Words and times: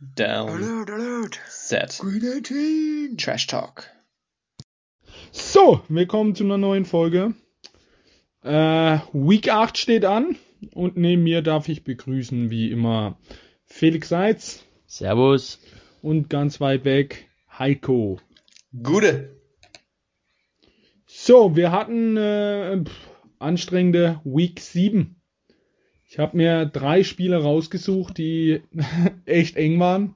Down. 0.00 0.48
Alert, 0.48 0.90
alert. 0.90 1.40
Set. 1.48 1.98
Green 2.00 2.24
18. 2.24 3.16
Trash 3.16 3.46
Talk. 3.46 3.88
So, 5.30 5.82
willkommen 5.88 6.34
zu 6.34 6.42
einer 6.42 6.58
neuen 6.58 6.84
Folge. 6.84 7.34
Äh, 8.42 8.98
Week 9.12 9.48
8 9.48 9.78
steht 9.78 10.04
an 10.04 10.34
und 10.72 10.96
neben 10.96 11.22
mir 11.22 11.42
darf 11.42 11.68
ich 11.68 11.84
begrüßen, 11.84 12.50
wie 12.50 12.72
immer, 12.72 13.18
Felix 13.66 14.08
Seitz 14.08 14.64
Servus. 14.86 15.60
und 16.02 16.28
ganz 16.28 16.60
weit 16.60 16.84
weg 16.84 17.28
Heiko. 17.56 18.18
Gute. 18.82 19.36
So, 21.06 21.54
wir 21.54 21.70
hatten 21.70 22.16
äh, 22.16 22.82
pff, 22.84 23.10
anstrengende 23.38 24.20
Week 24.24 24.58
7. 24.58 25.20
Ich 26.14 26.20
habe 26.20 26.36
mir 26.36 26.64
drei 26.64 27.02
Spiele 27.02 27.42
rausgesucht, 27.42 28.18
die 28.18 28.62
echt 29.24 29.56
eng 29.56 29.80
waren. 29.80 30.14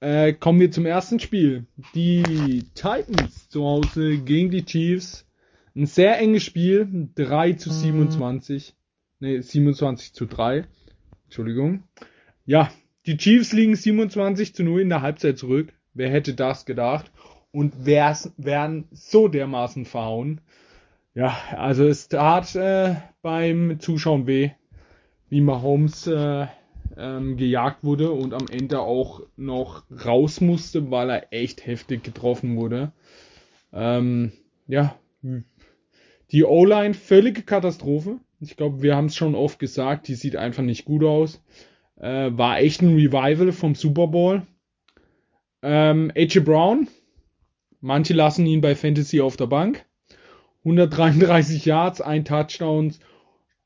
Äh, 0.00 0.34
kommen 0.34 0.60
wir 0.60 0.70
zum 0.70 0.84
ersten 0.84 1.18
Spiel. 1.18 1.64
Die 1.94 2.66
Titans 2.74 3.48
zu 3.48 3.64
Hause 3.64 4.18
gegen 4.18 4.50
die 4.50 4.66
Chiefs. 4.66 5.26
Ein 5.74 5.86
sehr 5.86 6.18
enges 6.18 6.42
Spiel. 6.42 7.08
3 7.14 7.54
zu 7.54 7.72
27. 7.72 8.74
Ne, 9.20 9.40
27 9.40 10.12
zu 10.12 10.26
3. 10.26 10.66
Entschuldigung. 11.24 11.84
Ja, 12.44 12.70
die 13.06 13.16
Chiefs 13.16 13.54
liegen 13.54 13.76
27 13.76 14.54
zu 14.54 14.62
0 14.62 14.82
in 14.82 14.90
der 14.90 15.00
Halbzeit 15.00 15.38
zurück. 15.38 15.72
Wer 15.94 16.10
hätte 16.10 16.34
das 16.34 16.66
gedacht? 16.66 17.10
Und 17.50 17.86
wär's, 17.86 18.30
wären 18.36 18.84
so 18.90 19.26
dermaßen 19.26 19.86
verhauen. 19.86 20.42
Ja, 21.14 21.34
also 21.56 21.86
es 21.86 22.08
tat 22.08 22.54
äh, 22.56 22.96
beim 23.22 23.80
Zuschauen 23.80 24.26
weh, 24.26 24.50
wie 25.28 25.40
Mahomes 25.40 26.06
äh, 26.06 26.46
ähm, 26.96 27.36
gejagt 27.36 27.84
wurde 27.84 28.10
und 28.12 28.34
am 28.34 28.46
Ende 28.50 28.80
auch 28.80 29.22
noch 29.36 29.84
raus 30.04 30.40
musste, 30.40 30.90
weil 30.90 31.10
er 31.10 31.32
echt 31.32 31.66
heftig 31.66 32.02
getroffen 32.02 32.56
wurde. 32.56 32.92
Ähm, 33.72 34.32
ja, 34.66 34.96
die 36.30 36.44
O-Line 36.44 36.94
völlige 36.94 37.42
Katastrophe. 37.42 38.18
Ich 38.40 38.56
glaube, 38.56 38.82
wir 38.82 38.96
haben 38.96 39.06
es 39.06 39.16
schon 39.16 39.34
oft 39.34 39.58
gesagt, 39.58 40.08
die 40.08 40.14
sieht 40.14 40.36
einfach 40.36 40.62
nicht 40.62 40.84
gut 40.84 41.04
aus. 41.04 41.42
Äh, 41.96 42.30
war 42.32 42.58
echt 42.60 42.82
ein 42.82 42.94
Revival 42.94 43.52
vom 43.52 43.74
Super 43.74 44.06
Bowl. 44.08 44.42
Ähm, 45.62 46.12
AJ 46.16 46.40
Brown, 46.40 46.88
manche 47.80 48.14
lassen 48.14 48.46
ihn 48.46 48.60
bei 48.60 48.76
Fantasy 48.76 49.20
auf 49.20 49.36
der 49.36 49.46
Bank. 49.46 49.84
133 50.64 51.64
Yards, 51.64 52.00
ein 52.00 52.24
Touchdown, 52.24 52.94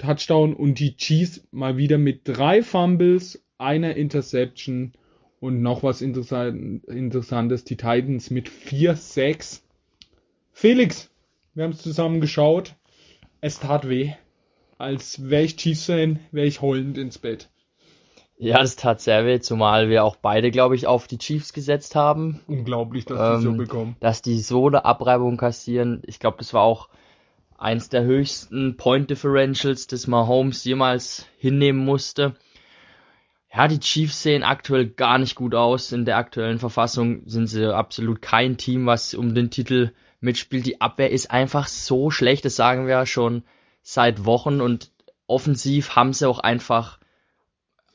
Touchdown 0.03 0.55
und 0.55 0.81
die 0.81 0.97
Chiefs 0.97 1.47
mal 1.53 1.77
wieder 1.77 1.97
mit 1.97 2.22
drei 2.25 2.62
Fumbles, 2.62 3.42
einer 3.58 3.95
Interception 3.95 4.92
und 5.39 5.62
noch 5.62 5.83
was 5.83 6.03
interessant, 6.03 6.84
Interessantes, 6.86 7.64
die 7.64 7.77
Titans 7.77 8.30
mit 8.30 8.48
4-6. 8.48 9.61
Felix, 10.53 11.11
wir 11.55 11.64
haben 11.64 11.70
es 11.70 11.83
zusammen 11.83 12.20
geschaut. 12.20 12.75
Es 13.41 13.61
tat 13.61 13.89
weh. 13.89 14.12
Als 14.77 15.30
wäre 15.30 15.45
ich 15.45 15.56
Chiefs-Fan, 15.56 16.19
wäre 16.33 16.47
ich 16.47 16.61
heulend 16.61 16.98
ins 16.98 17.19
Bett. 17.19 17.48
Ja, 18.39 18.58
das 18.58 18.75
tat 18.75 19.00
sehr 19.00 19.25
weh, 19.25 19.39
zumal 19.39 19.89
wir 19.89 20.03
auch 20.03 20.17
beide, 20.17 20.50
glaube 20.50 20.75
ich, 20.75 20.89
auf 20.89 21.06
die 21.06 21.19
Chiefs 21.19 21.53
gesetzt 21.53 21.95
haben. 21.95 22.41
Unglaublich, 22.48 23.05
dass 23.05 23.36
die 23.39 23.42
so 23.45 23.50
Ähm, 23.50 23.56
bekommen. 23.56 23.97
Dass 24.00 24.20
die 24.20 24.41
so 24.41 24.67
eine 24.67 24.84
Abreibung 24.84 25.36
kassieren. 25.36 26.03
Ich 26.06 26.19
glaube, 26.19 26.39
das 26.39 26.53
war 26.53 26.62
auch 26.62 26.89
eins 27.62 27.88
der 27.88 28.02
höchsten 28.02 28.77
Point 28.77 29.10
Differentials, 29.10 29.86
das 29.86 30.06
Mahomes 30.06 30.64
jemals 30.64 31.27
hinnehmen 31.38 31.84
musste. 31.84 32.34
Ja, 33.55 33.68
die 33.68 33.80
Chiefs 33.80 34.22
sehen 34.22 34.42
aktuell 34.42 34.86
gar 34.86 35.18
nicht 35.18 35.34
gut 35.34 35.55
aus. 35.55 35.92
In 35.92 36.05
der 36.05 36.16
aktuellen 36.16 36.58
Verfassung 36.58 37.22
sind 37.27 37.46
sie 37.46 37.74
absolut 37.74 38.22
kein 38.22 38.56
Team, 38.56 38.86
was 38.86 39.14
um 39.14 39.34
den 39.34 39.50
Titel 39.50 39.92
mitspielt. 40.20 40.66
Die 40.66 40.80
Abwehr 40.80 41.10
ist 41.10 41.30
einfach 41.30 41.68
so 41.68 42.10
schlecht, 42.10 42.44
das 42.44 42.56
sagen 42.56 42.86
wir 42.86 42.95
ja 42.95 43.06
schon 43.06 43.45
seit 43.83 44.24
Wochen 44.24 44.61
und 44.61 44.90
offensiv 45.27 45.96
haben 45.96 46.12
sie 46.12 46.29
auch 46.29 46.39
einfach 46.39 46.98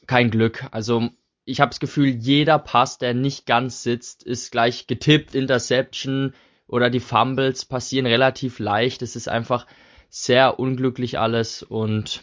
kein 0.06 0.30
Glück. 0.30 0.66
Also 0.72 1.10
ich 1.44 1.60
habe 1.60 1.70
das 1.70 1.80
Gefühl, 1.80 2.08
jeder 2.08 2.60
Pass, 2.60 2.98
der 2.98 3.14
nicht 3.14 3.46
ganz 3.46 3.84
sitzt, 3.84 4.24
ist 4.24 4.52
gleich 4.52 4.88
getippt, 4.88 5.34
Interception 5.34 6.34
oder 6.68 6.90
die 6.90 7.00
Fumbles 7.00 7.66
passieren 7.66 8.06
relativ 8.06 8.60
leicht. 8.60 9.02
Es 9.02 9.16
ist 9.16 9.30
einfach 9.30 9.66
sehr 10.10 10.60
unglücklich 10.60 11.20
alles 11.20 11.64
und 11.64 12.22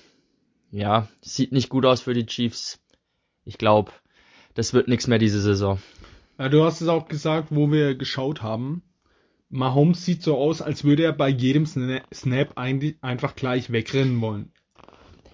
ja, 0.71 1.09
sieht 1.21 1.53
nicht 1.53 1.69
gut 1.69 1.87
aus 1.87 2.01
für 2.03 2.15
die 2.15 2.27
Chiefs. 2.27 2.81
Ich 3.45 3.59
glaube, 3.59 3.93
das 4.55 4.73
wird 4.75 4.89
nichts 4.89 5.07
mehr 5.07 5.19
diese 5.19 5.41
Saison. 5.41 5.81
Ja, 6.39 6.49
du 6.49 6.65
hast 6.65 6.81
es 6.81 6.89
auch 6.89 7.09
gesagt, 7.09 7.49
wo 7.51 7.71
wir 7.71 7.95
geschaut 7.95 8.43
haben. 8.43 8.83
Mahomes 9.51 10.05
sieht 10.05 10.23
so 10.23 10.37
aus, 10.37 10.63
als 10.63 10.83
würde 10.83 11.05
er 11.05 11.13
bei 11.13 11.29
jedem 11.29 11.65
Sna- 11.65 12.03
Snap 12.13 12.57
ein, 12.57 12.97
einfach 13.03 13.37
gleich 13.37 13.71
wegrennen 13.71 14.21
wollen. 14.21 14.51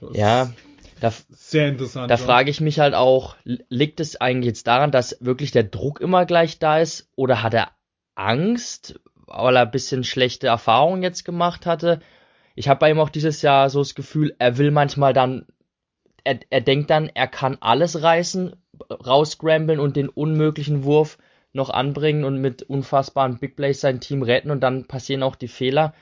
Das 0.01 0.17
Ja, 0.17 0.53
da, 1.01 1.13
Sehr 1.31 1.69
interessant. 1.69 2.11
da 2.11 2.17
ja. 2.17 2.23
frage 2.23 2.51
ich 2.51 2.61
mich 2.61 2.81
halt 2.81 2.93
auch, 2.95 3.37
li- 3.45 3.65
liegt 3.71 4.01
es 4.01 4.21
eigentlich 4.21 4.47
jetzt 4.49 4.67
daran, 4.67 4.91
dass 4.91 5.17
wirklich 5.21 5.53
der 5.53 5.63
Druck 5.65 6.01
immer 6.03 6.27
gleich 6.27 6.59
da 6.59 6.79
ist 6.81 7.09
oder 7.17 7.43
hat 7.43 7.55
er 7.55 7.71
Angst, 8.21 9.01
weil 9.15 9.57
er 9.57 9.63
ein 9.63 9.71
bisschen 9.71 10.05
schlechte 10.05 10.49
Erfahrungen 10.49 11.03
jetzt 11.03 11.25
gemacht 11.25 11.67
hatte? 11.67 12.01
Ich 12.55 12.69
habe 12.69 12.81
bei 12.81 12.91
ihm 12.91 13.01
auch 13.01 13.09
dieses 13.09 13.43
Jahr 13.43 13.71
so 13.71 13.81
das 13.81 13.95
Gefühl, 13.95 14.35
er 14.39 14.59
will 14.59 14.71
manchmal 14.71 15.13
dann, 15.13 15.47
er, 16.25 16.41
er 16.51 16.61
denkt 16.61 16.91
dann, 16.91 17.09
er 17.09 17.27
kann 17.27 17.59
alles 17.61 18.03
reißen, 18.03 18.55
rausscramblen 18.91 19.81
und 19.81 19.97
den 19.97 20.09
unmöglichen 20.09 20.85
Wurf 20.85 21.19
noch 21.53 21.71
anbringen 21.71 22.25
und 22.25 22.41
mit 22.41 22.63
unfassbaren 22.63 23.39
Big 23.39 23.57
Plays 23.57 23.81
sein 23.81 24.01
Team 24.01 24.23
retten 24.23 24.51
und 24.51 24.61
dann 24.61 24.87
passieren 24.87 25.23
auch 25.23 25.37
die 25.37 25.49
Fehler. 25.49 25.95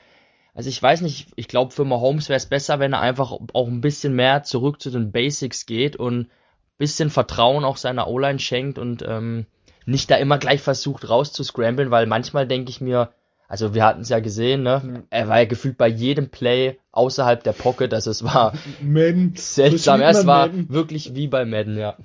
Also 0.53 0.69
ich 0.69 0.81
weiß 0.81 1.01
nicht, 1.01 1.29
ich 1.35 1.47
glaube 1.47 1.71
für 1.71 1.85
Mahomes 1.85 2.29
wäre 2.29 2.37
es 2.37 2.47
besser, 2.47 2.79
wenn 2.79 2.93
er 2.93 3.01
einfach 3.01 3.31
auch 3.53 3.67
ein 3.67 3.81
bisschen 3.81 4.13
mehr 4.13 4.43
zurück 4.43 4.81
zu 4.81 4.91
den 4.91 5.11
Basics 5.11 5.65
geht 5.65 5.95
und 5.95 6.21
ein 6.21 6.29
bisschen 6.77 7.09
Vertrauen 7.09 7.63
auch 7.63 7.77
seiner 7.77 8.07
O-Line 8.07 8.39
schenkt 8.39 8.77
und 8.77 9.03
ähm, 9.07 9.45
nicht 9.89 10.09
da 10.11 10.15
immer 10.17 10.37
gleich 10.37 10.61
versucht 10.61 11.09
rauszuscramblen, 11.09 11.91
weil 11.91 12.05
manchmal 12.05 12.47
denke 12.47 12.69
ich 12.69 12.81
mir, 12.81 13.09
also 13.47 13.73
wir 13.73 13.83
hatten 13.83 14.01
es 14.01 14.09
ja 14.09 14.19
gesehen, 14.19 14.61
ne? 14.63 15.03
Er 15.09 15.27
war 15.27 15.39
ja 15.39 15.45
gefühlt 15.45 15.77
bei 15.77 15.87
jedem 15.87 16.29
Play 16.29 16.77
außerhalb 16.91 17.43
der 17.43 17.53
Pocket, 17.53 17.93
also 17.93 18.11
es 18.11 18.23
war 18.23 18.53
Madden. 18.81 19.33
seltsam. 19.35 20.01
Es 20.01 20.25
war 20.27 20.47
Madden. 20.47 20.69
wirklich 20.69 21.15
wie 21.15 21.27
bei 21.27 21.45
Madden, 21.45 21.77
ja. 21.77 21.97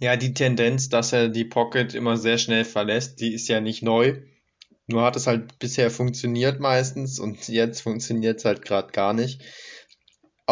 Ja, 0.00 0.16
die 0.16 0.34
Tendenz, 0.34 0.88
dass 0.88 1.12
er 1.12 1.28
die 1.28 1.44
Pocket 1.44 1.94
immer 1.94 2.16
sehr 2.16 2.38
schnell 2.38 2.64
verlässt, 2.64 3.20
die 3.20 3.32
ist 3.34 3.48
ja 3.48 3.60
nicht 3.60 3.82
neu. 3.82 4.16
Nur 4.88 5.02
hat 5.02 5.14
es 5.16 5.26
halt 5.28 5.58
bisher 5.60 5.90
funktioniert 5.90 6.58
meistens 6.58 7.20
und 7.20 7.48
jetzt 7.48 7.82
funktioniert 7.82 8.38
es 8.38 8.44
halt 8.44 8.62
gerade 8.64 8.90
gar 8.92 9.12
nicht. 9.14 9.42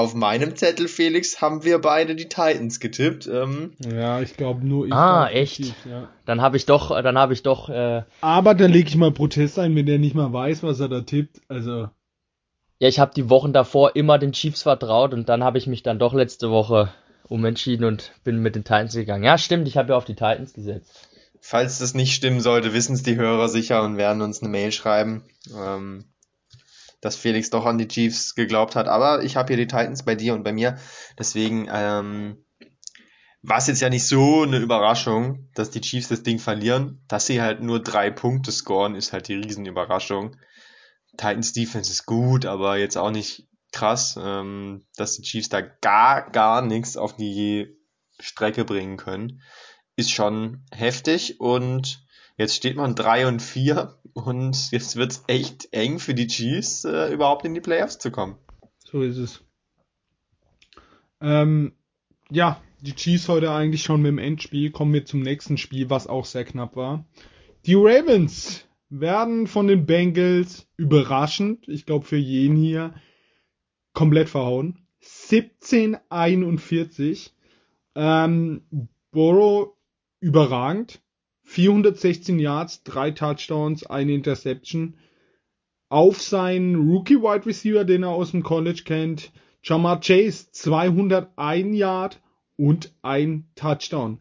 Auf 0.01 0.15
meinem 0.15 0.57
Zettel, 0.57 0.89
Felix, 0.89 1.41
haben 1.43 1.63
wir 1.65 1.79
beide 1.79 2.15
die 2.17 2.29
Titans 2.29 2.81
getippt. 2.81 3.27
Ähm, 3.27 3.75
Ja, 3.79 4.21
ich 4.23 4.37
glaube 4.37 4.67
nur 4.67 4.87
ich. 4.87 4.93
Ah, 4.93 5.29
echt? 5.29 5.61
aktiv, 5.61 5.75
Ja. 5.89 6.09
Dann 6.25 6.41
habe 6.41 6.57
ich 6.57 6.65
doch, 6.65 6.91
dann 7.03 7.19
habe 7.19 7.33
ich 7.35 7.43
doch, 7.43 7.69
äh, 7.69 8.03
Aber 8.23 8.55
da 8.55 8.67
lege 8.67 8.89
ich 8.89 8.97
mal 8.97 9.13
Protest 9.13 9.59
ein, 9.59 9.77
wenn 9.77 9.87
der 9.87 9.99
nicht 9.99 10.15
mal 10.15 10.33
weiß, 10.33 10.63
was 10.63 10.81
er 10.81 10.89
da 10.89 11.03
tippt. 11.03 11.41
Also, 11.49 11.89
ja, 12.79 12.89
ich 12.89 12.99
habe 12.99 13.13
die 13.15 13.29
Wochen 13.29 13.53
davor 13.53 13.95
immer 13.95 14.19
den 14.19 14.33
Chiefs 14.33 14.63
vertraut 14.63 15.13
und 15.13 15.29
dann 15.29 15.45
habe 15.45 15.59
ich 15.59 15.67
mich 15.67 15.83
dann 15.83 15.99
doch 15.99 16.15
letzte 16.15 16.51
Woche 16.51 16.91
umentschieden 17.29 17.85
und 17.85 18.13
bin 18.25 18.39
mit 18.39 18.55
den 18.57 18.65
Titans 18.65 18.95
gegangen. 18.95 19.23
Ja, 19.25 19.37
stimmt, 19.39 19.69
ich 19.69 19.77
habe 19.77 19.91
ja 19.91 19.97
auf 19.97 20.05
die 20.07 20.15
Titans 20.15 20.55
gesetzt. 20.55 21.09
falls 21.43 21.79
das 21.79 21.95
nicht 21.95 22.15
stimmen 22.15 22.41
sollte, 22.41 22.73
wissen 22.73 22.95
es 22.95 23.03
die 23.03 23.17
Hörer 23.17 23.49
sicher 23.49 23.83
und 23.83 23.97
werden 23.99 24.23
uns 24.23 24.41
eine 24.41 24.51
Mail 24.51 24.73
schreiben, 24.73 25.25
ähm, 25.55 26.05
dass 27.01 27.17
Felix 27.17 27.51
doch 27.51 27.67
an 27.67 27.79
die 27.79 27.89
Chiefs 27.89 28.35
geglaubt 28.35 28.77
hat. 28.77 28.89
Aber 28.89 29.23
ich 29.23 29.37
habe 29.37 29.49
hier 29.49 29.57
die 29.57 29.67
Titans 29.67 30.05
bei 30.05 30.15
dir 30.15 30.35
und 30.35 30.43
bei 30.43 30.53
mir. 30.53 30.79
Deswegen 31.19 31.69
ähm, 31.73 32.45
war 33.43 33.59
es 33.59 33.67
jetzt 33.69 33.81
ja 33.81 33.89
nicht 33.89 34.07
so 34.07 34.43
eine 34.43 34.59
Überraschung, 34.59 35.49
dass 35.55 35.71
die 35.71 35.81
Chiefs 35.81 36.09
das 36.09 36.23
Ding 36.23 36.39
verlieren. 36.39 37.03
Dass 37.09 37.27
sie 37.27 37.41
halt 37.41 37.63
nur 37.63 37.83
drei 37.83 38.11
Punkte 38.11 38.53
scoren, 38.53 38.95
ist 38.95 39.13
halt 39.13 39.29
die 39.29 39.35
Riesenüberraschung. 39.35 40.37
Titans 41.13 41.53
Defense 41.53 41.91
ist 41.91 42.07
gut, 42.07 42.47
aber 42.47 42.77
jetzt 42.79 42.97
auch 42.97 43.11
nicht 43.11 43.49
krass, 43.73 44.19
ähm, 44.21 44.85
dass 44.97 45.17
die 45.17 45.23
Chiefs 45.23 45.49
da 45.49 45.61
gar, 45.61 46.31
gar 46.31 46.63
nichts 46.63 46.97
auf 46.97 47.17
die 47.17 47.77
Strecke 48.19 48.65
bringen 48.65 48.97
können, 48.97 49.43
ist 49.97 50.11
schon 50.11 50.65
heftig 50.73 51.41
und 51.41 52.05
jetzt 52.41 52.57
steht 52.57 52.77
man 52.77 52.95
3 52.95 53.27
und 53.29 53.43
4 53.43 53.95
und 54.15 54.71
jetzt 54.73 54.97
wird's 54.97 55.25
echt 55.27 55.69
eng 55.73 55.99
für 55.99 56.15
die 56.15 56.27
Chiefs, 56.27 56.87
äh, 56.87 57.13
überhaupt 57.13 57.45
in 57.45 57.53
die 57.53 57.61
Playoffs 57.61 57.99
zu 57.99 58.11
kommen. 58.11 58.39
so 58.79 59.03
ist 59.03 59.19
es. 59.19 59.45
Ähm, 61.21 61.75
ja, 62.31 62.59
die 62.81 62.95
Chiefs 62.95 63.29
heute 63.29 63.53
eigentlich 63.53 63.83
schon 63.83 64.01
mit 64.01 64.09
dem 64.09 64.17
Endspiel. 64.17 64.71
Kommen 64.71 64.95
wir 64.95 65.05
zum 65.05 65.21
nächsten 65.21 65.59
Spiel, 65.59 65.91
was 65.91 66.07
auch 66.07 66.25
sehr 66.25 66.47
knapp 66.47 66.77
war. 66.77 67.05
Die 67.67 67.75
Ravens 67.75 68.67
werden 68.89 69.47
von 69.47 69.67
den 69.67 69.85
Bengals 69.85 70.67
überraschend, 70.79 71.69
ich 71.69 71.85
glaube 71.85 72.07
für 72.07 72.17
jeden 72.17 72.57
hier, 72.57 72.95
komplett 73.93 74.31
verhauen. 74.31 74.79
17-41. 75.03 77.33
Ähm, 77.97 78.63
Burrow 79.11 79.75
überragend. 80.21 81.03
416 81.51 82.39
Yards, 82.39 82.85
drei 82.85 83.11
Touchdowns, 83.11 83.85
eine 83.85 84.13
Interception. 84.13 84.95
Auf 85.89 86.23
seinen 86.23 86.77
Rookie 86.77 87.17
Wide 87.17 87.45
Receiver, 87.45 87.85
den 87.85 88.05
er 88.05 88.11
aus 88.11 88.31
dem 88.31 88.45
College 88.45 88.83
kennt, 88.85 89.33
Jamar 89.65 89.99
Chase 90.01 90.53
201 90.53 91.77
Yard 91.77 92.21
und 92.57 92.95
ein 93.03 93.49
Touchdown. 93.57 94.19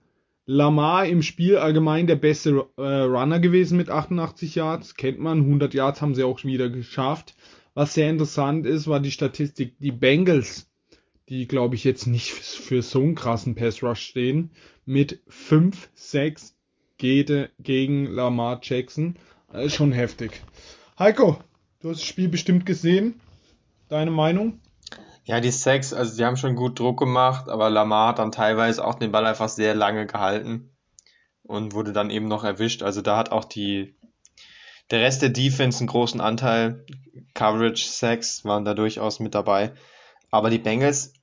Lamar 0.48 1.06
im 1.06 1.22
Spiel 1.22 1.58
allgemein 1.58 2.08
der 2.08 2.16
beste 2.16 2.66
äh, 2.78 2.82
Runner 2.82 3.40
gewesen 3.40 3.78
mit 3.78 3.92
88 3.92 4.56
Yards, 4.56 4.96
kennt 4.96 5.20
man, 5.20 5.42
100 5.42 5.76
Yards 5.76 6.02
haben 6.02 6.16
sie 6.16 6.24
auch 6.24 6.44
wieder 6.44 6.72
geschafft. 6.72 7.36
Was 7.76 7.94
sehr 7.94 8.10
interessant 8.10 8.66
ist, 8.66 8.88
war 8.88 9.00
die 9.00 9.12
Statistik, 9.12 9.76
die 9.78 9.92
Bengals, 9.92 10.68
die 11.30 11.48
glaube 11.48 11.76
ich 11.76 11.84
jetzt 11.84 12.08
nicht 12.08 12.32
für 12.32 12.82
so 12.82 13.02
einen 13.02 13.14
krassen 13.14 13.54
Pass 13.54 13.84
Rush 13.84 14.02
stehen, 14.02 14.50
mit 14.88 15.22
5, 15.28 15.90
6 15.94 16.56
geht 17.00 17.50
gegen 17.58 18.06
Lamar 18.06 18.60
Jackson. 18.62 19.16
Das 19.52 19.66
ist 19.66 19.74
schon 19.76 19.92
heftig. 19.92 20.44
Heiko, 21.00 21.40
du 21.82 21.90
hast 21.90 22.02
das 22.02 22.08
Spiel 22.08 22.30
bestimmt 22.30 22.68
gesehen. 22.68 23.20
Deine 23.88 24.12
Meinung? 24.12 24.60
Ja, 25.24 25.40
die 25.40 25.50
Sacks, 25.52 25.94
also 25.94 26.16
die 26.16 26.26
haben 26.26 26.38
schon 26.38 26.56
gut 26.56 26.80
Druck 26.80 27.00
gemacht, 27.00 27.50
aber 27.50 27.70
Lamar 27.70 28.10
hat 28.10 28.20
dann 28.20 28.32
teilweise 28.32 28.86
auch 28.86 28.96
den 28.96 29.12
Ball 29.12 29.26
einfach 29.26 29.50
sehr 29.50 29.74
lange 29.74 30.06
gehalten 30.06 30.70
und 31.44 31.74
wurde 31.74 31.94
dann 31.94 32.12
eben 32.12 32.28
noch 32.28 32.44
erwischt. 32.44 32.84
Also 32.84 33.02
da 33.02 33.18
hat 33.18 33.32
auch 33.32 33.46
die 33.46 33.96
der 34.92 35.02
Rest 35.02 35.22
der 35.22 35.30
Defense 35.30 35.80
einen 35.80 35.88
großen 35.88 36.20
Anteil. 36.20 36.86
Coverage, 37.34 37.86
Sacks 37.86 38.44
waren 38.44 38.66
da 38.66 38.74
durchaus 38.74 39.20
mit 39.20 39.36
dabei. 39.36 39.74
Aber 40.32 40.50
die 40.50 40.58
Bengals, 40.58 41.14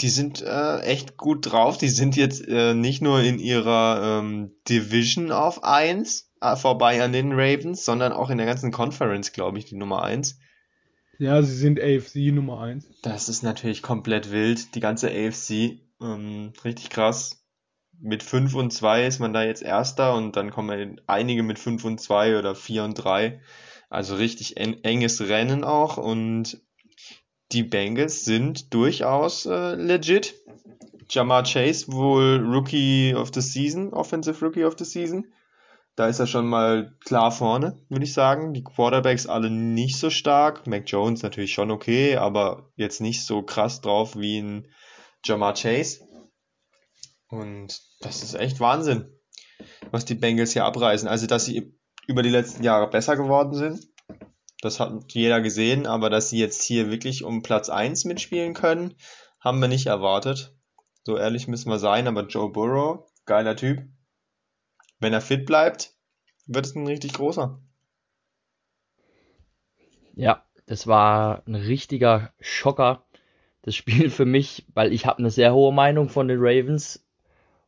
die 0.00 0.08
sind 0.08 0.42
äh, 0.42 0.78
echt 0.80 1.16
gut 1.16 1.52
drauf. 1.52 1.78
Die 1.78 1.88
sind 1.88 2.16
jetzt 2.16 2.46
äh, 2.46 2.74
nicht 2.74 3.02
nur 3.02 3.20
in 3.20 3.38
ihrer 3.38 4.20
ähm, 4.20 4.52
Division 4.68 5.32
auf 5.32 5.64
1 5.64 6.30
äh, 6.40 6.56
vorbei 6.56 7.02
an 7.02 7.12
den 7.12 7.32
Ravens, 7.32 7.84
sondern 7.84 8.12
auch 8.12 8.30
in 8.30 8.38
der 8.38 8.46
ganzen 8.46 8.72
Conference, 8.72 9.32
glaube 9.32 9.58
ich, 9.58 9.64
die 9.64 9.76
Nummer 9.76 10.02
1. 10.02 10.38
Ja, 11.18 11.42
sie 11.42 11.54
sind 11.54 11.80
AFC 11.80 12.32
Nummer 12.32 12.60
1. 12.60 12.88
Das 13.02 13.28
ist 13.28 13.42
natürlich 13.42 13.82
komplett 13.82 14.30
wild, 14.32 14.74
die 14.74 14.80
ganze 14.80 15.08
AFC. 15.08 15.80
Ähm, 16.00 16.52
richtig 16.64 16.90
krass. 16.90 17.44
Mit 18.00 18.22
5 18.22 18.54
und 18.54 18.72
2 18.72 19.06
ist 19.06 19.20
man 19.20 19.32
da 19.32 19.44
jetzt 19.44 19.62
Erster 19.62 20.14
und 20.16 20.34
dann 20.34 20.50
kommen 20.50 21.00
einige 21.06 21.44
mit 21.44 21.58
5 21.60 21.84
und 21.84 22.00
2 22.00 22.38
oder 22.38 22.54
4 22.54 22.84
und 22.84 22.94
3. 22.94 23.40
Also 23.88 24.16
richtig 24.16 24.56
en 24.56 24.82
enges 24.82 25.20
Rennen 25.20 25.64
auch 25.64 25.98
und 25.98 26.60
die 27.52 27.62
Bengals 27.62 28.24
sind 28.24 28.72
durchaus 28.72 29.46
äh, 29.46 29.74
legit. 29.74 30.34
Jamar 31.08 31.44
Chase 31.44 31.92
wohl 31.92 32.38
Rookie 32.38 33.14
of 33.14 33.30
the 33.34 33.42
Season, 33.42 33.92
Offensive 33.92 34.42
Rookie 34.44 34.64
of 34.64 34.76
the 34.78 34.84
Season. 34.84 35.32
Da 35.94 36.06
ist 36.06 36.20
er 36.20 36.26
schon 36.26 36.46
mal 36.46 36.96
klar 37.04 37.30
vorne, 37.30 37.78
würde 37.90 38.04
ich 38.04 38.14
sagen. 38.14 38.54
Die 38.54 38.64
Quarterbacks 38.64 39.26
alle 39.26 39.50
nicht 39.50 39.98
so 39.98 40.08
stark. 40.08 40.66
Mac 40.66 40.84
Jones 40.86 41.22
natürlich 41.22 41.52
schon 41.52 41.70
okay, 41.70 42.16
aber 42.16 42.70
jetzt 42.76 43.02
nicht 43.02 43.26
so 43.26 43.42
krass 43.42 43.82
drauf 43.82 44.16
wie 44.16 44.38
ein 44.38 44.68
Jamar 45.22 45.52
Chase. 45.52 46.00
Und 47.28 47.78
das 48.00 48.22
ist 48.22 48.34
echt 48.34 48.58
Wahnsinn, 48.60 49.06
was 49.90 50.06
die 50.06 50.14
Bengals 50.14 50.52
hier 50.52 50.64
abreißen. 50.64 51.08
Also, 51.08 51.26
dass 51.26 51.44
sie 51.44 51.74
über 52.06 52.22
die 52.22 52.30
letzten 52.30 52.62
Jahre 52.62 52.88
besser 52.88 53.16
geworden 53.16 53.54
sind, 53.54 53.86
das 54.62 54.80
hat 54.80 55.12
jeder 55.12 55.42
gesehen, 55.42 55.86
aber 55.86 56.08
dass 56.08 56.30
sie 56.30 56.38
jetzt 56.38 56.62
hier 56.62 56.90
wirklich 56.90 57.24
um 57.24 57.42
Platz 57.42 57.68
1 57.68 58.06
mitspielen 58.06 58.54
können, 58.54 58.94
haben 59.38 59.60
wir 59.60 59.68
nicht 59.68 59.86
erwartet. 59.86 60.54
So 61.04 61.18
ehrlich 61.18 61.48
müssen 61.48 61.68
wir 61.68 61.78
sein, 61.78 62.08
aber 62.08 62.26
Joe 62.26 62.50
Burrow, 62.50 63.04
geiler 63.26 63.56
Typ 63.56 63.82
wenn 65.02 65.12
er 65.12 65.20
fit 65.20 65.44
bleibt, 65.44 65.94
wird 66.46 66.64
es 66.64 66.74
ein 66.74 66.86
richtig 66.86 67.14
großer. 67.14 67.60
Ja, 70.14 70.44
das 70.66 70.86
war 70.86 71.42
ein 71.46 71.56
richtiger 71.56 72.32
Schocker, 72.40 73.04
das 73.62 73.74
Spiel 73.74 74.10
für 74.10 74.24
mich, 74.24 74.64
weil 74.72 74.92
ich 74.92 75.06
habe 75.06 75.18
eine 75.18 75.30
sehr 75.30 75.52
hohe 75.52 75.72
Meinung 75.72 76.08
von 76.08 76.28
den 76.28 76.38
Ravens 76.40 77.04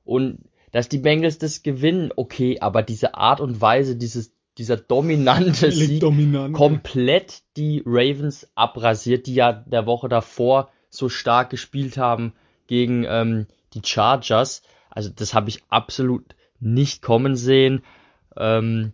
und 0.04 0.48
dass 0.70 0.88
die 0.88 0.98
Bengals 0.98 1.38
das 1.38 1.62
gewinnen, 1.62 2.12
okay, 2.16 2.60
aber 2.60 2.82
diese 2.82 3.14
Art 3.14 3.40
und 3.40 3.60
Weise, 3.60 3.96
dieses, 3.96 4.33
dieser 4.58 4.76
dominante 4.76 5.70
Sieg, 5.72 6.00
dominant. 6.00 6.54
komplett 6.54 7.42
die 7.56 7.82
Ravens 7.84 8.48
abrasiert, 8.54 9.26
die 9.26 9.34
ja 9.34 9.52
der 9.52 9.86
Woche 9.86 10.08
davor 10.08 10.70
so 10.90 11.08
stark 11.08 11.50
gespielt 11.50 11.98
haben 11.98 12.34
gegen 12.66 13.04
ähm, 13.08 13.46
die 13.74 13.82
Chargers. 13.84 14.62
Also 14.90 15.10
das 15.14 15.34
habe 15.34 15.48
ich 15.48 15.62
absolut 15.68 16.36
nicht 16.60 17.02
kommen 17.02 17.36
sehen. 17.36 17.82
Ähm, 18.36 18.92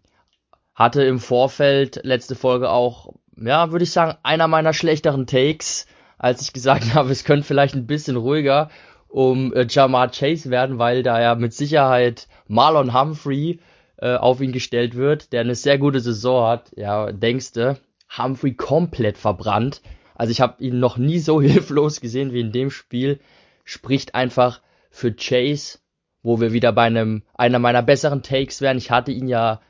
hatte 0.75 1.03
im 1.03 1.19
Vorfeld 1.19 2.01
letzte 2.05 2.35
Folge 2.35 2.71
auch, 2.71 3.13
ja, 3.37 3.71
würde 3.71 3.83
ich 3.83 3.93
sagen, 3.93 4.17
einer 4.23 4.49
meiner 4.49 4.73
schlechteren 4.73 5.27
Takes, 5.27 5.87
als 6.17 6.41
ich 6.41 6.53
gesagt 6.53 6.95
habe, 6.95 7.11
es 7.11 7.25
könnte 7.25 7.47
vielleicht 7.47 7.75
ein 7.75 7.87
bisschen 7.87 8.17
ruhiger 8.17 8.71
um 9.09 9.53
äh, 9.53 9.67
Jamar 9.69 10.11
Chase 10.11 10.51
werden, 10.51 10.79
weil 10.79 11.03
da 11.03 11.21
ja 11.21 11.35
mit 11.35 11.53
Sicherheit 11.53 12.29
Marlon 12.47 12.95
Humphrey 12.95 13.59
äh, 14.01 14.17
auf 14.17 14.41
ihn 14.41 14.53
gestellt 14.53 14.95
wird, 14.95 15.33
der 15.33 15.43
eine 15.43 15.55
sehr 15.55 15.79
gute 15.79 16.01
Saison 16.01 16.49
hat. 16.49 16.73
Ja, 16.77 17.13
denkste, 17.13 17.79
Humphrey 18.17 18.55
komplett 18.55 19.19
verbrannt. 19.19 19.83
Also 20.15 20.33
ich 20.33 20.41
habe 20.41 20.63
ihn 20.63 20.81
noch 20.81 20.97
nie 20.99 21.19
so 21.19 21.41
hilflos 21.43 22.01
gesehen 22.01 22.33
wie 22.33 22.41
in 22.41 22.53
dem 22.53 22.71
Spiel. 22.71 23.21
Spricht 23.65 24.15
einfach 24.15 24.61
für 24.91 25.13
Chase 25.13 25.79
wo 26.23 26.41
wir 26.41 26.53
wieder 26.53 26.73
bei 26.73 26.85
einem 26.85 27.23
einer 27.35 27.59
meiner 27.59 27.83
besseren 27.83 28.23
Takes 28.23 28.61
wären. 28.61 28.79
Ich 28.79 28.91
hatte 28.91 29.13
ihn 29.13 29.29
ja 29.29 29.61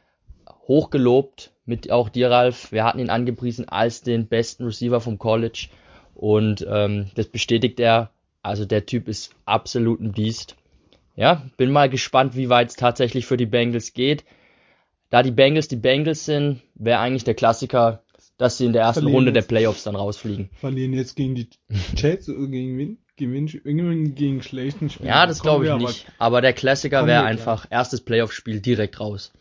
hochgelobt 0.66 1.52
mit 1.64 1.90
auch 1.90 2.08
dir, 2.08 2.30
Ralf. 2.30 2.72
Wir 2.72 2.84
hatten 2.84 2.98
ihn 2.98 3.10
angepriesen 3.10 3.68
als 3.68 4.02
den 4.02 4.26
besten 4.26 4.64
Receiver 4.64 5.00
vom 5.00 5.18
College 5.18 5.68
und 6.14 6.66
ähm, 6.68 7.10
das 7.14 7.28
bestätigt 7.28 7.80
er. 7.80 8.10
Also 8.42 8.64
der 8.64 8.86
Typ 8.86 9.08
ist 9.08 9.34
absolut 9.44 10.00
ein 10.00 10.12
Biest. 10.12 10.56
Ja, 11.20 11.42
bin 11.58 11.70
mal 11.70 11.90
gespannt, 11.90 12.34
wie 12.34 12.48
weit 12.48 12.70
es 12.70 12.76
tatsächlich 12.76 13.26
für 13.26 13.36
die 13.36 13.44
Bengals 13.44 13.92
geht. 13.92 14.24
Da 15.10 15.22
die 15.22 15.30
Bengals 15.30 15.68
die 15.68 15.76
Bengals 15.76 16.24
sind, 16.24 16.62
wäre 16.74 17.00
eigentlich 17.00 17.24
der 17.24 17.34
Klassiker, 17.34 18.02
dass 18.38 18.56
sie 18.56 18.64
in 18.64 18.72
der 18.72 18.80
ersten 18.80 19.00
Verlieren 19.00 19.16
Runde 19.16 19.32
der 19.34 19.42
Playoffs 19.42 19.84
dann 19.84 19.96
rausfliegen. 19.96 20.48
Verlieren 20.54 20.94
jetzt 20.94 21.16
gegen 21.16 21.34
die 21.34 21.50
Jets 21.94 22.30
oder 22.30 22.46
gegen 22.46 22.78
wen? 22.78 22.98
gewinnt 23.16 23.52
irgendwie 23.52 24.12
gegen 24.12 24.42
schlechten 24.42 24.88
Spieler. 24.88 25.10
Ja, 25.10 25.26
das 25.26 25.42
glaube 25.42 25.66
ich 25.66 25.74
nicht. 25.74 26.06
Aber, 26.16 26.26
aber 26.26 26.40
der 26.40 26.54
Klassiker 26.54 27.06
wäre 27.06 27.22
einfach 27.24 27.64
ja. 27.64 27.72
erstes 27.72 28.00
Playoff-Spiel 28.00 28.60
direkt 28.62 28.98
raus. 28.98 29.34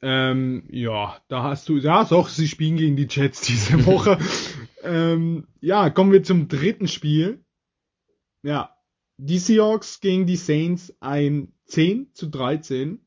Ähm, 0.00 0.64
ja, 0.70 1.18
da 1.28 1.42
hast 1.42 1.68
du, 1.68 1.76
ja, 1.76 2.04
doch, 2.04 2.30
sie 2.30 2.48
spielen 2.48 2.78
gegen 2.78 2.96
die 2.96 3.06
Jets 3.10 3.42
diese 3.42 3.84
Woche. 3.84 4.16
ähm, 4.82 5.46
ja, 5.60 5.90
kommen 5.90 6.10
wir 6.10 6.22
zum 6.22 6.48
dritten 6.48 6.88
Spiel. 6.88 7.44
Ja, 8.42 8.73
die 9.16 9.38
Seahawks 9.38 10.00
gegen 10.00 10.26
die 10.26 10.36
Saints 10.36 10.94
ein 11.00 11.52
10 11.66 12.10
zu 12.14 12.28
13. 12.28 13.00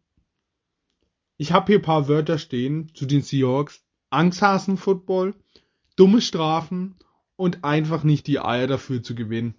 Ich 1.37 1.51
habe 1.51 1.67
hier 1.67 1.81
paar 1.81 2.07
Wörter 2.07 2.37
stehen 2.37 2.91
zu 2.93 3.05
den 3.05 3.21
Seahawks. 3.21 3.83
Angsthasen-Football, 4.09 5.35
dumme 5.97 6.21
Strafen 6.21 6.95
und 7.35 7.63
einfach 7.65 8.03
nicht 8.03 8.27
die 8.27 8.39
Eier 8.39 8.67
dafür 8.67 9.03
zu 9.03 9.15
gewinnen. 9.15 9.55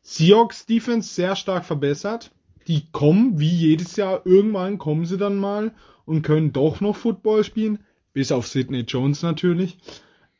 Seahawks 0.00 0.66
Defense 0.66 1.12
sehr 1.12 1.36
stark 1.36 1.64
verbessert. 1.64 2.30
Die 2.66 2.90
kommen, 2.90 3.38
wie 3.38 3.50
jedes 3.50 3.96
Jahr, 3.96 4.22
irgendwann 4.24 4.78
kommen 4.78 5.04
sie 5.04 5.18
dann 5.18 5.36
mal 5.36 5.74
und 6.06 6.22
können 6.22 6.52
doch 6.52 6.80
noch 6.80 6.96
Football 6.96 7.44
spielen. 7.44 7.84
Bis 8.14 8.32
auf 8.32 8.46
Sidney 8.46 8.80
Jones 8.80 9.22
natürlich. 9.22 9.76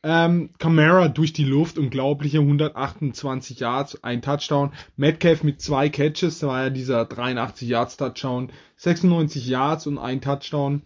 Ähm, 0.07 0.51
Camara 0.59 1.07
durch 1.07 1.33
die 1.33 1.45
Luft, 1.45 1.79
unglaubliche 1.79 2.37
128 2.37 3.59
Yards, 3.59 4.03
ein 4.03 4.21
Touchdown. 4.21 4.71
Metcalf 4.97 5.43
mit 5.43 5.61
zwei 5.61 5.89
Catches, 5.89 6.37
da 6.37 6.47
war 6.47 6.63
ja 6.65 6.69
dieser 6.69 7.05
83 7.05 7.67
Yards 7.67 7.97
Touchdown, 7.97 8.51
96 8.77 9.47
Yards 9.47 9.87
und 9.87 9.97
ein 9.97 10.21
Touchdown. 10.21 10.83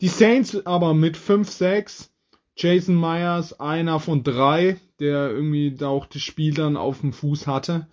Die 0.00 0.08
Saints 0.08 0.64
aber 0.64 0.94
mit 0.94 1.18
5-6, 1.18 2.08
Jason 2.56 2.98
Myers, 2.98 3.60
einer 3.60 4.00
von 4.00 4.22
drei, 4.22 4.80
der 4.98 5.28
irgendwie 5.28 5.72
da 5.72 5.88
auch 5.88 6.06
das 6.06 6.22
Spiel 6.22 6.54
dann 6.54 6.78
auf 6.78 7.02
dem 7.02 7.12
Fuß 7.12 7.46
hatte. 7.46 7.86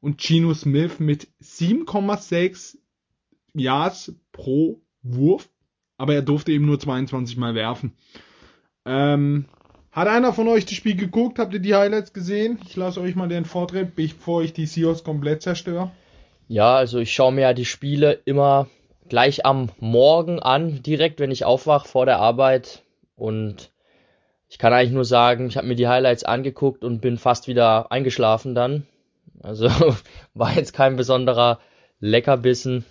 Und 0.00 0.22
Gino 0.22 0.54
Smith 0.54 1.00
mit 1.00 1.28
7,6 1.42 2.78
Yards 3.52 4.14
pro 4.32 4.80
Wurf. 5.02 5.50
Aber 5.98 6.14
er 6.14 6.22
durfte 6.22 6.50
eben 6.52 6.64
nur 6.64 6.80
22 6.80 7.36
Mal 7.36 7.54
werfen. 7.54 7.92
Ähm, 8.86 9.44
hat 9.94 10.08
einer 10.08 10.32
von 10.32 10.48
euch 10.48 10.66
das 10.66 10.74
Spiel 10.74 10.96
geguckt? 10.96 11.38
Habt 11.38 11.54
ihr 11.54 11.60
die 11.60 11.76
Highlights 11.76 12.12
gesehen? 12.12 12.58
Ich 12.66 12.74
lasse 12.74 13.00
euch 13.00 13.14
mal 13.14 13.28
den 13.28 13.44
Vortritt, 13.44 13.94
bevor 13.94 14.42
ich 14.42 14.52
die 14.52 14.66
Seahawks 14.66 15.04
komplett 15.04 15.42
zerstöre. 15.42 15.92
Ja, 16.48 16.74
also 16.74 16.98
ich 16.98 17.14
schaue 17.14 17.32
mir 17.32 17.42
ja 17.42 17.52
die 17.54 17.64
Spiele 17.64 18.20
immer 18.24 18.66
gleich 19.08 19.46
am 19.46 19.70
Morgen 19.78 20.40
an, 20.40 20.82
direkt 20.82 21.20
wenn 21.20 21.30
ich 21.30 21.44
aufwache 21.44 21.86
vor 21.86 22.06
der 22.06 22.18
Arbeit. 22.18 22.82
Und 23.14 23.70
ich 24.48 24.58
kann 24.58 24.72
eigentlich 24.72 24.90
nur 24.90 25.04
sagen, 25.04 25.46
ich 25.46 25.56
habe 25.56 25.68
mir 25.68 25.76
die 25.76 25.88
Highlights 25.88 26.24
angeguckt 26.24 26.82
und 26.82 27.00
bin 27.00 27.16
fast 27.16 27.46
wieder 27.46 27.92
eingeschlafen 27.92 28.56
dann. 28.56 28.86
Also 29.42 29.68
war 30.34 30.54
jetzt 30.56 30.72
kein 30.72 30.96
besonderer 30.96 31.60
Leckerbissen. 32.00 32.84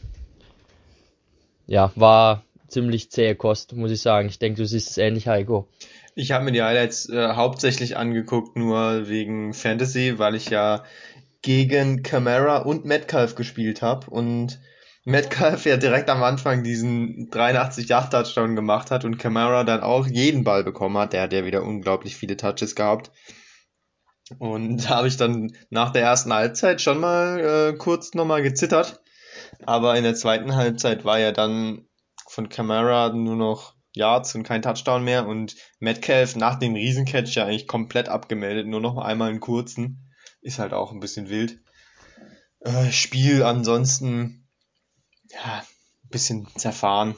Ja, 1.68 1.92
war 1.96 2.44
ziemlich 2.70 3.12
zähe 3.12 3.36
Kost, 3.36 3.74
muss 3.74 3.92
ich 3.92 4.02
sagen. 4.02 4.30
Ich 4.30 4.40
denke, 4.40 4.62
du 4.62 4.66
siehst 4.66 4.92
es 4.92 4.98
ähnlich, 4.98 5.28
Heiko. 5.28 5.68
Ich 6.16 6.32
habe 6.32 6.46
mir 6.46 6.52
die 6.52 6.62
Highlights 6.62 7.10
äh, 7.10 7.30
hauptsächlich 7.34 7.98
angeguckt, 7.98 8.56
nur 8.56 9.08
wegen 9.08 9.54
Fantasy, 9.54 10.20
weil 10.20 10.36
ich 10.36 10.50
ja 10.50 10.84
gegen 11.42 12.04
Camara 12.04 12.58
und 12.60 12.86
Metcalf 12.86 13.36
gespielt 13.36 13.82
habe 13.82 14.10
und 14.10 14.60
Metcalf 15.06 15.66
ja 15.66 15.76
direkt 15.76 16.10
am 16.10 16.24
Anfang 16.24 16.64
diesen 16.64 17.30
83 17.30 17.90
Yard 17.90 18.12
Touchdown 18.12 18.56
gemacht 18.56 18.92
hat 18.92 19.04
und 19.04 19.18
Camara 19.18 19.64
dann 19.64 19.82
auch 19.82 20.08
jeden 20.08 20.44
Ball 20.44 20.64
bekommen 20.64 20.98
hat. 20.98 21.14
Der 21.14 21.24
hat 21.24 21.34
ja 21.34 21.46
wieder 21.46 21.64
unglaublich 21.64 22.16
viele 22.16 22.38
Touches 22.38 22.76
gehabt. 22.76 23.12
Und 24.40 24.86
da 24.86 24.90
habe 24.90 25.10
ich 25.10 25.18
dann 25.18 25.56
nach 25.70 25.92
der 25.92 26.04
ersten 26.04 26.34
Halbzeit 26.34 26.82
schon 26.82 27.00
mal 27.00 27.40
äh, 27.74 27.78
kurz 27.78 28.14
nochmal 28.14 28.42
gezittert. 28.42 29.02
Aber 29.66 29.98
in 29.98 30.04
der 30.04 30.16
zweiten 30.16 30.56
Halbzeit 30.56 31.04
war 31.04 31.20
ja 31.20 31.34
dann 31.34 31.88
von 32.30 32.48
Camara 32.48 33.10
nur 33.10 33.36
noch 33.36 33.73
Yards 33.94 34.36
und 34.36 34.44
kein 34.44 34.62
Touchdown 34.62 35.04
mehr 35.04 35.28
und 35.28 35.56
Metcalf 35.80 36.36
nach 36.36 36.56
dem 36.56 36.74
Riesencatch 36.74 37.36
ja 37.36 37.46
eigentlich 37.46 37.68
komplett 37.68 38.10
abgemeldet, 38.10 38.68
nur 38.68 38.82
noch 38.82 38.98
einmal 38.98 39.30
einen 39.30 39.40
kurzen. 39.40 40.12
Ist 40.42 40.60
halt 40.60 40.74
auch 40.74 40.92
ein 40.92 41.00
bisschen 41.00 41.30
wild. 41.30 41.60
Äh, 42.60 42.92
Spiel 42.92 43.44
ansonsten, 43.44 44.48
ja, 45.32 45.60
ein 45.60 46.10
bisschen 46.10 46.48
zerfahren. 46.56 47.16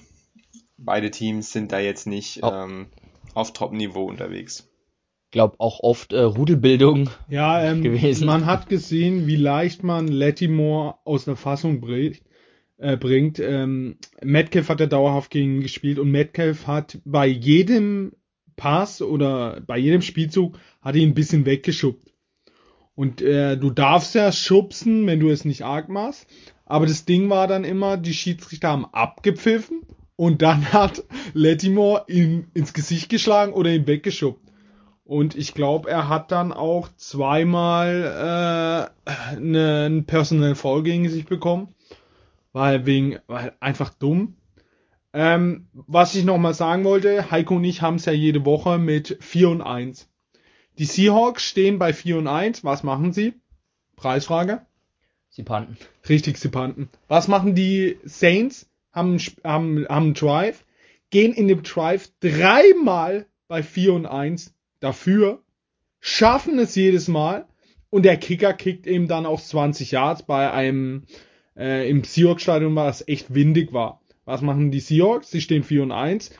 Beide 0.77 1.11
Teams 1.11 1.51
sind 1.51 1.71
da 1.71 1.79
jetzt 1.79 2.07
nicht 2.07 2.43
oh. 2.43 2.51
ähm, 2.51 2.87
auf 3.33 3.53
Top-Niveau 3.53 4.03
unterwegs. 4.03 4.69
Ich 5.25 5.31
glaube 5.31 5.55
auch 5.59 5.79
oft 5.81 6.13
äh, 6.13 6.21
Rudelbildung 6.21 7.09
ja, 7.29 7.63
ähm, 7.63 7.81
gewesen. 7.83 8.25
Man 8.27 8.45
hat 8.45 8.67
gesehen, 8.67 9.27
wie 9.27 9.37
leicht 9.37 9.83
man 9.83 10.07
Lattimore 10.07 10.95
aus 11.05 11.25
der 11.25 11.35
Fassung 11.35 11.79
bricht 11.79 12.23
äh, 12.77 12.97
bringt. 12.97 13.39
Ähm, 13.39 13.97
Metcalf 14.21 14.69
hat 14.69 14.81
er 14.81 14.87
dauerhaft 14.87 15.31
gegen 15.31 15.61
gespielt 15.61 15.99
und 15.99 16.11
Metcalf 16.11 16.67
hat 16.67 16.99
bei 17.05 17.27
jedem 17.27 18.13
Pass 18.55 19.01
oder 19.01 19.61
bei 19.65 19.77
jedem 19.77 20.01
Spielzug 20.01 20.57
hat 20.81 20.95
ihn 20.95 21.09
ein 21.09 21.15
bisschen 21.15 21.45
weggeschubbt. 21.45 22.13
Und 22.95 23.21
äh, 23.21 23.57
du 23.57 23.71
darfst 23.71 24.15
ja 24.15 24.31
schubsen, 24.31 25.05
wenn 25.05 25.19
du 25.19 25.29
es 25.29 25.43
nicht 25.43 25.63
arg 25.63 25.89
machst. 25.89 26.27
Aber 26.65 26.85
das 26.85 27.05
Ding 27.05 27.29
war 27.29 27.47
dann 27.47 27.65
immer, 27.65 27.97
die 27.97 28.13
Schiedsrichter 28.13 28.69
haben 28.69 28.85
abgepfiffen 28.85 29.81
und 30.15 30.41
dann 30.41 30.71
hat 30.73 31.03
Lettimore 31.33 32.05
ihn 32.07 32.47
ins 32.53 32.73
Gesicht 32.73 33.09
geschlagen 33.09 33.53
oder 33.53 33.71
ihn 33.71 33.87
weggeschubbt. 33.87 34.41
Und 35.03 35.35
ich 35.35 35.53
glaube, 35.53 35.89
er 35.89 36.09
hat 36.09 36.31
dann 36.31 36.51
auch 36.51 36.87
zweimal 36.95 38.89
äh, 39.05 39.39
ne, 39.39 39.83
einen 39.85 40.05
Personal 40.05 40.55
Foul 40.55 40.81
gegen 40.81 41.07
sich 41.09 41.25
bekommen 41.25 41.74
weil 42.55 42.85
wegen, 42.85 43.19
weil 43.27 43.53
einfach 43.59 43.93
dumm. 43.93 44.37
Ähm, 45.11 45.67
was 45.73 46.15
ich 46.15 46.23
nochmal 46.23 46.53
sagen 46.53 46.85
wollte, 46.85 47.29
Heiko 47.29 47.57
und 47.57 47.65
ich 47.65 47.81
haben 47.81 47.95
es 47.95 48.05
ja 48.05 48.13
jede 48.13 48.45
Woche 48.45 48.77
mit 48.77 49.17
4 49.19 49.49
und 49.49 49.61
1. 49.61 50.09
Die 50.77 50.85
Seahawks 50.85 51.43
stehen 51.43 51.79
bei 51.79 51.91
4 51.91 52.17
und 52.17 52.27
1. 52.29 52.63
Was 52.63 52.83
machen 52.83 53.11
sie? 53.11 53.33
Preisfrage. 53.97 54.65
Sie 55.29 55.43
panten. 55.43 55.77
Richtig, 56.07 56.37
sie 56.37 56.47
panten. 56.47 56.87
Was 57.09 57.27
machen 57.27 57.55
die 57.55 57.97
Saints? 58.05 58.69
Haben, 58.93 59.19
haben, 59.43 59.85
haben 59.89 59.89
einen 59.89 60.13
Drive, 60.13 60.63
gehen 61.09 61.33
in 61.33 61.49
dem 61.49 61.61
Drive 61.61 62.09
dreimal 62.21 63.25
bei 63.49 63.63
4 63.63 63.91
und 63.91 64.05
1 64.05 64.55
dafür, 64.79 65.43
schaffen 65.99 66.57
es 66.59 66.73
jedes 66.75 67.09
Mal 67.09 67.49
und 67.89 68.03
der 68.03 68.15
Kicker 68.15 68.53
kickt 68.53 68.87
eben 68.87 69.09
dann 69.09 69.25
auch 69.25 69.41
20 69.41 69.91
Yards 69.91 70.23
bei 70.23 70.49
einem 70.53 71.03
äh, 71.57 71.89
im 71.89 72.03
Seahawks-Stadion 72.03 72.75
war, 72.75 72.89
es 72.89 73.07
echt 73.07 73.33
windig 73.33 73.73
war. 73.73 74.01
Was 74.25 74.41
machen 74.41 74.71
die 74.71 74.79
Seahawks? 74.79 75.31
Sie 75.31 75.41
stehen 75.41 75.63
4 75.63 75.83
und 75.83 75.91
1, 75.91 76.31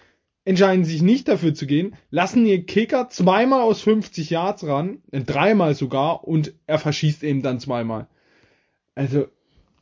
entscheiden 0.43 0.85
sich 0.85 1.01
nicht 1.01 1.27
dafür 1.27 1.53
zu 1.53 1.65
gehen, 1.67 1.95
lassen 2.09 2.45
ihr 2.45 2.65
Kicker 2.65 3.09
zweimal 3.09 3.61
aus 3.61 3.81
50 3.81 4.29
Yards 4.29 4.65
ran, 4.65 4.99
äh, 5.11 5.21
dreimal 5.21 5.75
sogar, 5.75 6.27
und 6.27 6.53
er 6.67 6.79
verschießt 6.79 7.23
eben 7.23 7.41
dann 7.41 7.59
zweimal. 7.59 8.07
Also, 8.95 9.27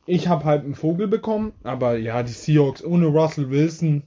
ich 0.06 0.28
habe 0.28 0.44
halt 0.44 0.64
einen 0.64 0.74
Vogel 0.74 1.08
bekommen, 1.08 1.52
aber 1.62 1.96
ja, 1.96 2.22
die 2.22 2.32
Seahawks 2.32 2.84
ohne 2.84 3.06
Russell 3.06 3.50
Wilson 3.50 4.02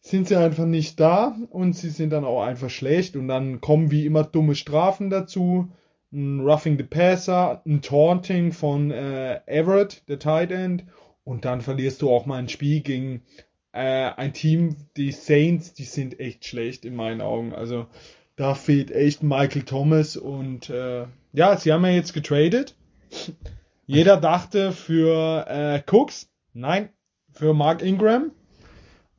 sind 0.00 0.28
sie 0.28 0.36
einfach 0.36 0.66
nicht 0.66 1.00
da 1.00 1.36
und 1.50 1.74
sie 1.74 1.90
sind 1.90 2.10
dann 2.10 2.24
auch 2.24 2.42
einfach 2.42 2.70
schlecht 2.70 3.16
und 3.16 3.26
dann 3.26 3.60
kommen 3.60 3.90
wie 3.90 4.06
immer 4.06 4.22
dumme 4.22 4.54
Strafen 4.54 5.10
dazu 5.10 5.68
ein 6.12 6.40
Roughing 6.40 6.78
the 6.78 6.84
Passer, 6.84 7.62
ein 7.66 7.82
Taunting 7.82 8.52
von 8.52 8.90
äh, 8.90 9.40
Everett, 9.46 10.08
der 10.08 10.18
Tight 10.18 10.50
End, 10.50 10.84
und 11.24 11.44
dann 11.44 11.60
verlierst 11.60 12.02
du 12.02 12.10
auch 12.10 12.26
mal 12.26 12.38
ein 12.38 12.48
Spiel 12.48 12.80
gegen 12.80 13.22
äh, 13.72 14.10
ein 14.16 14.32
Team, 14.32 14.76
die 14.96 15.12
Saints, 15.12 15.74
die 15.74 15.84
sind 15.84 16.18
echt 16.20 16.44
schlecht 16.44 16.84
in 16.84 16.94
meinen 16.94 17.20
Augen. 17.20 17.52
Also 17.52 17.86
da 18.36 18.54
fehlt 18.54 18.90
echt 18.90 19.22
Michael 19.22 19.62
Thomas 19.62 20.16
und 20.16 20.70
äh, 20.70 21.06
ja, 21.32 21.56
sie 21.56 21.72
haben 21.72 21.84
ja 21.84 21.90
jetzt 21.90 22.14
getradet. 22.14 22.76
Jeder 23.86 24.16
dachte 24.16 24.72
für 24.72 25.46
äh, 25.48 25.82
Cooks, 25.90 26.30
nein, 26.54 26.88
für 27.32 27.54
Mark 27.54 27.82
Ingram. 27.82 28.30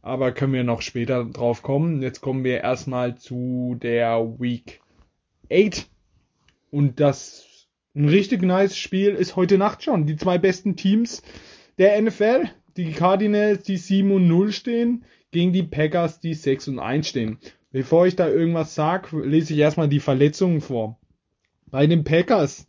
Aber 0.02 0.32
können 0.32 0.54
wir 0.54 0.64
noch 0.64 0.82
später 0.82 1.26
drauf 1.26 1.62
kommen. 1.62 2.02
Jetzt 2.02 2.22
kommen 2.22 2.44
wir 2.44 2.62
erstmal 2.62 3.18
zu 3.18 3.76
der 3.82 4.40
Week 4.40 4.82
8 5.52 5.90
und 6.72 7.00
das 7.00 7.48
ein 7.96 8.10
richtig 8.10 8.44
nice 8.44 8.78
Spiel 8.78 9.16
ist 9.16 9.36
heute 9.36 9.58
Nacht 9.58 9.84
schon. 9.84 10.06
Die 10.06 10.18
zwei 10.18 10.38
besten 10.38 10.76
Teams 10.76 11.24
der 11.80 12.00
NFL, 12.00 12.50
die 12.76 12.92
Cardinals, 12.92 13.64
die 13.64 13.78
7 13.78 14.12
und 14.12 14.28
0 14.28 14.52
stehen, 14.52 15.04
gegen 15.32 15.52
die 15.52 15.64
Packers, 15.64 16.20
die 16.20 16.36
6 16.36 16.68
und 16.70 16.80
1 16.80 17.08
stehen. 17.08 17.40
Bevor 17.72 18.06
ich 18.06 18.16
da 18.16 18.28
irgendwas 18.28 18.76
sage, 18.76 19.20
lese 19.20 19.54
ich 19.54 19.60
erstmal 19.60 19.90
die 19.90 20.00
Verletzungen 20.00 20.62
vor. 20.62 21.00
Bei 21.70 21.88
den 21.88 22.04
Packers, 22.04 22.68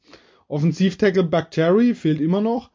Offensivtackle 0.48 1.24
Bacteri 1.24 1.94
fehlt 1.94 2.20
immer 2.20 2.40
noch. 2.40 2.70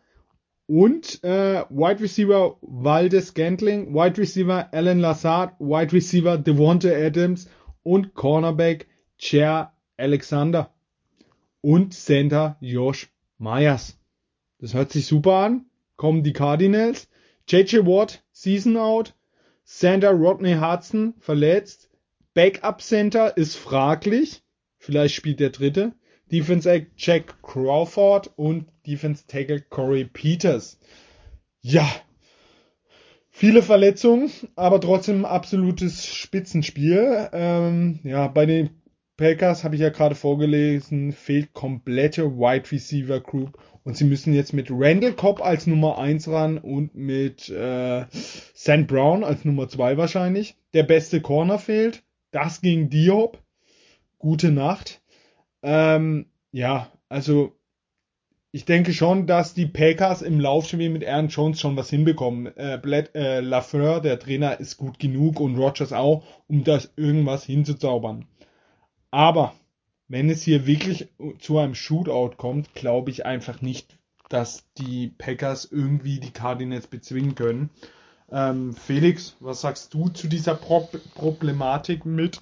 Und 0.67 1.23
äh, 1.23 1.63
Wide 1.69 2.01
Receiver 2.01 2.57
Waldes 2.61 3.33
Gantling, 3.33 3.93
Wide 3.93 4.17
Receiver 4.17 4.71
Alan 4.71 4.99
Lazard, 4.99 5.59
Wide 5.59 5.91
Receiver 5.91 6.37
Devonta 6.37 6.89
Adams 6.89 7.49
und 7.81 8.13
Cornerback 8.13 8.87
Chair 9.17 9.73
Alexander 9.97 10.73
und 11.63 11.93
Center 11.93 12.57
Josh 12.59 13.09
Myers. 13.39 13.97
Das 14.59 14.73
hört 14.73 14.91
sich 14.91 15.07
super 15.07 15.37
an. 15.37 15.65
Kommen 15.95 16.23
die 16.23 16.33
Cardinals. 16.33 17.07
JJ 17.47 17.85
Watt, 17.85 18.23
Season 18.31 18.77
Out. 18.77 19.15
Center 19.63 20.11
Rodney 20.11 20.55
Hudson, 20.55 21.13
verletzt. 21.19 21.89
Backup 22.33 22.81
Center 22.81 23.37
ist 23.37 23.55
fraglich. 23.55 24.43
Vielleicht 24.77 25.15
spielt 25.15 25.39
der 25.39 25.51
dritte. 25.51 25.93
Defense 26.31 26.69
Egg 26.69 26.87
Jack 26.97 27.41
Crawford 27.41 28.31
und 28.35 28.65
Defense 28.85 29.25
Tackle 29.25 29.61
Corey 29.61 30.03
Peters. 30.05 30.79
Ja, 31.61 31.89
viele 33.29 33.61
Verletzungen, 33.61 34.31
aber 34.55 34.81
trotzdem 34.81 35.23
absolutes 35.23 36.05
Spitzenspiel. 36.05 37.29
Ähm, 37.31 37.99
ja, 38.03 38.27
bei 38.27 38.45
den 38.45 38.71
Packers, 39.17 39.63
habe 39.63 39.75
ich 39.75 39.81
ja 39.81 39.89
gerade 39.89 40.15
vorgelesen, 40.15 41.11
fehlt 41.11 41.53
komplette 41.53 42.37
Wide 42.37 42.71
Receiver 42.71 43.19
Group 43.19 43.59
und 43.83 43.95
sie 43.95 44.05
müssen 44.05 44.33
jetzt 44.33 44.53
mit 44.53 44.69
Randall 44.71 45.13
Cobb 45.13 45.41
als 45.41 45.67
Nummer 45.67 45.97
1 45.97 46.27
ran 46.29 46.57
und 46.57 46.95
mit 46.95 47.49
äh, 47.49 48.05
St. 48.11 48.87
Brown 48.87 49.23
als 49.23 49.45
Nummer 49.45 49.67
2 49.67 49.97
wahrscheinlich. 49.97 50.55
Der 50.73 50.83
beste 50.83 51.21
Corner 51.21 51.59
fehlt. 51.59 52.03
Das 52.31 52.61
gegen 52.61 52.89
Diop. 52.89 53.41
Gute 54.17 54.51
Nacht. 54.51 55.01
Ähm, 55.61 56.27
ja, 56.51 56.91
also 57.09 57.55
ich 58.55 58.65
denke 58.65 58.93
schon, 58.93 59.25
dass 59.25 59.53
die 59.53 59.65
Packers 59.65 60.21
im 60.21 60.39
Laufspiel 60.39 60.89
mit 60.89 61.05
Aaron 61.05 61.27
Jones 61.27 61.59
schon 61.59 61.75
was 61.75 61.89
hinbekommen. 61.89 62.55
Äh, 62.55 62.79
Bled, 62.81 63.13
äh, 63.15 63.39
Lafleur, 63.39 63.99
der 63.99 64.19
Trainer, 64.19 64.59
ist 64.59 64.77
gut 64.77 64.99
genug 64.99 65.39
und 65.39 65.57
Rogers 65.57 65.91
auch, 65.91 66.23
um 66.47 66.63
das 66.63 66.93
irgendwas 66.95 67.43
hinzuzaubern. 67.43 68.27
Aber 69.13 69.53
wenn 70.07 70.31
es 70.31 70.41
hier 70.41 70.65
wirklich 70.65 71.07
zu 71.37 71.59
einem 71.59 71.75
Shootout 71.75 72.35
kommt, 72.35 72.73
glaube 72.73 73.11
ich 73.11 73.27
einfach 73.27 73.61
nicht, 73.61 73.95
dass 74.27 74.63
die 74.79 75.13
Packers 75.15 75.65
irgendwie 75.71 76.19
die 76.19 76.31
Cardinals 76.31 76.87
bezwingen 76.87 77.35
können. 77.35 77.69
Ähm, 78.31 78.73
Felix, 78.73 79.35
was 79.39 79.61
sagst 79.61 79.93
du 79.93 80.09
zu 80.09 80.27
dieser 80.27 80.55
Pro 80.55 80.89
Problematik 81.13 82.07
mit 82.07 82.41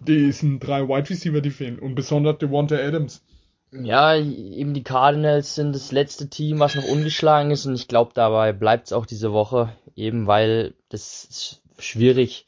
diesen 0.00 0.60
drei 0.60 0.88
Wide 0.88 1.10
Receiver, 1.10 1.42
die 1.42 1.50
fehlen 1.50 1.78
und 1.78 1.94
besonders 1.94 2.38
Devonta 2.38 2.76
Adams? 2.76 3.22
Ja, 3.70 4.16
eben 4.16 4.72
die 4.72 4.84
Cardinals 4.84 5.56
sind 5.56 5.74
das 5.74 5.92
letzte 5.92 6.30
Team, 6.30 6.58
was 6.58 6.74
noch 6.74 6.88
ungeschlagen 6.88 7.50
ist 7.50 7.66
und 7.66 7.74
ich 7.74 7.86
glaube, 7.86 8.12
dabei 8.14 8.54
bleibt 8.54 8.86
es 8.86 8.92
auch 8.94 9.04
diese 9.04 9.34
Woche, 9.34 9.74
eben 9.94 10.26
weil 10.26 10.72
das 10.88 11.60
schwierig 11.78 12.46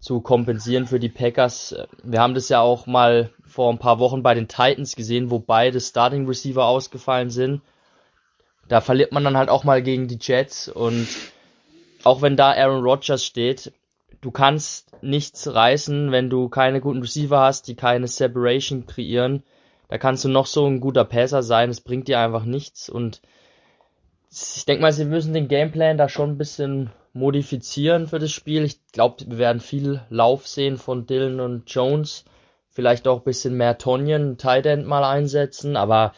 zu 0.00 0.20
kompensieren 0.22 0.86
für 0.86 0.98
die 0.98 1.10
Packers. 1.10 1.76
Wir 2.02 2.20
haben 2.20 2.34
das 2.34 2.48
ja 2.48 2.60
auch 2.60 2.86
mal 2.86 3.30
vor 3.46 3.70
ein 3.70 3.78
paar 3.78 3.98
Wochen 3.98 4.22
bei 4.22 4.34
den 4.34 4.48
Titans 4.48 4.96
gesehen, 4.96 5.30
wo 5.30 5.38
beide 5.38 5.78
Starting 5.78 6.26
Receiver 6.26 6.64
ausgefallen 6.64 7.30
sind. 7.30 7.60
Da 8.66 8.80
verliert 8.80 9.12
man 9.12 9.24
dann 9.24 9.36
halt 9.36 9.50
auch 9.50 9.64
mal 9.64 9.82
gegen 9.82 10.08
die 10.08 10.18
Jets 10.20 10.68
und 10.68 11.06
auch 12.02 12.22
wenn 12.22 12.36
da 12.36 12.52
Aaron 12.52 12.82
Rodgers 12.82 13.24
steht, 13.24 13.72
du 14.22 14.30
kannst 14.30 15.02
nichts 15.02 15.52
reißen, 15.52 16.12
wenn 16.12 16.30
du 16.30 16.48
keine 16.48 16.80
guten 16.80 17.02
Receiver 17.02 17.40
hast, 17.40 17.68
die 17.68 17.74
keine 17.74 18.08
Separation 18.08 18.86
kreieren. 18.86 19.42
Da 19.88 19.98
kannst 19.98 20.24
du 20.24 20.28
noch 20.28 20.46
so 20.46 20.66
ein 20.66 20.80
guter 20.80 21.04
Passer 21.04 21.42
sein, 21.42 21.68
es 21.68 21.80
bringt 21.80 22.08
dir 22.08 22.20
einfach 22.20 22.44
nichts 22.44 22.88
und 22.88 23.20
ich 24.30 24.64
denke 24.64 24.82
mal, 24.82 24.92
sie 24.92 25.04
müssen 25.04 25.34
den 25.34 25.48
Gameplan 25.48 25.98
da 25.98 26.08
schon 26.08 26.30
ein 26.30 26.38
bisschen 26.38 26.90
modifizieren 27.12 28.06
für 28.06 28.18
das 28.18 28.32
Spiel. 28.32 28.64
Ich 28.64 28.80
glaube, 28.92 29.24
wir 29.26 29.38
werden 29.38 29.60
viel 29.60 30.02
Lauf 30.10 30.46
sehen 30.46 30.76
von 30.76 31.06
Dylan 31.06 31.40
und 31.40 31.70
Jones. 31.72 32.24
Vielleicht 32.68 33.08
auch 33.08 33.18
ein 33.18 33.24
bisschen 33.24 33.56
mehr 33.56 33.78
Tonyan, 33.78 34.38
Tight 34.38 34.66
End 34.66 34.86
mal 34.86 35.04
einsetzen, 35.04 35.76
aber 35.76 36.12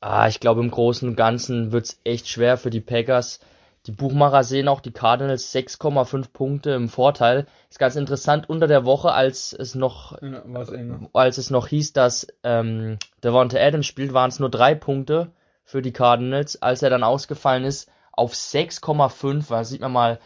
ah, 0.00 0.26
ich 0.28 0.40
glaube, 0.40 0.60
im 0.60 0.70
Großen 0.70 1.08
und 1.08 1.16
Ganzen 1.16 1.72
wird's 1.72 2.00
echt 2.04 2.28
schwer 2.28 2.58
für 2.58 2.70
die 2.70 2.80
Packers. 2.80 3.40
Die 3.86 3.92
Buchmacher 3.92 4.42
sehen 4.42 4.66
auch 4.66 4.80
die 4.80 4.90
Cardinals 4.90 5.54
6,5 5.54 6.32
Punkte 6.32 6.70
im 6.70 6.88
Vorteil. 6.88 7.46
Ist 7.70 7.78
ganz 7.78 7.94
interessant 7.94 8.50
unter 8.50 8.66
der 8.66 8.84
Woche, 8.84 9.12
als 9.12 9.52
es 9.52 9.76
noch, 9.76 10.20
Ja, 10.20 10.42
als 11.12 11.38
es 11.38 11.50
noch 11.50 11.68
hieß, 11.68 11.92
dass 11.92 12.26
ähm, 12.42 12.98
Devonta 13.22 13.58
Adams 13.58 13.86
spielt, 13.86 14.12
waren 14.12 14.30
es 14.30 14.40
nur 14.40 14.50
drei 14.50 14.74
Punkte 14.74 15.30
für 15.62 15.82
die 15.82 15.92
Cardinals. 15.92 16.60
Als 16.60 16.82
er 16.82 16.90
dann 16.90 17.04
ausgefallen 17.04 17.62
ist, 17.62 17.88
auf 18.16 18.32
6,5, 18.32 19.48
da 19.48 19.64
sieht 19.64 19.80
man 19.80 19.92
mal, 19.92 20.20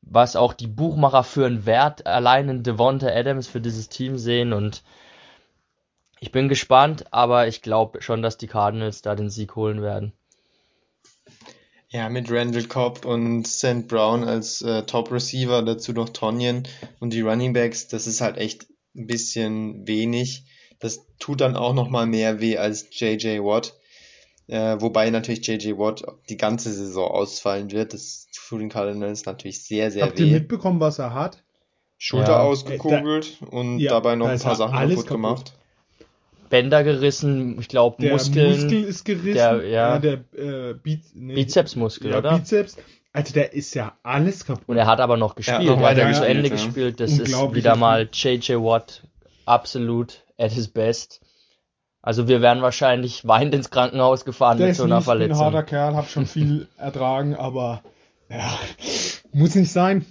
was 0.00 0.36
auch 0.36 0.52
die 0.52 0.66
Buchmacher 0.66 1.22
für 1.24 1.46
einen 1.46 1.66
Wert 1.66 2.06
allein 2.06 2.48
in 2.48 2.62
Devonta 2.62 3.08
Adams 3.08 3.46
für 3.46 3.60
dieses 3.60 3.88
Team 3.88 4.18
sehen 4.18 4.52
und 4.52 4.82
ich 6.20 6.30
bin 6.30 6.48
gespannt, 6.48 7.12
aber 7.12 7.48
ich 7.48 7.62
glaube 7.62 8.00
schon, 8.00 8.22
dass 8.22 8.38
die 8.38 8.46
Cardinals 8.46 9.02
da 9.02 9.16
den 9.16 9.28
Sieg 9.28 9.56
holen 9.56 9.82
werden. 9.82 10.12
Ja, 11.88 12.08
mit 12.08 12.30
Randall 12.30 12.64
Cobb 12.64 13.04
und 13.04 13.46
St. 13.46 13.86
Brown 13.88 14.24
als 14.24 14.62
äh, 14.62 14.84
Top-Receiver, 14.84 15.62
dazu 15.62 15.92
noch 15.92 16.08
Tonyan 16.08 16.62
und 17.00 17.12
die 17.12 17.20
Running 17.20 17.52
Backs, 17.52 17.88
das 17.88 18.06
ist 18.06 18.20
halt 18.20 18.38
echt 18.38 18.66
ein 18.94 19.06
bisschen 19.06 19.86
wenig. 19.86 20.44
Das 20.78 21.04
tut 21.18 21.40
dann 21.40 21.56
auch 21.56 21.74
nochmal 21.74 22.06
mehr 22.06 22.40
weh 22.40 22.56
als 22.56 22.86
JJ 22.90 23.40
Watt. 23.40 23.74
Äh, 24.48 24.76
wobei 24.80 25.08
natürlich 25.10 25.46
JJ 25.46 25.78
Watt 25.78 26.02
die 26.28 26.36
ganze 26.36 26.72
Saison 26.72 27.10
ausfallen 27.10 27.70
wird. 27.70 27.94
Das 27.94 28.26
tut 28.34 28.60
den 28.60 28.68
Cardinals 28.68 29.24
natürlich 29.24 29.62
sehr, 29.64 29.90
sehr 29.90 30.04
Habt 30.04 30.18
ihr 30.18 30.26
weh. 30.26 30.32
mitbekommen, 30.32 30.80
was 30.80 30.98
er 30.98 31.14
hat? 31.14 31.42
Schulter 31.98 32.32
Ja. 32.32 32.40
ausgekugelt 32.40 33.38
und 33.50 33.78
ja, 33.78 33.90
dabei 33.92 34.16
noch 34.16 34.26
ein 34.28 34.38
paar 34.40 34.56
Sachen 34.56 34.74
alles 34.76 34.96
kaputt 34.96 35.06
kaputt. 35.08 35.16
gemacht. 35.22 35.52
Bänder 36.50 36.84
gerissen, 36.84 37.58
ich 37.60 37.68
glaube 37.68 37.96
Der 38.02 38.12
Muskeln, 38.12 38.50
Muskel 38.60 38.84
ist 38.84 39.04
gerissen. 39.04 39.34
der- 39.34 39.66
ja. 39.68 39.96
äh, 39.96 40.00
der 40.00 40.12
äh, 40.36 40.74
Biz 40.74 41.12
nee, 41.14 41.34
Bizepsmuskel, 41.34 42.10
ja, 42.10 42.18
oder? 42.18 42.36
Bizeps. 42.38 42.76
Also 43.14 43.32
der 43.34 43.52
ist 43.54 43.72
ja 43.74 43.96
alles 44.02 44.44
kaputt. 44.44 44.64
Und 44.68 44.76
er 44.76 44.86
hat 44.86 45.00
aber 45.00 45.16
noch 45.16 45.34
gespielt, 45.34 45.64
noch 45.64 45.80
er 45.80 45.90
hat 45.90 45.98
ja 45.98 46.12
zu 46.12 46.26
Ende 46.26 46.48
ja. 46.48 46.54
gespielt. 46.54 46.98
Das 47.00 47.12
ist 47.12 47.30
wieder 47.54 47.76
mal 47.76 48.08
JJ 48.12 48.54
Watt 48.56 49.02
absolut 49.46 50.24
at 50.38 50.50
his 50.50 50.68
best. 50.68 51.20
Also 52.02 52.26
wir 52.26 52.42
werden 52.42 52.62
wahrscheinlich 52.62 53.26
weinend 53.26 53.54
ins 53.54 53.70
Krankenhaus 53.70 54.24
gefahren 54.24 54.58
der 54.58 54.66
mit 54.66 54.72
ist 54.72 54.78
so 54.78 54.84
einer 54.84 54.96
mies, 54.96 55.04
bin 55.04 55.12
ein 55.12 55.18
Verletzung. 55.18 55.44
harter 55.44 55.62
Kerl, 55.62 55.94
hab 55.94 56.10
schon 56.10 56.26
viel 56.26 56.68
ertragen, 56.76 57.36
aber 57.36 57.82
ja, 58.28 58.58
muss 59.32 59.54
nicht 59.54 59.70
sein. 59.70 60.04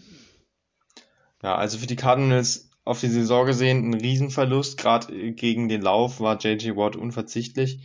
Ja, 1.44 1.56
also 1.56 1.78
für 1.78 1.88
die 1.88 1.96
Cardinals 1.98 2.70
auf 2.86 3.02
die 3.02 3.08
Saison 3.08 3.46
gesehen 3.46 3.90
ein 3.90 3.94
Riesenverlust. 3.94 4.78
Gerade 4.78 5.34
gegen 5.34 5.68
den 5.68 5.82
Lauf 5.82 6.20
war 6.20 6.40
JJ 6.40 6.76
Watt 6.76 6.96
unverzichtlich. 6.96 7.82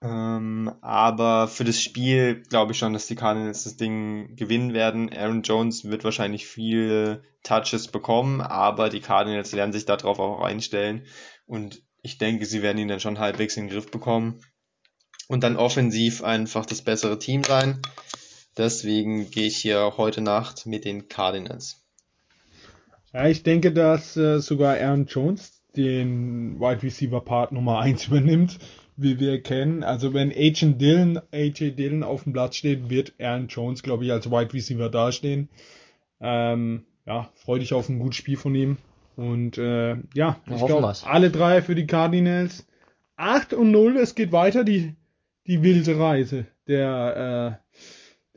Ähm, 0.00 0.70
aber 0.82 1.48
für 1.48 1.64
das 1.64 1.80
Spiel 1.80 2.42
glaube 2.42 2.72
ich 2.72 2.78
schon, 2.78 2.92
dass 2.92 3.06
die 3.06 3.14
Cardinals 3.14 3.64
das 3.64 3.76
Ding 3.76 4.36
gewinnen 4.36 4.74
werden. 4.74 5.10
Aaron 5.12 5.42
Jones 5.42 5.84
wird 5.84 6.04
wahrscheinlich 6.04 6.46
viele 6.46 7.22
Touches 7.42 7.88
bekommen, 7.88 8.40
aber 8.40 8.90
die 8.90 9.00
Cardinals 9.00 9.52
werden 9.54 9.72
sich 9.72 9.86
darauf 9.86 10.18
auch 10.18 10.42
einstellen. 10.42 11.06
Und 11.46 11.82
ich 12.04 12.18
denke, 12.18 12.44
sie 12.44 12.62
werden 12.62 12.78
ihn 12.78 12.88
dann 12.88 13.00
schon 13.00 13.18
halbwegs 13.18 13.56
in 13.56 13.64
den 13.64 13.72
Griff 13.72 13.90
bekommen. 13.90 14.40
Und 15.26 15.42
dann 15.42 15.56
offensiv 15.56 16.22
einfach 16.22 16.66
das 16.66 16.82
bessere 16.82 17.18
Team 17.18 17.42
sein. 17.42 17.80
Deswegen 18.58 19.30
gehe 19.30 19.46
ich 19.46 19.56
hier 19.56 19.94
heute 19.96 20.20
Nacht 20.20 20.66
mit 20.66 20.84
den 20.84 21.08
Cardinals. 21.08 21.82
Ja, 23.14 23.26
ich 23.26 23.42
denke, 23.42 23.72
dass 23.72 24.18
äh, 24.18 24.38
sogar 24.40 24.76
Aaron 24.76 25.06
Jones 25.06 25.62
den 25.76 26.60
Wide 26.60 26.82
Receiver 26.82 27.22
Part 27.22 27.52
Nummer 27.52 27.80
1 27.80 28.06
übernimmt, 28.08 28.58
wie 28.98 29.18
wir 29.18 29.42
kennen. 29.42 29.82
Also 29.82 30.12
wenn 30.12 30.30
Agent 30.30 30.80
Dillon, 30.82 31.20
AJ 31.32 31.70
Dillon 31.70 32.02
auf 32.02 32.24
dem 32.24 32.34
Platz 32.34 32.56
steht, 32.56 32.90
wird 32.90 33.14
Aaron 33.18 33.48
Jones, 33.48 33.82
glaube 33.82 34.04
ich, 34.04 34.12
als 34.12 34.30
Wide 34.30 34.52
Receiver 34.52 34.90
dastehen. 34.90 35.48
Ähm, 36.20 36.84
ja, 37.06 37.30
freu 37.34 37.58
dich 37.58 37.72
auf 37.72 37.88
ein 37.88 37.98
gutes 37.98 38.18
Spiel 38.18 38.36
von 38.36 38.54
ihm. 38.54 38.76
Und 39.16 39.58
äh, 39.58 39.96
ja, 40.14 40.40
ich 40.46 40.52
Hoffen 40.52 40.66
glaube, 40.66 40.92
alle 41.04 41.30
drei 41.30 41.62
für 41.62 41.74
die 41.74 41.86
Cardinals. 41.86 42.66
8 43.16 43.54
und 43.54 43.70
0, 43.70 43.96
es 43.98 44.14
geht 44.14 44.32
weiter, 44.32 44.64
die, 44.64 44.96
die 45.46 45.62
wilde 45.62 45.98
Reise 45.98 46.46
der, 46.66 47.60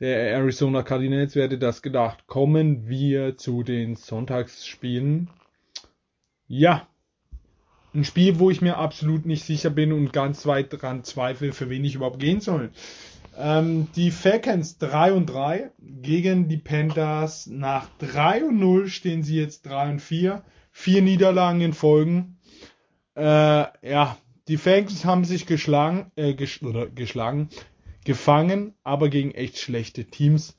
der 0.00 0.32
Arizona 0.32 0.82
Cardinals, 0.82 1.34
wer 1.34 1.44
hätte 1.44 1.58
das 1.58 1.82
gedacht? 1.82 2.26
Kommen 2.26 2.88
wir 2.88 3.36
zu 3.36 3.62
den 3.62 3.96
Sonntagsspielen. 3.96 5.30
Ja, 6.46 6.86
ein 7.94 8.04
Spiel, 8.04 8.38
wo 8.38 8.50
ich 8.50 8.60
mir 8.60 8.76
absolut 8.76 9.26
nicht 9.26 9.44
sicher 9.44 9.70
bin 9.70 9.92
und 9.92 10.12
ganz 10.12 10.46
weit 10.46 10.68
dran 10.70 11.04
zweifle, 11.04 11.52
für 11.52 11.70
wen 11.70 11.84
ich 11.84 11.94
überhaupt 11.94 12.20
gehen 12.20 12.40
soll. 12.40 12.70
Ähm, 13.36 13.88
die 13.96 14.10
Falcons 14.10 14.78
3 14.78 15.12
und 15.12 15.26
3 15.26 15.70
gegen 15.78 16.48
die 16.48 16.58
Panthers. 16.58 17.46
Nach 17.46 17.88
3 17.98 18.44
und 18.44 18.58
0 18.58 18.88
stehen 18.88 19.22
sie 19.22 19.36
jetzt 19.36 19.66
3 19.66 19.90
und 19.90 20.00
4. 20.00 20.42
Vier 20.80 21.02
Niederlagen 21.02 21.60
in 21.60 21.72
Folgen. 21.72 22.38
Äh, 23.16 23.22
ja, 23.22 24.16
die 24.46 24.56
Falcons 24.56 25.04
haben 25.04 25.24
sich 25.24 25.44
geschlagen, 25.44 26.12
äh, 26.14 26.36
oder 26.62 26.86
geschlagen, 26.86 27.48
gefangen, 28.04 28.74
aber 28.84 29.08
gegen 29.08 29.32
echt 29.32 29.58
schlechte 29.58 30.04
Teams. 30.04 30.56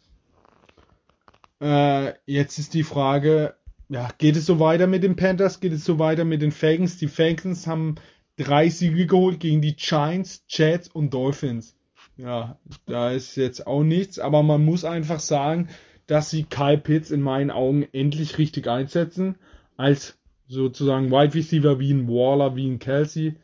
Äh, 1.62 2.16
jetzt 2.26 2.60
ist 2.60 2.74
die 2.74 2.84
Frage, 2.84 3.56
ja, 3.88 4.10
geht 4.18 4.36
es 4.36 4.46
so 4.46 4.60
weiter 4.60 4.88
mit 4.88 5.04
den 5.04 5.16
Panthers? 5.16 5.62
Geht 5.62 5.72
es 5.72 5.86
so 5.86 6.00
weiter 6.00 6.26
mit 6.26 6.42
den 6.42 6.52
Falcons? 6.52 6.98
Die 6.98 7.08
Falcons 7.08 7.66
haben 7.66 7.96
drei 8.36 8.68
Siege 8.68 9.08
geholt 9.08 9.40
gegen 9.40 9.62
die 9.62 9.78
Giants, 9.78 10.44
Jets 10.50 10.90
und 10.90 11.14
Dolphins. 11.14 11.78
Ja, 12.18 12.60
da 12.88 13.12
ist 13.12 13.38
jetzt 13.38 13.66
auch 13.66 13.84
nichts, 13.84 14.20
aber 14.20 14.44
man 14.44 14.66
muss 14.66 14.84
einfach 14.84 15.22
sagen, 15.22 15.70
dass 16.08 16.30
sie 16.30 16.44
Kyle 16.44 16.78
Pitts 16.78 17.10
in 17.10 17.22
meinen 17.22 17.52
Augen 17.52 17.88
endlich 17.94 18.38
richtig 18.38 18.68
einsetzen, 18.68 19.38
als 19.80 20.20
sozusagen 20.48 21.10
Wide 21.10 21.36
Receiver 21.36 21.80
wie 21.80 21.94
ein 21.94 22.10
Waller, 22.10 22.58
wie 22.58 22.68
ein 22.68 22.80
Kelsey. 22.80 23.36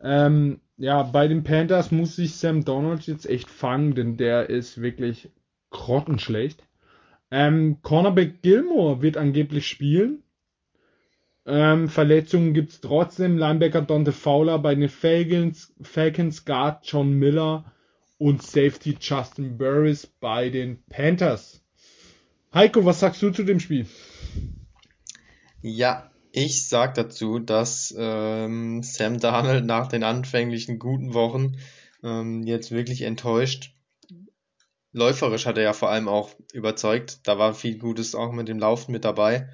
Ähm, 0.00 0.60
ja, 0.78 1.02
bei 1.02 1.28
den 1.28 1.44
Panthers 1.44 1.92
muss 1.92 2.16
sich 2.16 2.34
Sam 2.34 2.64
Donald 2.64 3.06
jetzt 3.06 3.26
echt 3.26 3.50
fangen, 3.50 3.94
denn 3.94 4.16
der 4.16 4.48
ist 4.48 4.80
wirklich 4.80 5.28
grottenschlecht. 5.68 6.62
Ähm, 7.30 7.82
Cornerback 7.82 8.40
Gilmore 8.40 9.02
wird 9.02 9.18
angeblich 9.18 9.66
spielen. 9.66 10.22
Ähm, 11.44 11.88
Verletzungen 11.88 12.54
gibt's 12.54 12.80
trotzdem. 12.80 13.36
Linebacker 13.36 13.82
Dante 13.82 14.12
Fowler 14.12 14.58
bei 14.60 14.74
den 14.74 14.88
Falcons, 14.88 15.74
Falcons 15.82 16.46
Guard 16.46 16.86
John 16.86 17.12
Miller 17.12 17.70
und 18.16 18.42
Safety 18.42 18.96
Justin 18.98 19.58
Burris 19.58 20.06
bei 20.06 20.48
den 20.48 20.82
Panthers. 20.88 21.62
Heiko, 22.54 22.82
was 22.86 23.00
sagst 23.00 23.20
du 23.20 23.30
zu 23.30 23.42
dem 23.42 23.60
Spiel? 23.60 23.86
Ja, 25.62 26.10
ich 26.32 26.68
sag 26.68 26.94
dazu, 26.94 27.38
dass 27.38 27.94
ähm, 27.96 28.82
Sam 28.82 29.20
Darnold 29.20 29.64
nach 29.64 29.86
den 29.86 30.02
anfänglichen 30.02 30.80
guten 30.80 31.14
Wochen 31.14 31.56
ähm, 32.02 32.42
jetzt 32.42 32.72
wirklich 32.72 33.02
enttäuscht. 33.02 33.72
Läuferisch 34.90 35.46
hat 35.46 35.56
er 35.58 35.62
ja 35.62 35.72
vor 35.72 35.88
allem 35.90 36.08
auch 36.08 36.30
überzeugt. 36.52 37.20
Da 37.28 37.38
war 37.38 37.54
viel 37.54 37.78
Gutes 37.78 38.16
auch 38.16 38.32
mit 38.32 38.48
dem 38.48 38.58
Laufen 38.58 38.90
mit 38.90 39.04
dabei. 39.04 39.48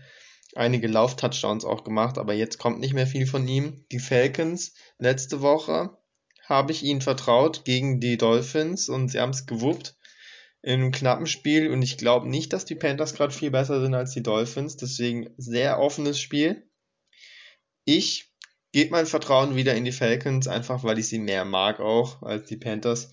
Einige 0.55 0.89
Lauf-Touchdowns 0.89 1.67
auch 1.67 1.85
gemacht, 1.85 2.17
aber 2.17 2.33
jetzt 2.33 2.59
kommt 2.59 2.81
nicht 2.81 2.95
mehr 2.95 3.07
viel 3.07 3.27
von 3.27 3.47
ihm. 3.47 3.85
Die 3.93 3.99
Falcons, 3.99 4.73
letzte 4.99 5.43
Woche 5.43 5.99
habe 6.47 6.73
ich 6.73 6.83
ihnen 6.83 7.03
vertraut 7.03 7.67
gegen 7.67 8.01
die 8.01 8.17
Dolphins 8.17 8.89
und 8.89 9.09
sie 9.11 9.21
haben 9.21 9.31
es 9.31 9.45
gewuppt 9.45 9.98
in 10.63 10.81
einem 10.81 10.93
knappen 10.93 11.27
Spiel 11.27 11.71
und 11.71 11.83
ich 11.83 11.99
glaube 11.99 12.29
nicht, 12.29 12.53
dass 12.53 12.65
die 12.65 12.75
Panthers 12.75 13.15
gerade 13.15 13.33
viel 13.33 13.51
besser 13.51 13.81
sind 13.81 13.95
als 13.95 14.13
die 14.13 14.23
Dolphins. 14.23 14.77
Deswegen 14.77 15.31
sehr 15.37 15.79
offenes 15.79 16.21
Spiel. 16.21 16.69
Ich 17.85 18.33
gebe 18.73 18.91
mein 18.91 19.07
Vertrauen 19.07 19.57
wieder 19.57 19.75
in 19.75 19.85
die 19.85 19.93
Falcons, 19.93 20.49
einfach 20.49 20.85
weil 20.85 20.99
ich 20.99 21.09
sie 21.09 21.21
mehr 21.21 21.45
mag 21.45 21.81
auch 21.81 22.23
als 22.23 22.47
die 22.49 22.57
Panthers. 22.57 23.11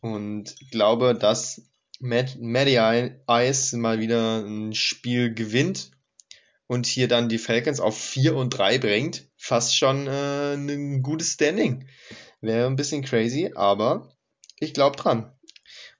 Und 0.00 0.54
glaube, 0.70 1.14
dass 1.14 1.68
Matty 2.00 2.78
Ice 3.28 3.76
mal 3.76 3.98
wieder 3.98 4.44
ein 4.44 4.72
Spiel 4.72 5.34
gewinnt 5.34 5.90
und 6.68 6.86
hier 6.86 7.08
dann 7.08 7.28
die 7.28 7.38
Falcons 7.38 7.80
auf 7.80 7.98
4 7.98 8.36
und 8.36 8.50
3 8.50 8.78
bringt. 8.78 9.28
fast 9.36 9.76
schon 9.76 10.06
äh, 10.06 10.54
ein 10.54 11.02
gutes 11.02 11.32
Standing. 11.32 11.88
Wäre 12.40 12.66
ein 12.66 12.76
bisschen 12.76 13.02
crazy, 13.02 13.50
aber 13.54 14.14
ich 14.60 14.74
glaube 14.74 14.96
dran. 14.96 15.37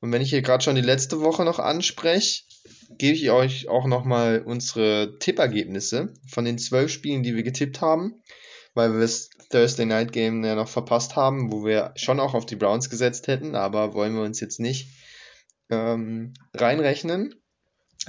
Und 0.00 0.12
wenn 0.12 0.22
ich 0.22 0.30
hier 0.30 0.42
gerade 0.42 0.62
schon 0.62 0.76
die 0.76 0.80
letzte 0.80 1.20
Woche 1.20 1.44
noch 1.44 1.58
anspreche, 1.58 2.44
gebe 2.90 3.16
ich 3.16 3.30
euch 3.30 3.68
auch 3.68 3.86
nochmal 3.86 4.42
unsere 4.44 5.18
Tippergebnisse 5.18 6.14
von 6.28 6.44
den 6.44 6.58
zwölf 6.58 6.90
Spielen, 6.90 7.22
die 7.22 7.34
wir 7.34 7.42
getippt 7.42 7.80
haben, 7.80 8.22
weil 8.74 8.92
wir 8.92 9.00
das 9.00 9.30
Thursday 9.50 9.86
Night 9.86 10.12
Game 10.12 10.44
ja 10.44 10.54
noch 10.54 10.68
verpasst 10.68 11.16
haben, 11.16 11.50
wo 11.52 11.64
wir 11.64 11.92
schon 11.96 12.20
auch 12.20 12.34
auf 12.34 12.46
die 12.46 12.56
Browns 12.56 12.90
gesetzt 12.90 13.26
hätten, 13.26 13.54
aber 13.54 13.94
wollen 13.94 14.14
wir 14.14 14.22
uns 14.22 14.40
jetzt 14.40 14.60
nicht 14.60 14.90
ähm, 15.70 16.34
reinrechnen. 16.54 17.34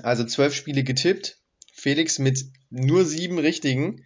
Also 0.04 0.23
zwölf 0.25 0.54
Spiele 0.54 0.84
getippt. 0.84 1.38
Felix 1.73 2.19
mit 2.19 2.43
nur 2.69 3.06
sieben 3.06 3.39
richtigen. 3.39 4.04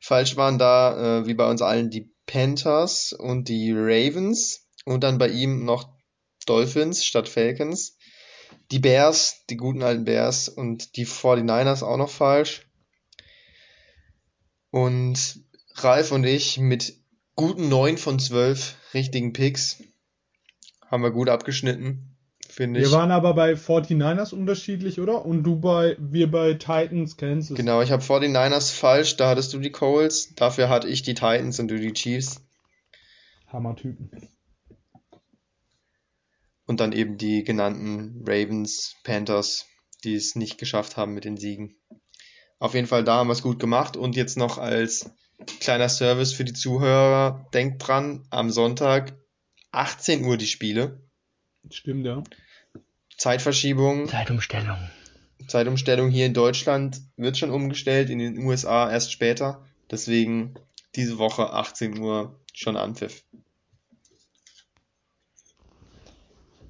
Falsch 0.00 0.36
waren 0.36 0.58
da, 0.58 1.20
äh, 1.20 1.26
wie 1.26 1.34
bei 1.34 1.48
uns 1.48 1.62
allen, 1.62 1.90
die 1.90 2.12
Panthers 2.26 3.12
und 3.12 3.48
die 3.48 3.72
Ravens 3.72 4.68
und 4.84 5.02
dann 5.02 5.18
bei 5.18 5.28
ihm 5.28 5.64
noch 5.64 5.95
Dolphins 6.46 7.04
statt 7.04 7.28
Falcons. 7.28 7.96
Die 8.70 8.78
Bears, 8.78 9.44
die 9.50 9.56
guten 9.56 9.82
alten 9.82 10.04
Bears 10.04 10.48
und 10.48 10.96
die 10.96 11.06
49ers 11.06 11.82
auch 11.82 11.96
noch 11.96 12.10
falsch. 12.10 12.66
Und 14.70 15.40
Ralf 15.74 16.12
und 16.12 16.24
ich 16.24 16.58
mit 16.58 16.94
guten 17.34 17.68
9 17.68 17.98
von 17.98 18.18
12 18.18 18.74
richtigen 18.94 19.32
Picks 19.32 19.82
haben 20.90 21.02
wir 21.02 21.10
gut 21.10 21.28
abgeschnitten, 21.28 22.16
finde 22.48 22.80
ich. 22.80 22.86
Wir 22.86 22.92
waren 22.92 23.10
aber 23.10 23.34
bei 23.34 23.52
49ers 23.52 24.34
unterschiedlich, 24.34 25.00
oder? 25.00 25.24
Und 25.24 25.42
du 25.42 25.56
bei, 25.56 25.96
wir 25.98 26.30
bei 26.30 26.54
Titans, 26.54 27.16
Kansas. 27.16 27.56
Genau, 27.56 27.82
ich 27.82 27.90
habe 27.90 28.02
49ers 28.02 28.72
falsch, 28.72 29.16
da 29.16 29.28
hattest 29.28 29.52
du 29.52 29.58
die 29.58 29.72
Coles, 29.72 30.34
dafür 30.34 30.68
hatte 30.68 30.88
ich 30.88 31.02
die 31.02 31.14
Titans 31.14 31.58
und 31.60 31.68
du 31.68 31.78
die 31.78 31.92
Chiefs. 31.92 32.40
Hammertypen. 33.48 34.10
Und 36.66 36.80
dann 36.80 36.92
eben 36.92 37.16
die 37.16 37.44
genannten 37.44 38.24
Ravens, 38.26 38.96
Panthers, 39.04 39.66
die 40.04 40.14
es 40.14 40.34
nicht 40.34 40.58
geschafft 40.58 40.96
haben 40.96 41.14
mit 41.14 41.24
den 41.24 41.36
Siegen. 41.36 41.76
Auf 42.58 42.74
jeden 42.74 42.86
Fall, 42.86 43.04
da 43.04 43.16
haben 43.16 43.28
wir 43.28 43.34
es 43.34 43.42
gut 43.42 43.58
gemacht. 43.58 43.96
Und 43.96 44.16
jetzt 44.16 44.36
noch 44.36 44.58
als 44.58 45.10
kleiner 45.60 45.88
Service 45.88 46.32
für 46.32 46.44
die 46.44 46.54
Zuhörer, 46.54 47.48
denkt 47.54 47.86
dran, 47.86 48.26
am 48.30 48.50
Sonntag 48.50 49.14
18 49.72 50.24
Uhr 50.24 50.36
die 50.36 50.46
Spiele. 50.46 51.02
Stimmt, 51.70 52.06
ja. 52.06 52.22
Zeitverschiebung. 53.16 54.08
Zeitumstellung. 54.08 54.78
Zeitumstellung 55.48 56.10
hier 56.10 56.26
in 56.26 56.34
Deutschland 56.34 57.00
wird 57.16 57.38
schon 57.38 57.50
umgestellt, 57.50 58.10
in 58.10 58.18
den 58.18 58.38
USA 58.38 58.90
erst 58.90 59.12
später. 59.12 59.64
Deswegen 59.90 60.54
diese 60.94 61.18
Woche 61.18 61.52
18 61.52 61.98
Uhr 61.98 62.40
schon 62.52 62.76
Anpfiff. 62.76 63.22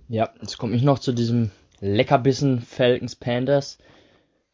Ja, 0.08 0.32
jetzt 0.40 0.58
komme 0.58 0.76
ich 0.76 0.82
noch 0.82 1.00
zu 1.00 1.12
diesem 1.12 1.50
Leckerbissen 1.80 2.60
Falcons 2.60 3.16
Pandas. 3.16 3.78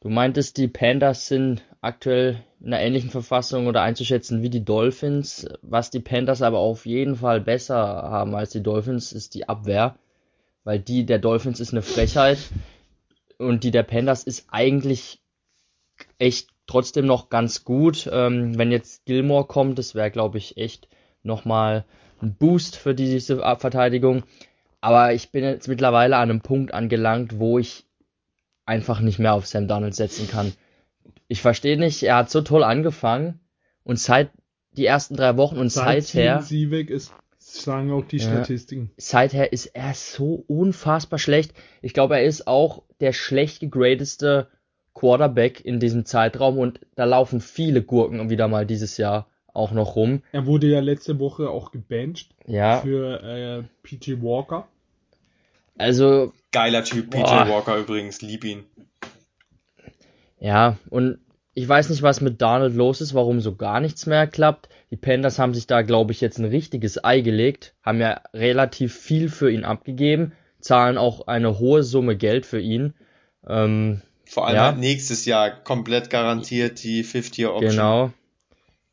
Du 0.00 0.08
meintest, 0.08 0.56
die 0.56 0.66
Pandas 0.66 1.28
sind 1.28 1.62
aktuell 1.82 2.42
in 2.60 2.68
einer 2.68 2.80
ähnlichen 2.80 3.10
Verfassung 3.10 3.66
oder 3.66 3.82
einzuschätzen 3.82 4.42
wie 4.42 4.48
die 4.48 4.64
Dolphins. 4.64 5.46
Was 5.60 5.90
die 5.90 6.00
Pandas 6.00 6.40
aber 6.40 6.58
auf 6.58 6.86
jeden 6.86 7.16
Fall 7.16 7.42
besser 7.42 7.76
haben 7.76 8.34
als 8.34 8.50
die 8.50 8.62
Dolphins, 8.62 9.12
ist 9.12 9.34
die 9.34 9.46
Abwehr. 9.46 9.96
Weil 10.64 10.78
die 10.78 11.04
der 11.04 11.18
Dolphins 11.18 11.60
ist 11.60 11.72
eine 11.72 11.82
Frechheit 11.82 12.38
und 13.36 13.62
die 13.62 13.72
der 13.72 13.82
Pandas 13.82 14.22
ist 14.22 14.46
eigentlich 14.50 15.20
echt 16.18 16.48
trotzdem 16.66 17.04
noch 17.04 17.28
ganz 17.28 17.64
gut. 17.64 18.08
Ähm, 18.10 18.56
wenn 18.56 18.72
jetzt 18.72 19.04
Gilmore 19.04 19.44
kommt, 19.44 19.78
das 19.78 19.94
wäre, 19.94 20.10
glaube 20.10 20.38
ich, 20.38 20.56
echt 20.56 20.88
nochmal 21.22 21.84
ein 22.22 22.34
Boost 22.36 22.76
für 22.76 22.94
diese 22.94 23.38
Verteidigung. 23.58 24.22
Aber 24.82 25.14
ich 25.14 25.30
bin 25.30 25.44
jetzt 25.44 25.68
mittlerweile 25.68 26.16
an 26.16 26.30
einem 26.30 26.40
Punkt 26.40 26.74
angelangt, 26.74 27.38
wo 27.38 27.58
ich 27.58 27.86
einfach 28.66 29.00
nicht 29.00 29.18
mehr 29.18 29.32
auf 29.34 29.46
Sam 29.46 29.68
Donald 29.68 29.94
setzen 29.94 30.28
kann. 30.28 30.52
Ich 31.28 31.40
verstehe 31.40 31.78
nicht, 31.78 32.02
er 32.02 32.16
hat 32.16 32.30
so 32.30 32.42
toll 32.42 32.64
angefangen 32.64 33.40
und 33.84 33.98
seit 33.98 34.30
die 34.76 34.84
ersten 34.86 35.16
drei 35.16 35.36
Wochen 35.36 35.56
und 35.56 35.70
Seit 35.70 36.04
seither, 36.04 36.42
sie 36.42 36.70
weg 36.70 36.90
ist, 36.90 37.12
sagen 37.38 37.92
auch 37.92 38.04
die 38.04 38.18
Ja. 38.18 38.24
Statistiken. 38.24 38.90
seither 38.96 39.52
ist 39.52 39.66
er 39.66 39.94
so 39.94 40.44
unfassbar 40.48 41.18
schlecht. 41.18 41.54
Ich 41.80 41.94
glaube, 41.94 42.16
er 42.16 42.24
ist 42.24 42.46
auch 42.46 42.82
der 43.00 43.12
schlecht 43.12 43.60
gegradeste 43.60 44.48
Quarterback 44.94 45.64
in 45.64 45.78
diesem 45.80 46.04
Zeitraum 46.06 46.58
und 46.58 46.80
da 46.96 47.04
laufen 47.04 47.40
viele 47.40 47.82
Gurken 47.82 48.30
wieder 48.30 48.48
mal 48.48 48.66
dieses 48.66 48.96
Jahr 48.96 49.28
auch 49.52 49.72
noch 49.72 49.96
rum. 49.96 50.22
Er 50.32 50.46
wurde 50.46 50.66
ja 50.68 50.80
letzte 50.80 51.18
Woche 51.18 51.50
auch 51.50 51.70
gebencht 51.72 52.34
Ja, 52.46 52.80
für 52.80 53.22
äh, 53.22 53.62
PG 53.82 54.22
Walker. 54.22 54.66
also 55.78 56.32
Geiler 56.52 56.84
Typ, 56.84 57.10
PJ. 57.10 57.20
Walker 57.22 57.76
übrigens, 57.78 58.22
lieb 58.22 58.44
ihn. 58.44 58.64
Ja, 60.38 60.76
und 60.90 61.18
ich 61.54 61.68
weiß 61.68 61.90
nicht, 61.90 62.02
was 62.02 62.20
mit 62.20 62.40
Donald 62.40 62.74
los 62.74 63.00
ist, 63.00 63.14
warum 63.14 63.40
so 63.40 63.54
gar 63.54 63.80
nichts 63.80 64.06
mehr 64.06 64.26
klappt. 64.26 64.68
Die 64.90 64.96
Panthers 64.96 65.38
haben 65.38 65.54
sich 65.54 65.66
da, 65.66 65.82
glaube 65.82 66.12
ich, 66.12 66.20
jetzt 66.20 66.38
ein 66.38 66.44
richtiges 66.46 67.02
Ei 67.04 67.20
gelegt, 67.20 67.74
haben 67.82 68.00
ja 68.00 68.20
relativ 68.34 68.94
viel 68.94 69.28
für 69.28 69.50
ihn 69.50 69.64
abgegeben, 69.64 70.32
zahlen 70.60 70.96
auch 70.98 71.26
eine 71.26 71.58
hohe 71.58 71.82
Summe 71.82 72.16
Geld 72.16 72.46
für 72.46 72.60
ihn. 72.60 72.94
Ähm, 73.46 74.00
Vor 74.24 74.46
allem 74.46 74.56
Ja. 74.56 74.64
halt 74.66 74.78
nächstes 74.78 75.26
Jahr 75.26 75.50
komplett 75.50 76.08
garantiert 76.10 76.82
die 76.82 77.04
50-Year-Option. 77.04 77.70
genau, 77.70 78.10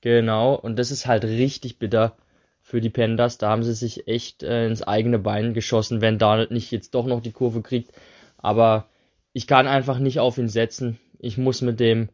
genau. 0.01 0.55
Und 0.55 0.77
das 0.79 0.91
ist 0.91 1.05
halt 1.07 1.23
richtig 1.23 1.79
bitter 1.79 2.15
für 2.61 2.81
die 2.81 2.89
Panthers. 2.89 3.37
Da 3.37 3.49
haben 3.49 3.63
sie 3.63 3.73
sich 3.73 4.07
echt 4.07 4.43
äh, 4.43 4.67
ins 4.67 4.83
eigene 4.83 5.19
Bein 5.19 5.53
geschossen, 5.53 6.01
wenn 6.01 6.19
Donald 6.19 6.51
nicht 6.51 6.71
jetzt 6.71 6.93
doch 6.95 7.05
noch 7.05 7.21
die 7.21 7.31
Kurve 7.31 7.61
kriegt. 7.61 7.91
Aber 8.37 8.87
ich 9.33 9.47
kann 9.47 9.67
einfach 9.67 9.99
nicht 9.99 10.19
auf 10.19 10.37
ihn 10.37 10.49
setzen. 10.49 10.99
Ich 11.19 11.37
muss 11.37 11.61
mit 11.61 11.79
dem 11.79 12.09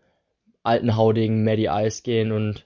alten 0.63 0.95
Haudegen 0.95 1.43
Matty 1.43 1.67
Ice 1.69 2.01
gehen 2.03 2.31
und 2.31 2.65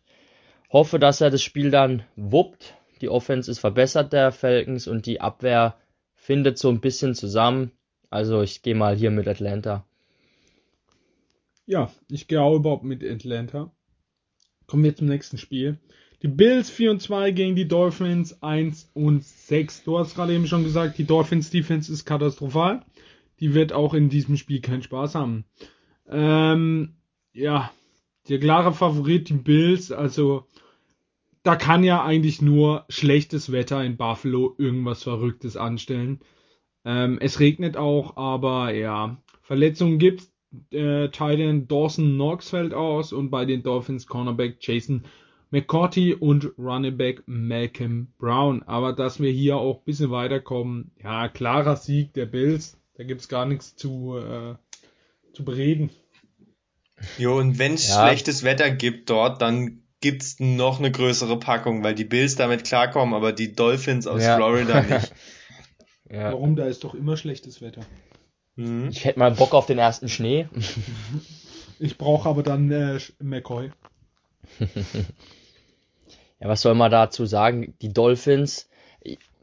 hoffe, 0.70 1.00
dass 1.00 1.22
er 1.22 1.30
das 1.30 1.42
Spiel 1.42 1.72
dann 1.72 2.04
wuppt. 2.16 2.76
Die 3.02 3.10
Offense 3.10 3.50
ist 3.50 3.60
verbessert 3.60 4.14
der 4.14 4.32
Falcons 4.32 4.88
und 4.88 5.06
die 5.06 5.22
Abwehr 5.22 5.76
findet 6.16 6.58
so 6.58 6.70
ein 6.70 6.82
bisschen 6.82 7.16
zusammen. 7.16 7.72
Also 8.10 8.42
ich 8.42 8.62
gehe 8.62 8.76
mal 8.76 8.96
hier 8.96 9.12
mit 9.12 9.28
Atlanta. 9.28 9.86
Ja, 11.66 11.92
ich 12.10 12.28
gehe 12.28 12.42
auch 12.42 12.56
überhaupt 12.56 12.84
mit 12.84 13.04
Atlanta. 13.04 13.72
Kommen 14.70 14.84
wir 14.84 14.96
zum 14.96 15.08
nächsten 15.08 15.40
Spiel. 15.40 15.80
Die 16.22 16.28
Bills 16.28 16.70
4 16.70 16.92
und 16.92 17.02
2 17.02 17.32
gegen 17.32 17.56
die 17.56 17.68
Dolphins 17.68 18.44
1 18.44 18.92
und 18.94 19.24
6. 19.24 19.84
Du 19.84 19.98
hast 19.98 20.14
gerade 20.14 20.34
eben 20.36 20.46
schon 20.46 20.64
gesagt, 20.64 21.00
die 21.00 21.06
Dolphins 21.06 21.50
Defense 21.50 21.92
ist 21.92 22.06
katastrophal. 22.06 22.86
Die 23.40 23.56
wird 23.56 23.74
auch 23.74 23.96
in 23.96 24.10
diesem 24.10 24.38
Spiel 24.38 24.62
keinen 24.62 24.84
Spaß 24.84 25.16
haben. 25.16 25.46
Ähm, 26.08 26.94
ja, 27.34 27.72
der 28.28 28.40
klare 28.40 28.74
Favorit, 28.74 29.30
die 29.30 29.34
Bills, 29.34 29.92
also 29.92 30.46
da 31.42 31.56
kann 31.56 31.84
ja 31.84 32.04
eigentlich 32.04 32.42
nur 32.42 32.86
schlechtes 32.90 33.52
Wetter 33.52 33.84
in 33.84 33.98
Buffalo 33.98 34.54
irgendwas 34.60 35.02
Verrücktes 35.02 35.58
anstellen. 35.58 36.20
Ähm, 36.86 37.18
es 37.20 37.40
regnet 37.40 37.76
auch, 37.76 38.18
aber 38.18 38.72
ja, 38.74 39.18
Verletzungen 39.42 39.98
gibt's. 39.98 40.32
Äh, 40.72 41.10
Titan 41.10 41.68
Dawson 41.68 42.14
Knox 42.16 42.50
fällt 42.50 42.74
aus 42.74 43.14
und 43.14 43.30
bei 43.30 43.46
den 43.46 43.62
Dolphins 43.64 44.08
Cornerback 44.08 44.58
Jason 44.62 45.04
McCourty 45.52 46.14
und 46.14 46.52
Running 46.58 46.98
Back 46.98 47.24
Malcolm 47.28 48.08
Brown. 48.20 48.64
Aber 48.64 48.94
dass 48.94 49.20
wir 49.20 49.32
hier 49.32 49.58
auch 49.58 49.78
ein 49.80 49.86
bisschen 49.86 50.12
weiterkommen, 50.12 50.92
ja, 51.04 51.28
klarer 51.28 51.76
Sieg 51.76 52.14
der 52.14 52.26
Bills, 52.26 52.78
da 52.96 53.04
gibt's 53.04 53.30
gar 53.30 53.46
nichts 53.46 53.76
zu, 53.76 54.18
äh, 54.18 54.56
zu 55.34 55.44
bereden. 55.46 55.90
Jo, 57.18 57.38
und 57.38 57.58
wenn 57.60 57.74
es 57.76 57.88
Ja. 57.88 58.06
schlechtes 58.08 58.44
Wetter 58.44 58.70
gibt 58.72 59.10
dort, 59.10 59.42
dann 59.42 59.84
gibt's 60.02 60.40
noch 60.40 60.80
eine 60.80 60.92
größere 60.92 61.38
Packung, 61.40 61.84
weil 61.84 61.96
die 61.96 62.06
Bills 62.06 62.36
damit 62.36 62.64
klarkommen, 62.64 63.14
aber 63.14 63.32
die 63.34 63.54
Dolphins 63.54 64.08
aus 64.08 64.24
Ja. 64.24 64.36
Florida 64.36 64.82
nicht. 64.82 65.14
Ja. 66.12 66.32
Warum? 66.32 66.56
Da 66.56 66.66
ist 66.66 66.84
doch 66.84 66.96
immer 66.96 67.18
schlechtes 67.18 67.62
Wetter. 67.62 67.82
Mhm. 68.60 68.90
Ich 68.90 69.06
hätte 69.06 69.20
mal 69.20 69.32
Bock 69.32 69.54
auf 69.54 69.66
den 69.66 69.78
ersten 69.78 70.10
Schnee. 70.10 70.48
Ich 71.82 71.98
brauche 71.98 72.28
aber 72.28 72.44
dann 72.44 72.70
äh, 72.72 73.00
McCoy. 73.20 73.72
Ja, 76.42 76.48
was 76.48 76.62
soll 76.62 76.74
man 76.74 76.90
dazu 76.90 77.26
sagen? 77.26 77.74
Die 77.82 77.92
Dolphins, 77.92 78.70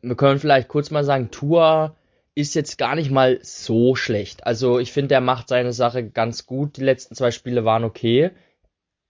wir 0.00 0.16
können 0.16 0.40
vielleicht 0.40 0.68
kurz 0.68 0.90
mal 0.90 1.04
sagen, 1.04 1.30
Tua 1.30 1.94
ist 2.34 2.54
jetzt 2.54 2.78
gar 2.78 2.94
nicht 2.94 3.10
mal 3.10 3.38
so 3.42 3.96
schlecht. 3.96 4.46
Also 4.46 4.78
ich 4.78 4.92
finde, 4.92 5.14
er 5.14 5.20
macht 5.20 5.48
seine 5.48 5.72
Sache 5.72 6.08
ganz 6.08 6.46
gut. 6.46 6.76
Die 6.76 6.84
letzten 6.84 7.14
zwei 7.14 7.30
Spiele 7.30 7.64
waren 7.64 7.84
okay. 7.84 8.30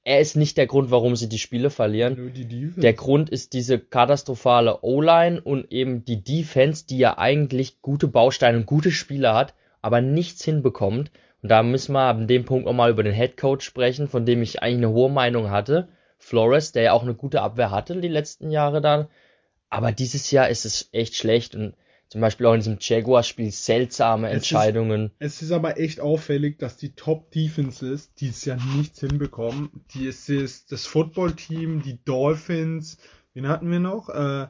Er 0.02 0.20
ist 0.20 0.36
nicht 0.36 0.56
der 0.56 0.66
Grund, 0.66 0.90
warum 0.90 1.16
sie 1.16 1.28
die 1.28 1.38
Spiele 1.38 1.70
verlieren. 1.70 2.16
Nur 2.16 2.30
die 2.30 2.46
Defense. 2.46 2.80
Der 2.80 2.92
Grund 2.92 3.30
ist 3.30 3.52
diese 3.52 3.78
katastrophale 3.78 4.82
O-Line 4.82 5.40
und 5.40 5.70
eben 5.72 6.04
die 6.04 6.22
Defense, 6.22 6.86
die 6.86 6.98
ja 6.98 7.18
eigentlich 7.18 7.82
gute 7.82 8.06
Bausteine 8.06 8.58
und 8.58 8.66
gute 8.66 8.92
Spieler 8.92 9.34
hat, 9.34 9.54
aber 9.86 10.00
nichts 10.00 10.44
hinbekommt. 10.44 11.10
Und 11.42 11.48
da 11.48 11.62
müssen 11.62 11.92
wir 11.92 12.00
an 12.00 12.26
dem 12.26 12.44
Punkt 12.44 12.66
auch 12.66 12.72
mal 12.72 12.90
über 12.90 13.02
den 13.04 13.14
Head 13.14 13.36
Coach 13.36 13.64
sprechen, 13.64 14.08
von 14.08 14.26
dem 14.26 14.42
ich 14.42 14.62
eigentlich 14.62 14.78
eine 14.78 14.90
hohe 14.90 15.10
Meinung 15.10 15.50
hatte. 15.50 15.88
Flores, 16.18 16.72
der 16.72 16.82
ja 16.82 16.92
auch 16.92 17.02
eine 17.02 17.14
gute 17.14 17.40
Abwehr 17.40 17.70
hatte 17.70 18.00
die 18.00 18.08
letzten 18.08 18.50
Jahre 18.50 18.80
dann. 18.80 19.06
Aber 19.70 19.92
dieses 19.92 20.30
Jahr 20.30 20.48
ist 20.48 20.64
es 20.64 20.88
echt 20.92 21.14
schlecht 21.14 21.54
und 21.54 21.74
zum 22.08 22.20
Beispiel 22.20 22.46
auch 22.46 22.52
in 22.54 22.60
diesem 22.60 22.78
Jaguars-Spiel 22.80 23.50
seltsame 23.50 24.28
Es 24.28 24.32
ist- 24.32 24.36
Entscheidungen. 24.52 25.10
Es 25.18 25.42
ist 25.42 25.52
aber 25.52 25.78
echt 25.78 26.00
auffällig, 26.00 26.58
dass 26.58 26.76
die 26.76 26.94
Top-Defenses 26.94 28.12
dieses 28.14 28.44
Jahr 28.44 28.58
nichts 28.76 29.00
hinbekommen. 29.00 29.70
Die 29.94 30.06
es 30.08 30.28
ist 30.28 30.72
das 30.72 30.86
Football-Team, 30.86 31.82
die 31.82 32.02
Dolphins, 32.04 32.98
wen 33.34 33.46
hatten 33.48 33.70
wir 33.70 33.80
noch? 33.80 34.08
Äh, 34.08 34.46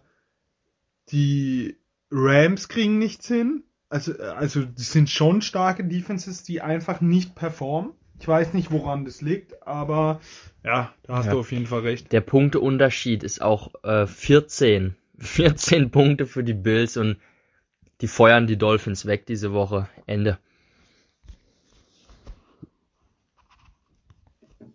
die 1.10 1.76
Rams 2.10 2.68
kriegen 2.68 2.98
nichts 2.98 3.28
hin. 3.28 3.64
Also, 3.88 4.18
äh, 4.18 4.22
also 4.22 4.64
das 4.64 4.92
sind 4.92 5.08
schon 5.10 5.42
starke 5.42 5.84
Defenses, 5.84 6.42
die 6.42 6.60
einfach 6.60 7.00
nicht 7.00 7.34
performen. 7.34 7.92
Ich 8.18 8.26
weiß 8.26 8.54
nicht, 8.54 8.70
woran 8.70 9.04
das 9.04 9.20
liegt, 9.20 9.66
aber 9.66 10.20
ja, 10.64 10.94
da 11.02 11.16
hast 11.16 11.26
Ja. 11.26 11.32
du 11.32 11.40
auf 11.40 11.52
jeden 11.52 11.66
Fall 11.66 11.80
recht. 11.80 12.12
Der 12.12 12.22
Punkteunterschied 12.22 13.22
ist 13.22 13.42
auch 13.42 13.74
äh, 13.84 14.06
14. 14.06 14.96
14 15.18 15.90
Punkte 15.90 16.26
für 16.26 16.42
die 16.42 16.54
Bills 16.54 16.96
und 16.96 17.18
die 18.00 18.08
feuern 18.08 18.46
die 18.46 18.56
Dolphins 18.56 19.06
weg 19.06 19.26
diese 19.26 19.52
Woche. 19.52 19.88
Ende. 20.06 20.38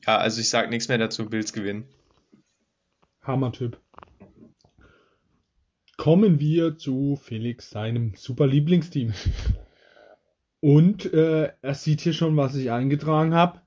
Ja, 0.06 0.18
also 0.18 0.40
ich 0.42 0.50
sag 0.50 0.70
nichts 0.70 0.88
mehr 0.88 0.98
dazu, 1.00 1.28
Bills 1.30 1.52
gewinnen. 1.52 1.88
Hammer-Typ. 3.24 3.81
Kommen 6.02 6.40
wir 6.40 6.80
zu 6.80 7.16
Felix, 7.16 7.70
seinem 7.70 8.14
super 8.16 8.48
Lieblingsteam. 8.48 9.14
Und 10.60 11.14
äh, 11.14 11.52
er 11.62 11.76
sieht 11.76 12.02
hier 12.02 12.14
schon, 12.14 12.36
was 12.36 12.56
ich 12.56 12.72
eingetragen 12.72 13.36
habe. 13.36 13.62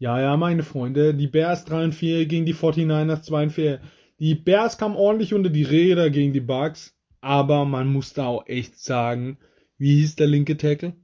Ja, 0.00 0.20
ja, 0.20 0.36
meine 0.36 0.64
Freunde, 0.64 1.14
die 1.14 1.28
Bears 1.28 1.64
3 1.64 1.84
und 1.84 1.92
4 1.94 2.26
gegen 2.26 2.44
die 2.44 2.56
49ers 2.56 3.22
2 3.22 3.42
und 3.44 3.50
4. 3.50 3.80
Die 4.18 4.34
Bears 4.34 4.78
kamen 4.78 4.96
ordentlich 4.96 5.32
unter 5.32 5.48
die 5.48 5.62
Räder 5.62 6.10
gegen 6.10 6.32
die 6.32 6.40
Bucks, 6.40 6.96
aber 7.20 7.64
man 7.66 7.86
muss 7.86 8.12
da 8.12 8.26
auch 8.26 8.48
echt 8.48 8.76
sagen, 8.76 9.38
wie 9.78 10.00
hieß 10.00 10.16
der 10.16 10.26
linke 10.26 10.56
Tackle? 10.56 10.94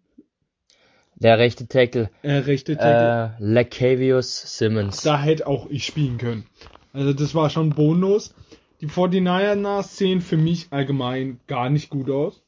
Der 1.14 1.38
rechte 1.38 1.68
Tackle, 1.68 2.10
Äh, 2.22 2.38
rechte 2.38 2.76
Tackle. 2.76 3.36
äh, 3.38 3.44
Lacavius 3.44 4.58
Simmons. 4.58 5.02
Da 5.02 5.22
hätte 5.22 5.46
auch 5.46 5.70
ich 5.70 5.86
spielen 5.86 6.18
können. 6.18 6.46
Also 6.92 7.12
das 7.12 7.36
war 7.36 7.50
schon 7.50 7.70
bonus. 7.70 8.34
Die 8.82 8.88
49ers 8.88 9.96
sehen 9.96 10.20
für 10.20 10.36
mich 10.36 10.66
allgemein 10.70 11.38
gar 11.46 11.70
nicht 11.70 11.88
gut 11.88 12.10
aus. 12.10 12.42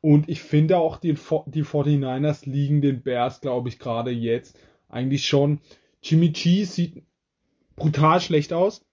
Und 0.00 0.28
ich 0.28 0.40
finde 0.40 0.78
auch, 0.78 0.96
die, 0.96 1.14
die 1.46 1.64
49ers 1.64 2.48
liegen 2.48 2.80
den 2.80 3.02
Bears, 3.02 3.40
glaube 3.40 3.68
ich, 3.68 3.80
gerade 3.80 4.12
jetzt 4.12 4.56
eigentlich 4.88 5.26
schon. 5.26 5.58
Jimmy 6.00 6.28
G 6.28 6.62
sieht 6.62 7.02
brutal 7.74 8.20
schlecht 8.20 8.52
aus. 8.52 8.86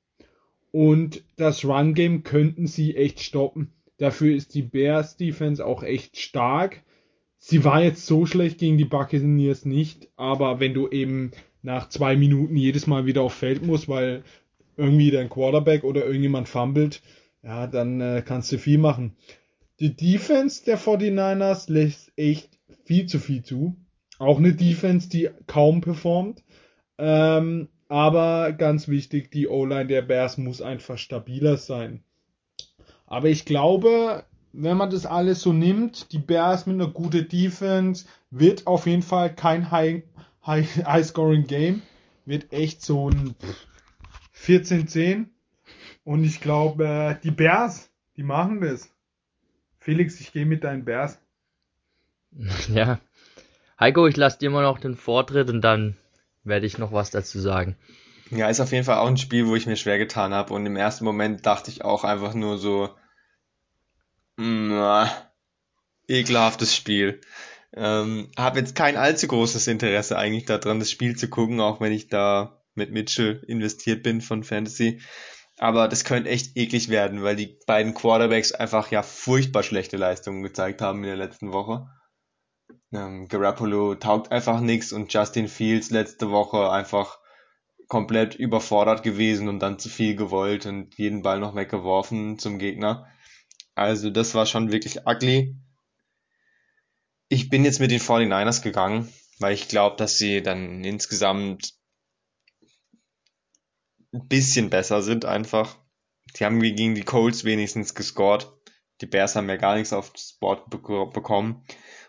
Und 0.71 1.23
das 1.35 1.63
Run-Game 1.63 2.23
könnten 2.23 2.65
sie 2.65 2.95
echt 2.95 3.19
stoppen. 3.19 3.71
Dafür 3.97 4.35
ist 4.35 4.55
die 4.55 4.63
Bears 4.63 5.17
Defense 5.17 5.63
auch 5.63 5.83
echt 5.83 6.17
stark. 6.17 6.81
Sie 7.37 7.63
war 7.63 7.83
jetzt 7.83 8.07
so 8.07 8.25
schlecht 8.25 8.57
gegen 8.57 8.79
die 8.79 8.85
Buccaneers 8.85 9.63
nicht, 9.65 10.09
aber 10.15 10.59
wenn 10.59 10.73
du 10.73 10.89
eben 10.89 11.31
nach 11.61 11.87
zwei 11.89 12.15
Minuten 12.15 12.57
jedes 12.57 12.87
Mal 12.87 13.05
wieder 13.05 13.21
auf 13.21 13.33
Feld 13.35 13.63
musst, 13.63 13.87
weil 13.87 14.23
irgendwie 14.77 15.11
dein 15.11 15.29
Quarterback 15.29 15.83
oder 15.83 16.05
irgendjemand 16.05 16.49
fummelt, 16.49 17.01
ja, 17.43 17.67
dann 17.67 18.01
äh, 18.01 18.23
kannst 18.25 18.51
du 18.51 18.57
viel 18.57 18.77
machen. 18.77 19.15
Die 19.79 19.95
Defense 19.95 20.63
der 20.65 20.79
49ers 20.79 21.71
lässt 21.71 22.11
echt 22.15 22.57
viel 22.85 23.07
zu 23.07 23.19
viel 23.19 23.43
zu. 23.43 23.75
Auch 24.19 24.37
eine 24.37 24.53
Defense, 24.53 25.09
die 25.09 25.29
kaum 25.47 25.81
performt. 25.81 26.43
Ähm, 26.97 27.67
aber 27.89 28.53
ganz 28.53 28.87
wichtig, 28.87 29.31
die 29.31 29.47
O-Line 29.47 29.87
der 29.87 30.01
Bears 30.01 30.37
muss 30.37 30.61
einfach 30.61 30.97
stabiler 30.97 31.57
sein. 31.57 32.03
Aber 33.05 33.29
ich 33.29 33.45
glaube, 33.45 34.23
wenn 34.53 34.77
man 34.77 34.89
das 34.89 35.05
alles 35.05 35.41
so 35.41 35.53
nimmt, 35.53 36.11
die 36.13 36.19
Bears 36.19 36.65
mit 36.65 36.75
einer 36.75 36.89
guten 36.89 37.27
Defense, 37.27 38.05
wird 38.31 38.65
auf 38.65 38.87
jeden 38.87 39.01
Fall 39.01 39.35
kein 39.35 39.69
High, 39.69 40.03
High, 40.45 40.85
High. 40.85 41.13
Wird 42.25 42.53
echt 42.53 42.81
so 42.81 43.09
ein 43.09 43.35
14-10. 44.45 45.25
Und 46.03 46.23
ich 46.23 46.39
glaube, 46.39 46.85
äh, 46.85 47.15
die 47.23 47.31
Bears, 47.31 47.89
die 48.15 48.23
machen 48.23 48.61
das. 48.61 48.89
Felix, 49.79 50.19
ich 50.19 50.31
gehe 50.31 50.45
mit 50.45 50.63
deinen 50.63 50.85
Bears. 50.85 51.19
Ja. 52.69 52.99
Heiko, 53.79 54.07
ich 54.07 54.15
lasse 54.15 54.39
dir 54.39 54.49
mal 54.49 54.63
noch 54.63 54.79
den 54.79 54.95
Vortritt 54.95 55.49
und 55.49 55.61
dann 55.61 55.97
werde 56.43 56.65
ich 56.65 56.77
noch 56.77 56.93
was 56.93 57.11
dazu 57.11 57.39
sagen. 57.39 57.75
Ja, 58.29 58.49
ist 58.49 58.59
auf 58.59 58.71
jeden 58.71 58.85
Fall 58.85 58.97
auch 58.97 59.07
ein 59.07 59.17
Spiel, 59.17 59.47
wo 59.47 59.55
ich 59.55 59.67
mir 59.67 59.75
schwer 59.75 59.97
getan 59.97 60.33
habe. 60.33 60.53
Und 60.53 60.65
im 60.65 60.75
ersten 60.75 61.05
Moment 61.05 61.45
dachte 61.45 61.69
ich 61.69 61.83
auch 61.83 62.03
einfach 62.03 62.33
nur 62.33 62.57
so, 62.57 62.89
na, 64.37 65.09
ekelhaftes 66.07 66.75
Spiel. 66.75 67.21
Ähm, 67.73 68.31
habe 68.37 68.59
jetzt 68.59 68.75
kein 68.75 68.95
allzu 68.95 69.27
großes 69.27 69.67
Interesse 69.67 70.17
eigentlich 70.17 70.45
daran, 70.45 70.79
das 70.79 70.91
Spiel 70.91 71.15
zu 71.15 71.29
gucken, 71.29 71.59
auch 71.59 71.81
wenn 71.81 71.91
ich 71.91 72.07
da 72.07 72.61
mit 72.75 72.91
Mitchell 72.91 73.43
investiert 73.47 74.03
bin 74.03 74.21
von 74.21 74.43
Fantasy. 74.43 75.01
Aber 75.57 75.87
das 75.87 76.03
könnte 76.03 76.29
echt 76.29 76.57
eklig 76.57 76.89
werden, 76.89 77.23
weil 77.23 77.35
die 77.35 77.57
beiden 77.65 77.93
Quarterbacks 77.93 78.51
einfach 78.51 78.91
ja 78.91 79.01
furchtbar 79.03 79.63
schlechte 79.63 79.97
Leistungen 79.97 80.43
gezeigt 80.43 80.81
haben 80.81 80.99
in 80.99 81.09
der 81.09 81.15
letzten 81.15 81.53
Woche. 81.53 81.87
Ähm, 82.91 83.27
Garoppolo 83.27 83.95
taugt 83.95 84.31
einfach 84.31 84.59
nichts 84.59 84.91
und 84.91 85.13
Justin 85.13 85.47
Fields 85.47 85.91
letzte 85.91 86.29
Woche 86.29 86.71
einfach 86.71 87.19
komplett 87.87 88.35
überfordert 88.35 89.03
gewesen 89.03 89.47
und 89.47 89.59
dann 89.59 89.79
zu 89.79 89.89
viel 89.89 90.15
gewollt 90.15 90.65
und 90.65 90.97
jeden 90.97 91.21
Ball 91.21 91.39
noch 91.39 91.55
weggeworfen 91.55 92.39
zum 92.39 92.57
Gegner. 92.59 93.07
Also 93.75 94.09
das 94.09 94.33
war 94.33 94.45
schon 94.45 94.71
wirklich 94.71 95.05
ugly. 95.05 95.55
Ich 97.27 97.49
bin 97.49 97.65
jetzt 97.65 97.79
mit 97.79 97.91
den 97.91 97.99
49ers 97.99 98.61
gegangen, 98.61 99.11
weil 99.39 99.53
ich 99.53 99.67
glaube, 99.67 99.97
dass 99.97 100.17
sie 100.17 100.41
dann 100.41 100.83
insgesamt 100.83 101.73
ein 104.15 104.27
bisschen 104.27 104.69
besser 104.69 105.01
sind 105.01 105.25
einfach. 105.25 105.77
Die 106.37 106.45
haben 106.45 106.59
gegen 106.59 106.95
die 106.95 107.03
Colts 107.03 107.43
wenigstens 107.43 107.93
gescored. 107.95 108.51
Die 109.01 109.05
Bears 109.05 109.35
haben 109.35 109.49
ja 109.49 109.57
gar 109.57 109.75
nichts 109.75 109.93
aufs 109.93 110.37
Board 110.39 110.67
bek- 110.73 111.11
bekommen. 111.11 111.63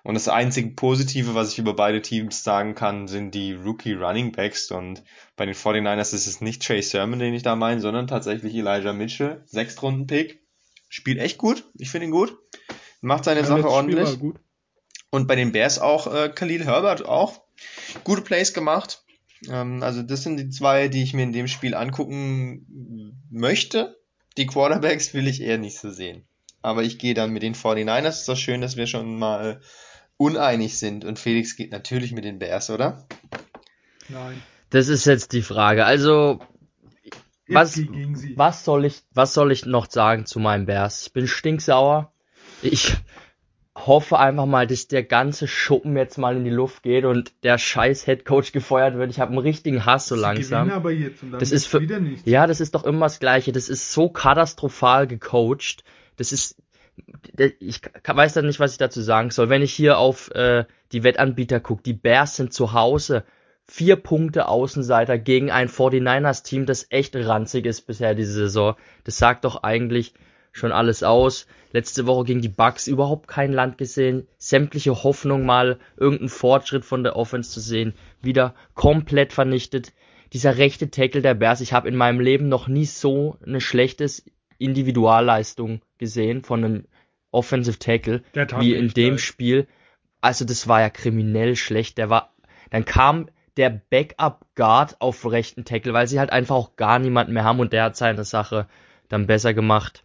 Und 0.05 0.15
das 0.15 0.29
einzige 0.29 0.71
Positive, 0.71 1.35
was 1.35 1.53
ich 1.53 1.59
über 1.59 1.75
beide 1.75 2.01
Teams 2.01 2.45
sagen 2.45 2.77
kann, 2.77 3.09
sind 3.09 3.35
die 3.35 3.53
Rookie 3.55 3.95
Running 3.95 4.31
Backs. 4.31 4.71
Und 4.71 5.03
bei 5.35 5.47
den 5.47 5.55
49ers 5.55 6.15
ist 6.15 6.29
es 6.29 6.41
nicht 6.41 6.63
Trey 6.65 6.81
Sermon, 6.83 7.19
den 7.19 7.35
ich 7.35 7.43
da 7.43 7.57
meine, 7.57 7.81
sondern 7.81 8.07
tatsächlich 8.07 8.55
Elijah 8.55 8.93
Mitchell. 8.93 9.43
Sechstrunden-Pick. 9.47 10.47
Spielt 10.89 11.19
echt 11.19 11.39
gut. 11.39 11.65
Ich 11.75 11.91
finde 11.91 12.07
ihn 12.07 12.13
gut. 12.13 12.39
Macht 13.01 13.25
seine 13.25 13.41
Ja, 13.41 13.47
Sache 13.47 13.69
ordentlich. 13.69 14.19
Und 15.11 15.27
bei 15.27 15.35
den 15.35 15.51
Bears 15.51 15.81
auch 15.81 16.13
äh, 16.13 16.29
Khalil 16.29 16.65
Herbert 16.65 17.05
auch 17.05 17.43
gute 18.05 18.23
Plays 18.23 18.53
gemacht. 18.55 19.03
Ähm, 19.49 19.83
also 19.83 20.03
das 20.03 20.23
sind 20.23 20.37
die 20.39 20.49
zwei, 20.51 20.89
die 20.89 21.03
ich 21.03 21.15
mir 21.15 21.23
in 21.23 21.33
dem 21.33 21.49
Spiel 21.49 21.75
angucken 21.75 23.17
möchte. 23.31 23.97
Die 24.37 24.47
Quarterbacks 24.47 25.15
will 25.15 25.27
ich 25.29 25.41
eher 25.43 25.59
nicht 25.59 25.79
so 25.79 25.91
sehen. 25.91 26.27
Aber 26.63 26.83
ich 26.83 26.99
gehe 26.99 27.15
dann 27.15 27.33
mit 27.33 27.43
den 27.43 27.55
49ers. 27.55 28.09
Ist 28.09 28.29
doch 28.29 28.37
schön, 28.37 28.61
dass 28.61 28.77
wir 28.77 28.87
schon 28.87 29.19
mal 29.19 29.61
uneinig 30.17 30.79
sind. 30.79 31.05
Und 31.05 31.19
Felix 31.19 31.57
geht 31.57 31.71
natürlich 31.71 32.13
mit 32.13 32.25
den 32.25 32.39
Bears, 32.39 32.71
oder? 32.71 33.07
Nein. 34.09 34.43
Das 34.71 34.89
ist 34.89 35.05
jetzt 35.05 35.33
die 35.33 35.43
Frage. 35.43 35.85
Also, 35.85 36.41
Was- 37.49 37.79
was 38.35 38.65
soll 38.65 38.85
ich, 38.85 39.03
was 39.13 39.33
soll 39.33 39.53
ich 39.53 39.65
noch 39.67 39.89
sagen 39.91 40.27
zu 40.27 40.41
meinem 40.41 40.67
Bears? 40.67 41.07
Ich 41.07 41.13
bin 41.13 41.29
stinksauer. 41.29 42.13
Ich 42.63 42.95
hoffe 43.87 44.19
einfach 44.19 44.47
mal, 44.47 44.67
dass 44.67 44.89
der 44.89 45.03
ganze 45.05 45.47
Schuppen 45.49 45.97
jetzt 45.97 46.19
mal 46.19 46.37
in 46.37 46.45
die 46.45 46.51
Luft 46.51 46.83
geht 46.83 47.05
und 47.05 47.33
der 47.43 47.59
scheiß 47.59 48.07
Headcoach 48.07 48.53
gefeuert 48.53 48.97
wird. 48.97 49.11
Ich 49.11 49.21
habe 49.21 49.31
einen 49.31 49.39
richtigen 49.39 49.85
Hass 49.87 50.07
so 50.09 50.15
langsam. 50.15 50.71
aber 50.71 50.91
jetzt 50.93 51.23
und 51.23 51.33
dann 51.33 51.41
Das 51.41 51.53
ist 51.53 51.67
für- 51.67 51.81
wieder 51.81 52.01
nicht. 52.01 52.27
Ja, 52.27 52.47
das 52.47 52.61
ist 52.61 52.75
doch 52.75 52.85
immer 52.85 53.07
das 53.07 53.21
Gleiche. 53.21 53.53
Das 53.53 53.69
ist 53.69 53.93
so 53.93 54.09
katastrophal 54.09 55.07
gecoacht. 55.07 55.85
Das 56.17 56.33
ist, 56.33 56.57
ich 57.61 57.81
weiß 58.07 58.35
dann 58.35 58.47
nicht, 58.47 58.61
was 58.61 58.73
ich 58.73 58.79
dazu 58.79 59.01
sagen 59.03 59.31
soll. 59.31 59.49
Wenn 59.49 59.63
ich 59.63 59.73
hier 59.73 59.99
auf 59.99 60.31
äh, 60.35 60.65
die 60.93 61.03
Wettanbieter 61.05 61.61
gucke, 61.61 61.83
die 61.83 61.93
Bears 61.93 62.37
sind 62.37 62.53
zu 62.53 62.73
Hause. 62.73 63.25
Vier 63.69 63.97
Punkte 63.97 64.47
Außenseiter 64.47 65.19
gegen 65.19 65.51
ein 65.51 65.69
49ers-Team, 65.69 66.67
das 66.67 66.87
echt 66.91 67.17
ranzig 67.17 67.67
ist 67.67 67.83
bisher 67.83 68.15
diese 68.15 68.33
Saison. 68.33 68.77
Das 69.03 69.19
sagt 69.19 69.45
doch 69.45 69.65
eigentlich 69.65 70.15
schon 70.57 70.73
alles 70.73 71.03
aus. 71.03 71.47
Letzte 71.73 72.07
Woche 72.07 72.25
gegen 72.25 72.41
die 72.41 72.49
Bucks 72.49 72.87
überhaupt 72.87 73.29
kein 73.29 73.53
Land 73.53 73.79
gesehen. 73.79 74.27
Sämtliche 74.39 75.03
Hoffnung 75.03 75.45
mal 75.45 75.79
irgendeinen 75.97 76.29
Fortschritt 76.29 76.85
von 76.85 77.03
der 77.03 77.17
Offense 77.17 77.51
zu 77.51 77.61
sehen, 77.61 77.95
wieder 78.23 78.55
komplett 78.75 79.33
vernichtet 79.33 79.93
dieser 80.33 80.59
rechte 80.59 80.91
Tackle 80.91 81.23
der 81.23 81.35
Bears, 81.35 81.61
ich 81.61 81.73
habe 81.73 81.89
in 81.89 81.97
meinem 81.97 82.21
Leben 82.21 82.49
noch 82.49 82.69
nie 82.69 82.85
so 82.85 83.39
eine 83.45 83.61
schlechtes 83.61 84.25
Individualleistung 84.59 85.81
gesehen 85.99 86.43
von 86.43 86.65
einem 86.65 86.85
Offensive 87.31 87.79
Tackle 87.79 88.23
wie 88.59 88.75
in 88.75 88.89
dem 88.89 89.13
leid. 89.13 89.21
Spiel. 89.21 89.67
Also 90.21 90.45
das 90.45 90.69
war 90.69 90.81
ja 90.81 90.91
kriminell 90.91 91.57
schlecht. 91.57 91.99
Der 91.99 92.11
war, 92.11 92.35
dann 92.71 92.85
kam 92.85 93.29
der 93.57 93.71
Backup-Guard 93.71 95.01
auf 95.01 95.31
rechten 95.31 95.65
Tackle, 95.65 95.93
weil 95.93 96.07
sie 96.07 96.19
halt 96.19 96.31
einfach 96.31 96.57
auch 96.57 96.77
gar 96.77 96.99
niemanden 96.99 97.33
mehr 97.33 97.45
haben 97.45 97.61
und 97.61 97.73
der 97.73 97.85
hat 97.85 97.97
seine 97.97 98.25
Sache 98.25 98.67
dann 99.09 99.27
besser 99.27 99.55
gemacht. 99.55 100.03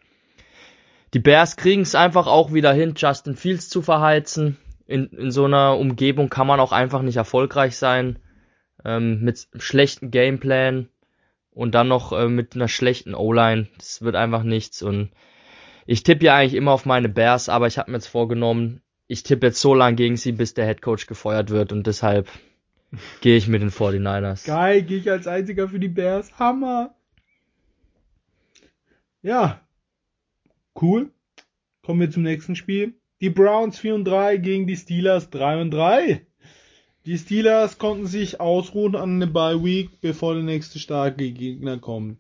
Die 1.14 1.20
Bears 1.20 1.58
kriegen 1.58 1.82
es 1.82 1.96
einfach 1.96 2.28
auch 2.28 2.54
wieder 2.54 2.74
hin, 2.74 2.94
Justin 2.96 3.36
Fields 3.36 3.70
zu 3.70 3.82
verheizen. 3.82 4.58
In, 4.88 5.08
in 5.08 5.32
so 5.32 5.46
einer 5.46 5.78
Umgebung 5.78 6.30
kann 6.30 6.48
man 6.48 6.60
auch 6.60 6.72
einfach 6.72 7.02
nicht 7.02 7.18
erfolgreich 7.18 7.78
sein. 7.78 8.20
Ähm, 8.84 9.22
mit 9.22 9.48
schlechten 9.58 10.10
Gameplan 10.10 10.90
und 11.52 11.76
dann 11.76 11.88
noch 11.88 12.14
äh, 12.14 12.28
mit 12.28 12.56
einer 12.56 12.68
schlechten 12.68 13.14
O-Line. 13.14 13.68
Das 13.78 14.02
wird 14.02 14.16
einfach 14.16 14.44
nichts. 14.44 14.82
Und 14.82 15.12
ich 15.86 16.04
tippe 16.04 16.26
ja 16.26 16.36
eigentlich 16.36 16.56
immer 16.56 16.72
auf 16.72 16.86
meine 16.86 17.10
Bears, 17.10 17.50
aber 17.50 17.68
ich 17.68 17.78
habe 17.78 17.92
mir 17.92 17.98
jetzt 17.98 18.08
vorgenommen, 18.08 18.82
ich 19.08 19.24
tippe 19.24 19.48
jetzt 19.48 19.60
so 19.60 19.76
lange 19.76 19.98
gegen 19.98 20.18
sie, 20.18 20.32
bis 20.32 20.54
der 20.54 20.66
Head 20.66 20.82
Coach 20.82 21.06
gefeuert 21.06 21.50
wird 21.50 21.74
und 21.74 21.86
deshalb 21.86 22.30
gehe 23.22 23.36
ich 23.36 23.48
mit 23.48 23.62
den 23.62 23.72
49ers. 23.72 24.48
Geil, 24.48 24.84
gehe 24.84 24.98
ich 24.98 25.12
als 25.12 25.28
einziger 25.28 25.68
für 25.68 25.80
die 25.80 25.90
Bears. 25.90 26.40
Hammer. 26.40 26.96
Ja. 29.22 29.62
Cool. 30.80 31.12
Kommen 31.84 32.00
wir 32.00 32.12
zum 32.12 32.24
nächsten 32.24 32.56
Spiel. 32.56 32.94
Die 33.22 33.30
Browns 33.30 33.80
4 33.80 33.96
und 33.96 34.06
3 34.06 34.38
gegen 34.38 34.68
die 34.68 34.76
Steelers 34.76 35.30
3 35.30 35.62
und 35.62 35.72
3. 35.72 36.26
Die 37.06 37.18
Steelers 37.18 37.78
konnten 37.78 38.06
sich 38.06 38.40
ausruhen 38.40 38.96
an 38.96 39.20
der 39.20 39.28
Bye 39.28 39.64
Week, 39.64 40.02
bevor 40.02 40.36
der 40.36 40.44
nächste 40.44 40.80
starke 40.80 41.32
Gegner 41.32 41.80
kommt. 41.80 42.20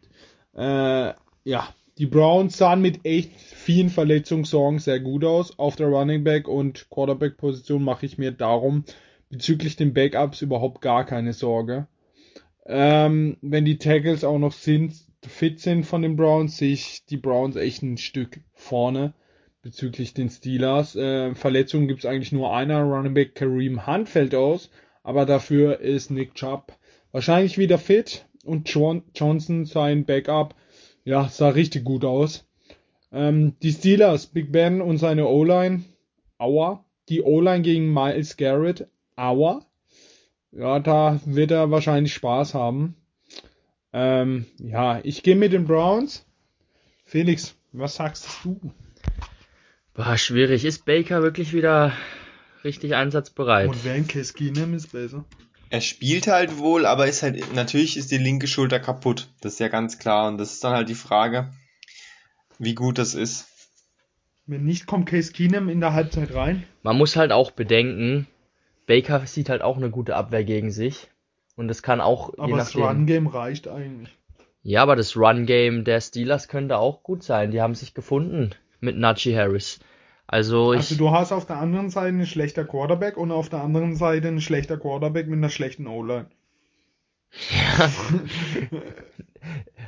Äh, 0.56 1.14
ja, 1.44 1.68
die 1.98 2.08
Browns 2.08 2.58
sahen 2.58 2.82
mit 2.82 3.06
echt 3.06 3.32
vielen 3.40 3.90
Verletzungssorgen 3.90 4.80
sehr 4.80 5.00
gut 5.00 5.24
aus. 5.24 5.60
Auf 5.60 5.76
der 5.76 5.88
Running 5.88 6.24
Back 6.24 6.48
und 6.48 6.90
Quarterback 6.90 7.38
Position 7.38 7.84
mache 7.84 8.06
ich 8.08 8.18
mir 8.18 8.32
darum 8.32 8.86
bezüglich 9.30 9.76
den 9.76 9.94
Backups 9.94 10.42
überhaupt 10.42 10.82
gar 10.82 11.06
keine 11.06 11.34
Sorge. 11.34 11.88
Ähm, 12.66 13.38
wenn 13.42 13.66
die 13.66 13.78
Tackles 13.78 14.24
auch 14.24 14.40
noch 14.40 14.54
sind, 14.54 14.96
fit 15.32 15.60
sind 15.60 15.86
von 15.86 16.02
den 16.02 16.16
Browns, 16.16 16.58
sehe 16.58 16.74
ich 16.74 17.06
die 17.06 17.18
Browns 17.18 17.56
echt 17.56 17.82
ein 17.82 17.98
Stück 17.98 18.42
vorne 18.54 19.14
bezüglich 19.62 20.14
den 20.14 20.30
Steelers. 20.30 20.96
Äh, 20.96 21.36
Verletzungen 21.36 21.88
gibt 21.88 22.00
es 22.00 22.06
eigentlich 22.06 22.32
nur 22.32 22.56
einer. 22.56 22.82
Running 22.82 23.14
Back 23.14 23.36
Kareem 23.36 23.88
Hunt 23.88 24.10
fällt 24.10 24.36
aus, 24.36 24.70
aber 25.04 25.26
dafür 25.26 25.80
ist 25.80 26.12
Nick 26.12 26.36
Chubb 26.36 26.78
wahrscheinlich 27.12 27.58
wieder 27.58 27.78
fit 27.78 28.26
und 28.46 28.70
John 28.70 29.04
Johnson 29.14 29.66
sein 29.66 30.06
Backup, 30.06 30.56
ja, 31.04 31.28
sah 31.28 31.50
richtig 31.50 31.84
gut 31.84 32.06
aus. 32.06 32.48
Ähm, 33.12 33.56
die 33.62 33.72
Steelers, 33.72 34.28
Big 34.28 34.52
Ben 34.52 34.82
und 34.82 34.98
seine 34.98 35.28
O-Line, 35.28 35.84
aua. 36.38 36.86
Die 37.10 37.22
O-Line 37.22 37.62
gegen 37.62 37.94
Miles 37.94 38.38
Garrett, 38.38 38.88
aua. 39.16 39.66
Ja, 40.52 40.80
da 40.80 41.20
wird 41.26 41.52
er 41.52 41.72
wahrscheinlich 41.72 42.14
Spaß 42.14 42.54
haben. 42.54 42.96
Ähm, 43.94 44.46
ja, 44.58 45.00
ich 45.04 45.24
gehe 45.24 45.36
mit 45.36 45.54
den 45.54 45.66
Browns. 45.66 46.26
Felix, 47.06 47.56
was 47.72 47.96
sagst 47.96 48.28
du? 48.44 48.60
War 49.94 50.18
schwierig. 50.18 50.64
Ist 50.66 50.86
Baker 50.86 51.22
wirklich 51.22 51.54
wieder 51.54 51.94
richtig 52.64 52.96
einsatzbereit? 52.96 53.68
Und 53.68 53.84
wenn 53.84 54.08
Case 54.08 54.34
Keenum 54.34 54.74
ist 54.74 54.92
besser. 54.92 55.26
Er 55.70 55.82
spielt 55.82 56.28
halt 56.28 56.58
wohl, 56.58 56.86
aber 56.86 57.08
ist 57.08 57.24
halt, 57.24 57.54
natürlich 57.54 57.98
ist 57.98 58.12
die 58.12 58.18
linke 58.18 58.48
Schulter 58.48 58.80
kaputt. 58.80 59.30
Das 59.42 59.54
ist 59.54 59.60
ja 59.60 59.68
ganz 59.68 60.00
klar. 60.00 60.28
Und 60.28 60.38
das 60.38 60.54
ist 60.54 60.64
dann 60.64 60.74
halt 60.74 60.90
die 60.90 60.96
Frage, 60.96 61.52
wie 62.60 62.76
gut 62.76 62.98
das 62.98 63.14
ist. 63.14 63.48
Wenn 64.46 64.66
nicht, 64.66 64.86
kommt 64.86 65.08
Case 65.08 65.32
Keenum 65.32 65.70
in 65.70 65.80
der 65.80 65.94
Halbzeit 65.94 66.34
rein. 66.34 66.64
Man 66.84 66.98
muss 66.98 67.16
halt 67.16 67.32
auch 67.32 67.52
bedenken, 67.52 68.28
Baker 68.86 69.26
sieht 69.26 69.50
halt 69.50 69.62
auch 69.62 69.78
eine 69.78 69.90
gute 69.90 70.16
Abwehr 70.16 70.44
gegen 70.44 70.72
sich. 70.72 71.08
Und 71.56 71.68
das 71.68 71.84
kann 71.84 72.02
auch, 72.02 72.34
aber 72.38 72.58
das 72.58 72.76
Run-Game 72.76 73.28
reicht 73.28 73.68
eigentlich. 73.68 74.18
Ja, 74.64 74.84
aber 74.84 74.96
das 74.96 75.18
Run-Game 75.18 75.84
der 75.84 76.02
Steelers 76.02 76.48
könnte 76.48 76.78
auch 76.78 77.04
gut 77.04 77.24
sein. 77.24 77.52
Die 77.52 77.62
haben 77.62 77.76
sich 77.76 77.94
gefunden 77.94 78.52
mit 78.80 78.98
Najee 78.98 79.36
Harris. 79.36 79.80
Also, 80.28 80.72
ich, 80.74 80.80
also 80.80 80.96
du 80.96 81.12
hast 81.12 81.32
auf 81.32 81.46
der 81.46 81.58
anderen 81.58 81.90
Seite 81.90 82.08
einen 82.08 82.26
schlechter 82.26 82.64
Quarterback 82.64 83.18
und 83.18 83.32
auf 83.32 83.50
der 83.50 83.62
anderen 83.62 83.96
Seite 83.96 84.30
einen 84.30 84.40
schlechter 84.40 84.78
Quarterback 84.78 85.28
mit 85.28 85.38
einer 85.38 85.50
schlechten 85.50 85.88
O-Line. 85.88 86.28
Ja. 87.50 87.92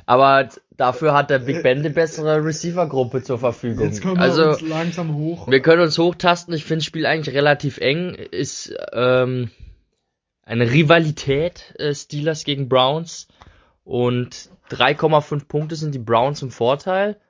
Aber 0.06 0.48
dafür 0.76 1.14
hat 1.14 1.30
der 1.30 1.38
Big 1.38 1.62
Ben 1.62 1.82
die 1.82 1.88
bessere 1.88 2.44
Receiver-Gruppe 2.44 3.22
zur 3.22 3.38
Verfügung. 3.38 3.86
Jetzt 3.86 4.02
kommen 4.02 4.16
wir 4.16 4.22
also, 4.22 4.50
uns 4.50 4.60
langsam 4.60 5.14
hoch. 5.14 5.48
Wir 5.48 5.60
können 5.60 5.80
uns 5.80 5.98
hochtasten. 5.98 6.52
Ich 6.52 6.64
finde 6.64 6.78
das 6.80 6.84
Spiel 6.84 7.06
eigentlich 7.06 7.34
relativ 7.34 7.78
eng. 7.78 8.14
Ist 8.14 8.74
ähm, 8.92 9.50
eine 10.44 10.70
Rivalität 10.70 11.74
äh, 11.78 11.94
Steelers 11.94 12.44
gegen 12.44 12.68
Browns. 12.68 13.28
Und 13.84 14.50
3,5 14.70 15.46
Punkte 15.46 15.76
sind 15.76 15.94
die 15.94 15.98
Browns 15.98 16.42
im 16.42 16.50
Vorteil. 16.50 17.20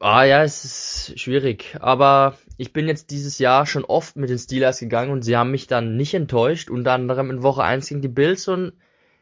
Ah 0.00 0.24
ja, 0.24 0.42
es 0.42 0.64
ist 0.64 1.20
schwierig. 1.20 1.76
Aber 1.80 2.36
ich 2.56 2.72
bin 2.72 2.88
jetzt 2.88 3.10
dieses 3.10 3.38
Jahr 3.38 3.66
schon 3.66 3.84
oft 3.84 4.16
mit 4.16 4.30
den 4.30 4.38
Steelers 4.38 4.80
gegangen 4.80 5.12
und 5.12 5.22
sie 5.22 5.36
haben 5.36 5.52
mich 5.52 5.68
dann 5.68 5.96
nicht 5.96 6.14
enttäuscht. 6.14 6.70
Unter 6.70 6.92
anderem 6.92 7.30
in 7.30 7.42
Woche 7.42 7.62
1 7.62 7.88
gegen 7.88 8.02
die 8.02 8.08
Bills 8.08 8.48
und 8.48 8.72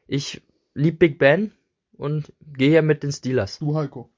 ich 0.07 0.43
lieb 0.75 0.99
Big 0.99 1.19
Ben 1.19 1.53
und 1.93 2.33
gehe 2.57 2.71
hier 2.71 2.83
mit 2.83 3.03
den 3.03 3.13
Steelers. 3.13 3.59
Du, 3.59 3.77
Heiko. 3.77 4.11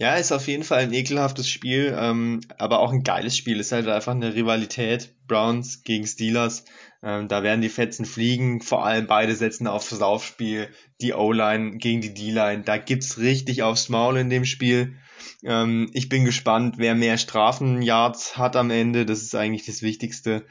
Ja, 0.00 0.14
ist 0.14 0.32
auf 0.32 0.48
jeden 0.48 0.64
Fall 0.64 0.78
ein 0.78 0.94
ekelhaftes 0.94 1.46
Spiel, 1.46 1.94
ähm, 1.94 2.40
aber 2.56 2.78
auch 2.78 2.90
ein 2.90 3.02
geiles 3.02 3.36
Spiel. 3.36 3.60
Ist 3.60 3.72
halt 3.72 3.86
einfach 3.86 4.14
eine 4.14 4.34
Rivalität. 4.34 5.14
Browns 5.26 5.82
gegen 5.82 6.06
Steelers. 6.06 6.64
Ähm, 7.02 7.28
da 7.28 7.42
werden 7.42 7.60
die 7.60 7.68
Fetzen 7.68 8.06
fliegen. 8.06 8.62
Vor 8.62 8.82
allem 8.86 9.06
beide 9.06 9.36
setzen 9.36 9.66
aufs 9.66 9.90
Laufspiel. 9.90 10.70
Die 11.02 11.12
O-Line 11.12 11.76
gegen 11.76 12.00
die 12.00 12.14
D-Line. 12.14 12.62
Da 12.62 12.78
gibt's 12.78 13.18
richtig 13.18 13.62
aufs 13.62 13.90
Maul 13.90 14.16
in 14.16 14.30
dem 14.30 14.46
Spiel. 14.46 14.96
Ähm, 15.44 15.90
ich 15.92 16.08
bin 16.08 16.24
gespannt, 16.24 16.76
wer 16.78 16.94
mehr 16.94 17.18
Strafenyards 17.18 18.38
hat 18.38 18.56
am 18.56 18.70
Ende. 18.70 19.04
Das 19.04 19.20
ist 19.20 19.34
eigentlich 19.34 19.66
das 19.66 19.82
Wichtigste. 19.82 20.46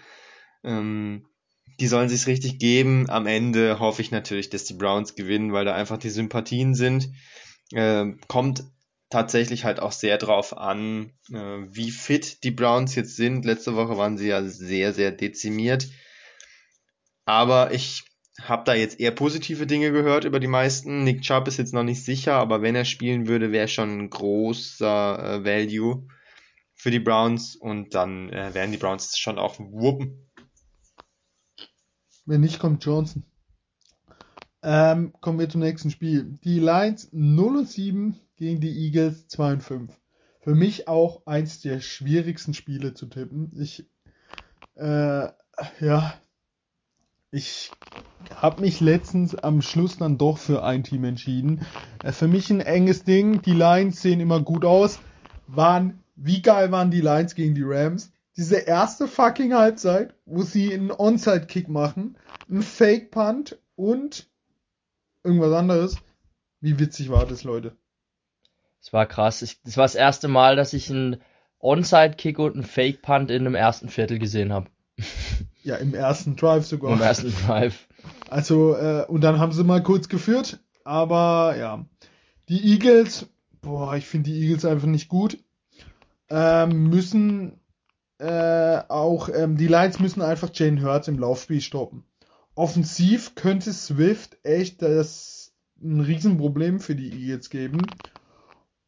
Ähm, 0.64 1.26
die 1.80 1.88
sollen 1.88 2.10
sich's 2.10 2.28
richtig 2.28 2.60
geben. 2.60 3.10
Am 3.10 3.26
Ende 3.26 3.80
hoffe 3.80 4.04
ich 4.04 4.12
natürlich, 4.12 4.52
dass 4.52 4.66
die 4.66 4.76
Browns 4.76 5.16
gewinnen, 5.16 5.54
weil 5.54 5.66
da 5.66 5.74
einfach 5.74 5.98
die 5.98 6.12
Sympathien 6.12 6.76
sind. 6.76 7.10
Ähm, 7.74 8.20
kommt 8.28 8.64
tatsächlich 9.10 9.66
halt 9.66 9.80
auch 9.80 9.92
sehr 9.92 10.18
drauf 10.18 10.56
an, 10.56 11.12
äh, 11.32 11.36
wie 11.68 11.92
fit 11.92 12.44
die 12.44 12.52
Browns 12.52 12.96
jetzt 12.96 13.16
sind. 13.16 13.46
Letzte 13.46 13.76
Woche 13.76 13.98
waren 13.98 14.18
sie 14.18 14.28
ja 14.28 14.44
sehr, 14.44 14.94
sehr 14.94 15.12
dezimiert. 15.12 15.88
Aber 17.26 17.72
ich 17.74 18.04
habe 18.42 18.64
da 18.66 18.74
jetzt 18.74 19.00
eher 19.00 19.12
positive 19.12 19.68
Dinge 19.68 19.92
gehört 19.92 20.26
über 20.26 20.40
die 20.40 20.48
meisten. 20.48 21.04
Nick 21.04 21.22
Chubb 21.22 21.48
ist 21.48 21.58
jetzt 21.58 21.74
noch 21.74 21.84
nicht 21.84 22.04
sicher, 22.04 22.34
aber 22.36 22.62
wenn 22.62 22.76
er 22.76 22.86
spielen 22.86 23.28
würde, 23.28 23.52
wäre 23.52 23.68
schon 23.68 24.00
ein 24.00 24.10
großer 24.10 25.36
äh, 25.36 25.44
Value 25.44 26.08
für 26.76 26.92
die 26.92 27.00
Browns 27.00 27.56
und 27.56 27.94
dann 27.94 28.30
äh, 28.30 28.54
werden 28.54 28.72
die 28.72 28.78
Browns 28.78 29.18
schon 29.18 29.38
auch 29.38 29.60
wuppen. 29.60 30.30
Wenn 32.26 32.42
nicht, 32.42 32.60
kommt 32.60 32.86
Johnson. 32.86 33.24
Ähm, 34.62 35.14
kommen 35.20 35.40
wir 35.40 35.50
zum 35.50 35.62
nächsten 35.62 35.90
Spiel. 35.90 36.38
Die 36.44 36.60
Lions 36.60 37.10
0 37.12 37.58
und 37.58 37.70
7 37.70 38.20
gegen 38.40 38.62
die 38.62 38.86
Eagles 38.86 39.28
2 39.28 39.54
und 39.54 39.64
5. 39.64 40.00
Für 40.42 40.56
mich 40.56 40.88
auch 40.88 41.28
eins 41.28 41.62
der 41.62 41.82
schwierigsten 41.82 42.54
Spiele 42.54 42.94
zu 42.94 43.06
tippen. 43.06 43.52
Ich, 43.60 43.86
äh, 44.76 45.28
ja, 45.82 46.14
ich 47.32 47.72
habe 48.34 48.62
mich 48.62 48.80
letztens 48.80 49.36
am 49.36 49.62
Schluss 49.62 49.98
dann 49.98 50.18
doch 50.18 50.38
für 50.38 50.64
ein 50.64 50.84
Team 50.84 51.04
entschieden. 51.04 51.66
Äh, 52.02 52.14
für 52.14 52.28
mich 52.28 52.50
ein 52.50 52.62
enges 52.62 53.04
Ding. 53.04 53.42
Die 53.42 53.54
Lions 53.54 54.02
sehen 54.02 54.22
immer 54.22 54.42
gut 54.42 54.66
aus. 54.66 55.00
Waren, 55.48 56.00
wie 56.16 56.42
geil 56.42 56.72
waren 56.72 56.92
die 56.92 57.02
Lions 57.02 57.36
gegen 57.36 57.56
die 57.56 57.66
Rams? 57.66 58.12
Diese 58.38 58.56
erste 58.56 59.08
fucking 59.08 59.54
Halbzeit, 59.54 60.16
wo 60.26 60.44
sie 60.44 60.74
einen 60.74 60.92
Onside-Kick 60.92 61.68
machen, 61.68 62.18
einen 62.50 62.64
Fake-Punt 62.64 63.60
und 63.76 64.30
irgendwas 65.26 65.54
anderes. 65.54 65.98
Wie 66.62 66.80
witzig 66.80 67.10
war 67.10 67.26
das, 67.26 67.44
Leute? 67.44 67.76
Es 68.82 68.94
war 68.94 69.06
krass. 69.06 69.42
Ich, 69.42 69.62
das 69.64 69.78
war 69.78 69.86
das 69.86 69.96
erste 69.96 70.28
Mal, 70.28 70.56
dass 70.56 70.74
ich 70.74 70.90
einen 70.90 71.22
Onside-Kick 71.60 72.40
und 72.40 72.54
einen 72.54 72.64
Fake-Punt 72.64 73.32
in 73.32 73.44
dem 73.44 73.56
ersten 73.56 73.90
Viertel 73.90 74.20
gesehen 74.20 74.54
habe. 74.54 74.68
Ja, 75.62 75.76
im 75.76 75.94
ersten 75.94 76.38
Drive 76.38 76.66
sogar. 76.66 76.94
Im 76.94 77.02
ersten 77.02 77.34
Drive. 77.46 77.90
Also, 78.30 78.76
äh, 78.78 79.06
und 79.08 79.22
dann 79.22 79.40
haben 79.40 79.52
sie 79.52 79.66
mal 79.66 79.84
kurz 79.84 80.08
geführt, 80.08 80.60
aber 80.86 81.56
ja. 81.58 81.86
Die 82.48 82.72
Eagles, 82.72 83.28
boah, 83.62 83.96
ich 83.96 84.06
finde 84.06 84.32
die 84.32 84.40
Eagles 84.40 84.64
einfach 84.64 84.88
nicht 84.88 85.10
gut. 85.10 85.38
Ähm, 86.30 86.90
müssen 86.90 87.60
äh, 88.20 88.82
auch, 88.88 89.30
ähm, 89.30 89.58
die 89.58 89.68
Lions 89.68 90.00
müssen 90.00 90.22
einfach 90.22 90.50
Jane 90.54 90.82
Hurts 90.82 91.08
im 91.08 91.20
Laufspiel 91.20 91.62
stoppen. 91.62 92.06
Offensiv 92.56 93.36
könnte 93.36 93.74
Swift 93.74 94.38
echt 94.44 94.82
das 94.82 95.54
ein 95.82 96.02
Riesenproblem 96.02 96.80
für 96.80 96.96
die 96.96 97.12
Eagles 97.12 97.50
geben. 97.50 97.82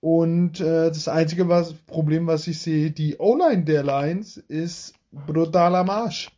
Und 0.01 0.59
äh, 0.59 0.87
das 0.87 1.07
einzige 1.07 1.47
was, 1.47 1.73
Problem, 1.73 2.25
was 2.27 2.47
ich 2.47 2.59
sehe, 2.59 2.89
die 2.89 3.17
O-Line 3.17 3.63
der 3.63 3.83
Lions 3.83 4.37
ist 4.37 4.95
brutaler 5.11 5.83
Marsch. 5.83 6.31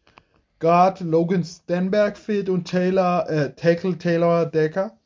Guard 0.59 0.99
Logan 0.99 1.43
Stenberg 1.43 2.17
fit 2.17 2.49
und 2.49 2.65
Taylor, 2.65 3.29
äh, 3.29 3.53
Tackle 3.55 3.97
Taylor 3.97 4.45
Decker. 4.45 4.97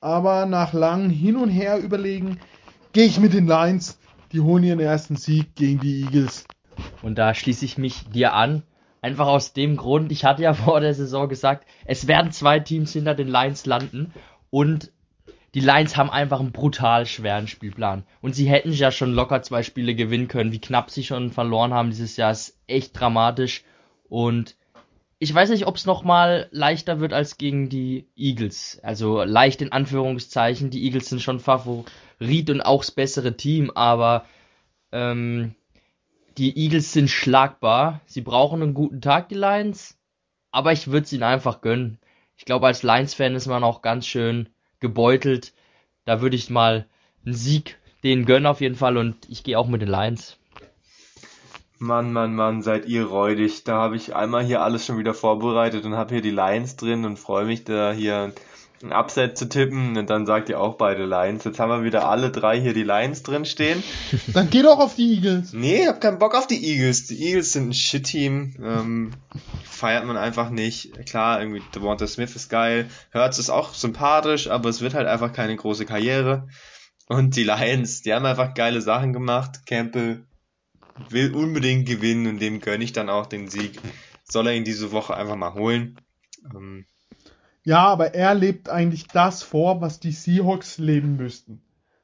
Aber 0.00 0.46
nach 0.46 0.72
langem 0.72 1.10
Hin 1.10 1.36
und 1.36 1.48
Her 1.48 1.78
überlegen, 1.78 2.38
gehe 2.92 3.06
ich 3.06 3.18
mit 3.18 3.32
den 3.32 3.46
Lions. 3.46 3.98
Die 4.32 4.40
holen 4.40 4.64
ihren 4.64 4.80
ersten 4.80 5.16
Sieg 5.16 5.54
gegen 5.56 5.80
die 5.80 6.02
Eagles. 6.02 6.44
Und 7.02 7.18
da 7.18 7.34
schließe 7.34 7.64
ich 7.64 7.78
mich 7.78 8.08
dir 8.10 8.34
an. 8.34 8.62
Einfach 9.00 9.26
aus 9.26 9.52
dem 9.52 9.76
Grund, 9.76 10.12
ich 10.12 10.24
hatte 10.24 10.42
ja 10.42 10.54
vor 10.54 10.80
der 10.80 10.94
Saison 10.94 11.28
gesagt, 11.28 11.66
es 11.84 12.06
werden 12.06 12.32
zwei 12.32 12.60
Teams 12.60 12.92
hinter 12.92 13.14
den 13.14 13.28
Lions 13.28 13.66
landen. 13.66 14.12
Und 14.50 14.92
die 15.54 15.60
Lions 15.60 15.96
haben 15.96 16.10
einfach 16.10 16.40
einen 16.40 16.50
brutal 16.50 17.06
schweren 17.06 17.46
Spielplan. 17.46 18.04
Und 18.20 18.34
sie 18.34 18.48
hätten 18.48 18.72
ja 18.72 18.90
schon 18.90 19.12
locker 19.12 19.40
zwei 19.42 19.62
Spiele 19.62 19.94
gewinnen 19.94 20.26
können. 20.26 20.50
Wie 20.50 20.60
knapp 20.60 20.90
sie 20.90 21.04
schon 21.04 21.30
verloren 21.30 21.72
haben 21.72 21.90
dieses 21.90 22.16
Jahr 22.16 22.32
ist 22.32 22.58
echt 22.66 22.98
dramatisch. 22.98 23.62
Und 24.08 24.56
ich 25.20 25.32
weiß 25.32 25.50
nicht, 25.50 25.66
ob 25.66 25.76
es 25.76 25.86
nochmal 25.86 26.48
leichter 26.50 26.98
wird 26.98 27.12
als 27.12 27.38
gegen 27.38 27.68
die 27.68 28.08
Eagles. 28.16 28.80
Also 28.82 29.22
leicht 29.22 29.62
in 29.62 29.70
Anführungszeichen. 29.70 30.70
Die 30.70 30.84
Eagles 30.84 31.08
sind 31.08 31.22
schon 31.22 31.38
Favorit 31.38 32.50
und 32.50 32.60
auch 32.60 32.80
das 32.82 32.90
bessere 32.90 33.36
Team, 33.36 33.70
aber 33.70 34.24
ähm, 34.90 35.54
die 36.36 36.58
Eagles 36.58 36.92
sind 36.92 37.08
schlagbar. 37.08 38.00
Sie 38.06 38.22
brauchen 38.22 38.60
einen 38.60 38.74
guten 38.74 39.00
Tag, 39.00 39.28
die 39.28 39.36
Lions. 39.36 39.96
Aber 40.50 40.72
ich 40.72 40.88
würde 40.88 41.04
es 41.04 41.12
ihnen 41.12 41.22
einfach 41.22 41.60
gönnen. 41.60 41.98
Ich 42.36 42.44
glaube, 42.44 42.66
als 42.66 42.82
Lions-Fan 42.82 43.36
ist 43.36 43.46
man 43.46 43.62
auch 43.62 43.82
ganz 43.82 44.06
schön 44.06 44.48
gebeutelt. 44.84 45.54
Da 46.04 46.20
würde 46.20 46.36
ich 46.36 46.50
mal 46.50 46.86
einen 47.24 47.34
Sieg 47.34 47.78
denen 48.02 48.26
gönnen 48.26 48.46
auf 48.46 48.60
jeden 48.60 48.74
Fall 48.74 48.98
und 48.98 49.16
ich 49.30 49.42
gehe 49.42 49.58
auch 49.58 49.66
mit 49.66 49.80
den 49.80 49.88
Lions. 49.88 50.36
Mann, 51.78 52.12
Mann, 52.12 52.34
Mann, 52.34 52.62
seid 52.62 52.86
ihr 52.86 53.06
räudig. 53.06 53.64
Da 53.64 53.76
habe 53.76 53.96
ich 53.96 54.14
einmal 54.14 54.44
hier 54.44 54.62
alles 54.62 54.84
schon 54.84 54.98
wieder 54.98 55.14
vorbereitet 55.14 55.86
und 55.86 55.96
habe 55.96 56.14
hier 56.14 56.22
die 56.22 56.30
Lions 56.30 56.76
drin 56.76 57.04
und 57.06 57.18
freue 57.18 57.46
mich 57.46 57.64
da 57.64 57.92
hier 57.92 58.32
ein 58.84 58.92
Upset 58.92 59.36
zu 59.36 59.48
tippen 59.48 59.96
und 59.96 60.10
dann 60.10 60.26
sagt 60.26 60.48
ihr 60.48 60.60
auch 60.60 60.74
beide 60.74 61.06
Lions. 61.06 61.44
Jetzt 61.44 61.58
haben 61.58 61.70
wir 61.70 61.82
wieder 61.84 62.08
alle 62.08 62.30
drei 62.30 62.60
hier 62.60 62.74
die 62.74 62.82
Lions 62.82 63.22
drin 63.22 63.44
stehen. 63.44 63.82
Dann 64.28 64.50
geh 64.50 64.62
doch 64.62 64.78
auf 64.78 64.94
die 64.94 65.14
Eagles. 65.14 65.52
Nee, 65.52 65.82
ich 65.82 65.88
hab 65.88 66.00
keinen 66.00 66.18
Bock 66.18 66.34
auf 66.34 66.46
die 66.46 66.64
Eagles. 66.64 67.06
Die 67.06 67.22
Eagles 67.22 67.52
sind 67.52 67.70
ein 67.70 67.74
Shit-Team. 67.74 68.56
Ähm, 68.62 69.10
feiert 69.64 70.04
man 70.04 70.16
einfach 70.16 70.50
nicht. 70.50 71.06
Klar, 71.06 71.40
irgendwie 71.40 71.62
Devonta 71.74 72.06
Smith 72.06 72.36
ist 72.36 72.50
geil. 72.50 72.88
Hertz 73.10 73.38
ist 73.38 73.50
auch 73.50 73.74
sympathisch, 73.74 74.48
aber 74.48 74.68
es 74.68 74.80
wird 74.80 74.94
halt 74.94 75.06
einfach 75.06 75.32
keine 75.32 75.56
große 75.56 75.86
Karriere. 75.86 76.48
Und 77.08 77.36
die 77.36 77.44
Lions, 77.44 78.02
die 78.02 78.12
haben 78.12 78.26
einfach 78.26 78.54
geile 78.54 78.80
Sachen 78.80 79.12
gemacht. 79.12 79.66
Campbell 79.66 80.24
will 81.08 81.34
unbedingt 81.34 81.86
gewinnen 81.86 82.26
und 82.26 82.40
dem 82.40 82.60
gönne 82.60 82.84
ich 82.84 82.92
dann 82.92 83.08
auch 83.08 83.26
den 83.26 83.48
Sieg. 83.48 83.80
Soll 84.24 84.46
er 84.46 84.54
ihn 84.54 84.64
diese 84.64 84.92
Woche 84.92 85.16
einfach 85.16 85.36
mal 85.36 85.54
holen. 85.54 86.00
Ähm, 86.54 86.86
ja, 87.64 87.86
aber 87.86 88.14
er 88.14 88.34
lebt 88.34 88.68
eigentlich 88.68 89.08
das 89.08 89.42
vor, 89.42 89.80
was 89.80 89.98
die 89.98 90.12
Seahawks 90.12 90.78
leben 90.78 91.16
müssten. 91.16 91.62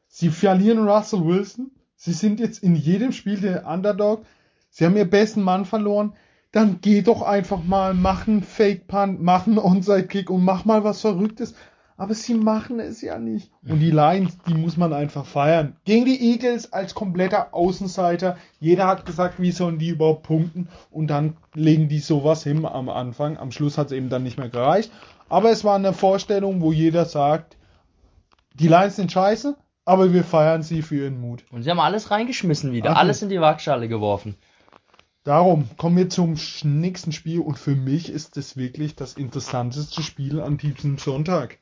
Sie 0.09 0.31
verlieren 0.31 0.89
Russell 0.89 1.25
Wilson. 1.25 1.71
Sie 1.97 2.15
sind 2.15 2.41
jetzt 2.41 2.63
in 2.63 2.75
jedem 2.75 3.13
Spiel 3.13 3.39
der 3.41 3.67
Underdog. 3.67 4.25
Sie 4.71 4.85
haben 4.85 4.97
ihr 4.97 5.09
besten 5.09 5.43
Mann 5.43 5.67
verloren. 5.67 6.15
Dann 6.51 6.81
geh 6.81 7.03
doch 7.03 7.23
einfach 7.23 7.63
mal, 7.63 7.95
mach 7.95 8.27
einen 8.27 8.43
Fake 8.43 8.89
Punt, 8.89 9.21
mach 9.21 9.47
einen 9.47 9.59
Onside 9.59 10.07
Kick 10.07 10.31
und 10.31 10.45
mach 10.45 10.65
mal 10.65 10.83
was 10.83 11.03
Verrücktes. 11.03 11.55
Aber 12.01 12.15
sie 12.15 12.33
machen 12.33 12.81
es 12.81 13.03
ja 13.03 13.19
nicht. 13.19 13.51
Und 13.63 13.81
die 13.81 13.91
Lions, 13.91 14.39
die 14.49 14.55
muss 14.55 14.79
man 14.79 14.95
einfach 14.95 15.27
feiern. 15.27 15.77
Gegen 15.85 16.07
die 16.07 16.33
Eagles 16.33 16.73
als 16.73 16.95
kompletter 16.95 17.53
Außenseiter. 17.53 18.39
Jeder 18.59 18.87
hat 18.87 19.05
gesagt, 19.05 19.39
wie 19.39 19.51
sollen 19.51 19.79
die 19.79 19.91
überhaupt 19.91 20.23
punkten. 20.23 20.69
Und 20.91 21.09
dann 21.09 21.37
legen 21.53 21.91
die 21.91 21.99
sowas 21.99 22.43
hin 22.43 22.65
am 22.65 22.89
Anfang. 22.89 23.37
Am 23.37 23.53
Schluss 23.53 23.77
hat 23.77 23.89
es 23.89 23.93
eben 23.93 24.09
dann 24.09 24.23
nicht 24.23 24.39
mehr 24.39 24.49
gereicht. 24.49 24.91
Aber 25.29 25.51
es 25.51 25.63
war 25.63 25.75
eine 25.75 25.93
Vorstellung, 25.93 26.63
wo 26.63 26.73
jeder 26.73 27.05
sagt, 27.05 27.59
die 28.55 28.69
Lions 28.69 28.97
sind 28.97 29.13
scheiße, 29.13 29.55
aber 29.85 30.15
wir 30.15 30.25
feiern 30.25 30.63
sie 30.63 30.81
für 30.81 30.97
ihren 30.97 31.21
Mut. 31.21 31.45
Und 31.53 31.65
sie 31.65 31.71
haben 31.71 31.81
alles 31.81 32.11
reingeschmissen 32.11 32.73
wieder, 32.73 32.93
Ach, 32.93 32.97
alles 32.97 33.21
in 33.21 33.29
die 33.29 33.43
Waagschale 33.43 33.89
geworfen. 33.89 34.37
Darum 35.23 35.69
kommen 35.77 35.99
wir 35.99 36.09
zum 36.09 36.37
nächsten 36.63 37.13
Spiel 37.13 37.41
und 37.41 37.59
für 37.59 37.77
mich 37.77 38.11
ist 38.11 38.39
es 38.39 38.57
wirklich 38.57 38.97
das 38.97 39.19
interessanteste 39.19 40.03
Spiel 40.03 40.41
an 40.41 40.57
diesem 40.57 40.97
Sonntag. 40.97 41.59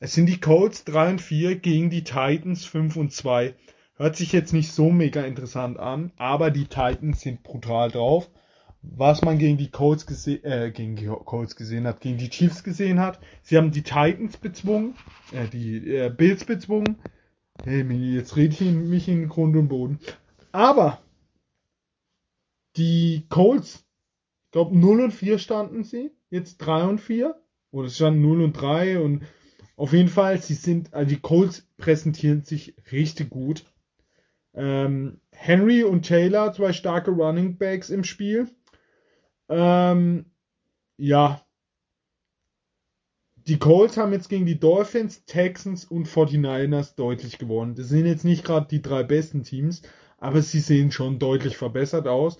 Es 0.00 0.14
sind 0.14 0.26
die 0.26 0.40
Colts 0.40 0.84
3 0.84 1.10
und 1.10 1.20
4 1.20 1.56
gegen 1.56 1.90
die 1.90 2.02
Titans 2.02 2.64
5 2.64 2.96
und 2.96 3.12
2. 3.12 3.54
Hört 3.94 4.16
sich 4.16 4.32
jetzt 4.32 4.52
nicht 4.52 4.72
so 4.72 4.90
mega 4.90 5.22
interessant 5.22 5.78
an, 5.78 6.12
aber 6.16 6.50
die 6.50 6.64
Titans 6.64 7.20
sind 7.20 7.42
brutal 7.42 7.90
drauf 7.90 8.28
was 8.82 9.22
man 9.22 9.38
gegen 9.38 9.58
die 9.58 9.70
Colts, 9.70 10.06
gese 10.06 10.42
äh, 10.44 10.70
gegen 10.70 10.96
die 10.96 11.06
Colts 11.06 11.56
gesehen 11.56 11.86
hat, 11.86 12.00
gegen 12.00 12.18
die 12.18 12.30
Chiefs 12.30 12.64
gesehen 12.64 13.00
hat. 13.00 13.20
Sie 13.42 13.56
haben 13.56 13.70
die 13.70 13.82
Titans 13.82 14.36
bezwungen, 14.36 14.94
äh, 15.32 15.48
die 15.48 15.94
äh, 15.94 16.10
Bills 16.10 16.44
bezwungen. 16.44 16.96
Hey, 17.62 17.82
jetzt 18.14 18.36
rede 18.36 18.54
ich 18.54 18.60
mich 18.60 19.08
in 19.08 19.28
Grund 19.28 19.56
und 19.56 19.68
Boden. 19.68 19.98
Aber 20.52 21.02
die 22.76 23.26
Colts, 23.28 23.84
ich 24.46 24.52
glaube 24.52 24.76
0 24.76 25.00
und 25.02 25.12
4 25.12 25.38
standen 25.38 25.84
sie, 25.84 26.10
jetzt 26.30 26.58
3 26.58 26.84
und 26.84 27.00
4. 27.00 27.38
Oder 27.72 27.86
es 27.86 27.96
standen 27.96 28.22
0 28.22 28.42
und 28.42 28.52
3 28.54 29.00
und 29.00 29.24
auf 29.80 29.94
jeden 29.94 30.10
Fall, 30.10 30.42
sie 30.42 30.52
sind, 30.52 30.92
also 30.92 31.08
die 31.08 31.22
Colts 31.22 31.66
präsentieren 31.78 32.42
sich 32.42 32.74
richtig 32.92 33.30
gut. 33.30 33.64
Ähm, 34.52 35.22
Henry 35.32 35.84
und 35.84 36.02
Taylor, 36.02 36.52
zwei 36.52 36.74
starke 36.74 37.10
Running 37.12 37.56
Backs 37.56 37.88
im 37.88 38.04
Spiel. 38.04 38.50
Ähm, 39.48 40.26
ja. 40.98 41.40
Die 43.36 43.58
Colts 43.58 43.96
haben 43.96 44.12
jetzt 44.12 44.28
gegen 44.28 44.44
die 44.44 44.60
Dolphins, 44.60 45.24
Texans 45.24 45.86
und 45.86 46.06
49ers 46.06 46.94
deutlich 46.94 47.38
gewonnen. 47.38 47.74
Das 47.74 47.88
sind 47.88 48.04
jetzt 48.04 48.26
nicht 48.26 48.44
gerade 48.44 48.68
die 48.68 48.82
drei 48.82 49.02
besten 49.02 49.44
Teams, 49.44 49.80
aber 50.18 50.42
sie 50.42 50.60
sehen 50.60 50.92
schon 50.92 51.18
deutlich 51.18 51.56
verbessert 51.56 52.06
aus. 52.06 52.36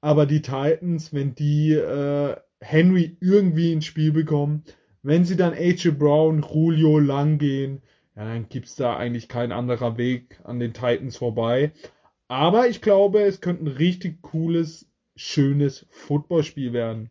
Aber 0.00 0.26
die 0.26 0.42
Titans, 0.42 1.12
wenn 1.12 1.34
die 1.34 1.72
äh, 1.72 2.36
Henry 2.60 3.16
irgendwie 3.20 3.72
ins 3.72 3.84
Spiel 3.84 4.12
bekommen, 4.12 4.62
wenn 5.04 5.26
sie 5.26 5.36
dann 5.36 5.52
AJ 5.52 5.90
Brown, 5.92 6.42
Julio 6.42 6.98
lang 6.98 7.38
gehen, 7.38 7.82
ja, 8.16 8.24
dann 8.24 8.48
gibt's 8.48 8.74
da 8.74 8.96
eigentlich 8.96 9.28
kein 9.28 9.52
anderer 9.52 9.98
Weg 9.98 10.40
an 10.44 10.58
den 10.58 10.72
Titans 10.72 11.18
vorbei. 11.18 11.72
Aber 12.26 12.68
ich 12.68 12.80
glaube, 12.80 13.22
es 13.22 13.42
könnte 13.42 13.64
ein 13.64 13.76
richtig 13.76 14.22
cooles 14.22 14.86
schönes 15.14 15.86
Footballspiel 15.90 16.72
werden. 16.72 17.10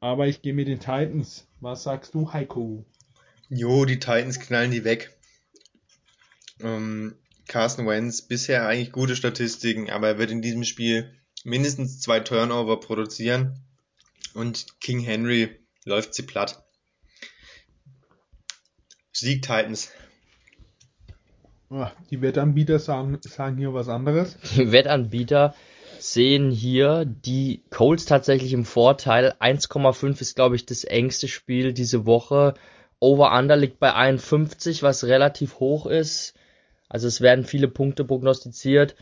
Aber 0.00 0.26
ich 0.26 0.42
gehe 0.42 0.52
mit 0.52 0.66
den 0.66 0.80
Titans. 0.80 1.46
Was 1.60 1.84
sagst 1.84 2.14
du, 2.14 2.32
Heiko? 2.32 2.84
Jo, 3.48 3.84
die 3.84 4.00
Titans 4.00 4.40
knallen 4.40 4.72
die 4.72 4.84
weg. 4.84 5.16
Ähm, 6.60 7.14
Carson 7.46 7.86
Wentz 7.86 8.22
bisher 8.22 8.66
eigentlich 8.66 8.90
gute 8.90 9.14
Statistiken, 9.14 9.90
aber 9.90 10.08
er 10.08 10.18
wird 10.18 10.32
in 10.32 10.42
diesem 10.42 10.64
Spiel 10.64 11.14
mindestens 11.44 12.00
zwei 12.00 12.18
Turnover 12.18 12.80
produzieren 12.80 13.60
und 14.34 14.80
King 14.80 14.98
Henry 14.98 15.50
läuft 15.84 16.14
sie 16.14 16.24
platt. 16.24 16.67
Sieg 19.18 19.42
Titans. 19.42 19.90
Die 22.10 22.22
Wettanbieter 22.22 22.78
sagen, 22.78 23.18
sagen 23.22 23.58
hier 23.58 23.74
was 23.74 23.88
anderes. 23.88 24.38
Die 24.56 24.72
Wettanbieter 24.72 25.54
sehen 25.98 26.50
hier 26.50 27.04
die 27.04 27.64
Colts 27.70 28.04
tatsächlich 28.04 28.52
im 28.52 28.64
Vorteil. 28.64 29.34
1,5 29.40 30.20
ist, 30.20 30.36
glaube 30.36 30.54
ich, 30.54 30.64
das 30.64 30.84
engste 30.84 31.26
Spiel 31.26 31.72
diese 31.72 32.06
Woche. 32.06 32.54
Over-Under 33.00 33.56
liegt 33.56 33.80
bei 33.80 33.92
51, 33.92 34.84
was 34.84 35.04
relativ 35.04 35.58
hoch 35.58 35.86
ist. 35.86 36.34
Also 36.88 37.08
es 37.08 37.20
werden 37.20 37.44
viele 37.44 37.66
Punkte 37.68 38.04
prognostiziert. 38.04 38.94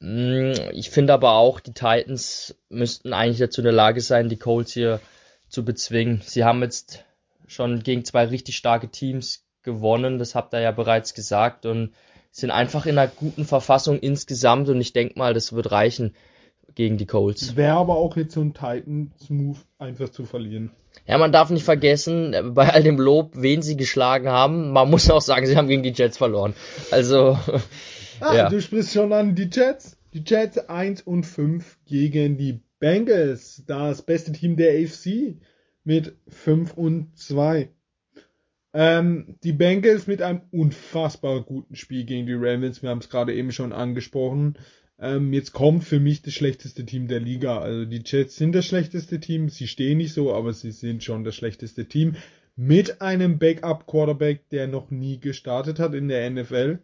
Mm, 0.00 0.52
ich 0.72 0.88
finde 0.88 1.12
aber 1.12 1.32
auch, 1.32 1.60
die 1.60 1.74
Titans 1.74 2.56
müssten 2.70 3.12
eigentlich 3.12 3.38
dazu 3.38 3.60
in 3.60 3.66
der 3.66 3.72
Lage 3.74 4.00
sein, 4.00 4.30
die 4.30 4.38
Colts 4.38 4.72
hier 4.72 5.00
zu 5.48 5.64
bezwingen. 5.64 6.22
Sie 6.24 6.44
haben 6.44 6.62
jetzt 6.62 7.04
schon 7.50 7.82
gegen 7.82 8.04
zwei 8.04 8.24
richtig 8.24 8.56
starke 8.56 8.88
Teams 8.88 9.44
gewonnen, 9.62 10.18
das 10.18 10.34
habt 10.34 10.54
ihr 10.54 10.60
ja 10.60 10.70
bereits 10.70 11.14
gesagt. 11.14 11.66
Und 11.66 11.92
sind 12.30 12.50
einfach 12.50 12.86
in 12.86 12.98
einer 12.98 13.10
guten 13.10 13.44
Verfassung 13.44 13.98
insgesamt 13.98 14.68
und 14.68 14.80
ich 14.80 14.92
denke 14.92 15.18
mal, 15.18 15.34
das 15.34 15.52
wird 15.52 15.72
reichen 15.72 16.14
gegen 16.74 16.96
die 16.96 17.06
Colts. 17.06 17.56
Wäre 17.56 17.76
aber 17.76 17.96
auch 17.96 18.16
jetzt 18.16 18.34
so 18.34 18.40
ein 18.40 18.54
Titans-Move, 18.54 19.58
einfach 19.78 20.08
zu 20.10 20.24
verlieren. 20.24 20.70
Ja, 21.06 21.18
man 21.18 21.32
darf 21.32 21.50
nicht 21.50 21.64
vergessen, 21.64 22.54
bei 22.54 22.72
all 22.72 22.82
dem 22.82 22.98
Lob, 22.98 23.32
wen 23.34 23.62
sie 23.62 23.76
geschlagen 23.76 24.28
haben, 24.28 24.70
man 24.70 24.88
muss 24.88 25.10
auch 25.10 25.20
sagen, 25.20 25.46
sie 25.46 25.56
haben 25.56 25.68
gegen 25.68 25.82
die 25.82 25.92
Jets 25.92 26.18
verloren. 26.18 26.54
Also, 26.90 27.38
ah, 28.20 28.34
ja. 28.34 28.48
Du 28.48 28.60
sprichst 28.60 28.92
schon 28.92 29.12
an 29.12 29.34
die 29.34 29.50
Jets. 29.52 29.96
Die 30.12 30.24
Jets 30.26 30.58
1 30.58 31.02
und 31.02 31.24
5 31.24 31.78
gegen 31.86 32.36
die 32.36 32.60
Bengals, 32.80 33.62
das 33.66 34.02
beste 34.02 34.32
Team 34.32 34.56
der 34.56 34.72
AFC 34.72 35.36
mit 35.84 36.16
5 36.28 36.74
und 36.74 37.16
2. 37.18 37.70
Ähm, 38.72 39.36
die 39.42 39.52
Bengals 39.52 40.06
mit 40.06 40.22
einem 40.22 40.42
unfassbar 40.52 41.40
guten 41.42 41.74
Spiel 41.74 42.04
gegen 42.04 42.26
die 42.26 42.34
Ravens. 42.34 42.82
Wir 42.82 42.90
haben 42.90 42.98
es 42.98 43.08
gerade 43.08 43.34
eben 43.34 43.50
schon 43.50 43.72
angesprochen. 43.72 44.56
Ähm, 44.98 45.32
jetzt 45.32 45.52
kommt 45.52 45.84
für 45.84 45.98
mich 45.98 46.22
das 46.22 46.34
schlechteste 46.34 46.84
Team 46.84 47.08
der 47.08 47.20
Liga. 47.20 47.58
Also 47.58 47.84
die 47.84 48.02
Jets 48.04 48.36
sind 48.36 48.54
das 48.54 48.66
schlechteste 48.66 49.18
Team. 49.18 49.48
Sie 49.48 49.66
stehen 49.66 49.98
nicht 49.98 50.12
so, 50.12 50.32
aber 50.32 50.52
sie 50.52 50.70
sind 50.70 51.02
schon 51.02 51.24
das 51.24 51.34
schlechteste 51.34 51.88
Team. 51.88 52.16
Mit 52.54 53.00
einem 53.00 53.38
Backup-Quarterback, 53.38 54.48
der 54.50 54.68
noch 54.68 54.90
nie 54.90 55.18
gestartet 55.18 55.78
hat 55.78 55.94
in 55.94 56.08
der 56.08 56.28
NFL. 56.30 56.80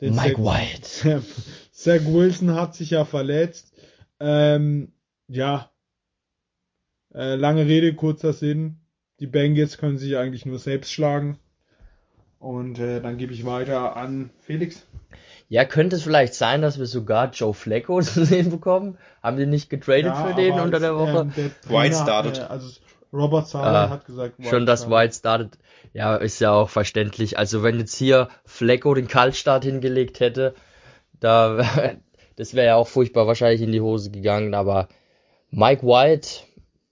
Denn 0.00 0.16
Mike 0.16 0.34
Zach, 0.34 0.44
White. 0.44 1.22
Zach 1.70 2.04
Wilson 2.04 2.54
hat 2.54 2.74
sich 2.74 2.90
ja 2.90 3.04
verletzt. 3.04 3.72
Ähm, 4.18 4.92
ja. 5.28 5.71
Äh, 7.14 7.36
lange 7.36 7.66
Rede, 7.66 7.94
kurzer 7.94 8.32
Sinn. 8.32 8.80
Die 9.20 9.26
Bengals 9.26 9.78
können 9.78 9.98
sich 9.98 10.16
eigentlich 10.16 10.46
nur 10.46 10.58
selbst 10.58 10.92
schlagen. 10.92 11.38
Und 12.38 12.78
äh, 12.78 13.00
dann 13.00 13.18
gebe 13.18 13.32
ich 13.32 13.46
weiter 13.46 13.96
an 13.96 14.30
Felix. 14.40 14.84
Ja, 15.48 15.64
könnte 15.64 15.96
es 15.96 16.02
vielleicht 16.02 16.34
sein, 16.34 16.62
dass 16.62 16.78
wir 16.78 16.86
sogar 16.86 17.30
Joe 17.30 17.54
Flacco 17.54 18.00
zu 18.02 18.24
sehen 18.24 18.50
bekommen? 18.50 18.98
Haben 19.22 19.36
die 19.36 19.46
nicht 19.46 19.70
getradet 19.70 20.06
ja, 20.06 20.26
für 20.26 20.34
den 20.34 20.58
unter 20.58 20.80
der 20.80 20.96
Woche? 20.96 21.18
Ähm, 21.18 21.32
der 21.36 21.60
Trainer, 21.60 21.78
White 21.78 21.96
startet. 21.96 22.38
Äh, 22.38 22.42
also 22.42 22.80
Robert 23.12 23.46
Sala 23.46 23.84
ah, 23.84 23.90
hat 23.90 24.06
gesagt, 24.06 24.38
White 24.38 24.48
schon 24.48 24.66
dass 24.66 24.88
White 24.88 25.14
startet. 25.14 25.58
Ja, 25.92 26.16
ist 26.16 26.40
ja 26.40 26.52
auch 26.52 26.70
verständlich. 26.70 27.38
Also 27.38 27.62
wenn 27.62 27.78
jetzt 27.78 27.94
hier 27.94 28.28
Flacco 28.46 28.94
den 28.94 29.06
Kaltstart 29.06 29.64
hingelegt 29.64 30.20
hätte, 30.20 30.54
da 31.20 31.62
das 32.36 32.54
wäre 32.54 32.68
ja 32.68 32.76
auch 32.76 32.88
furchtbar 32.88 33.26
wahrscheinlich 33.26 33.60
in 33.60 33.72
die 33.72 33.82
Hose 33.82 34.10
gegangen. 34.10 34.54
Aber 34.54 34.88
Mike 35.50 35.86
White 35.86 36.44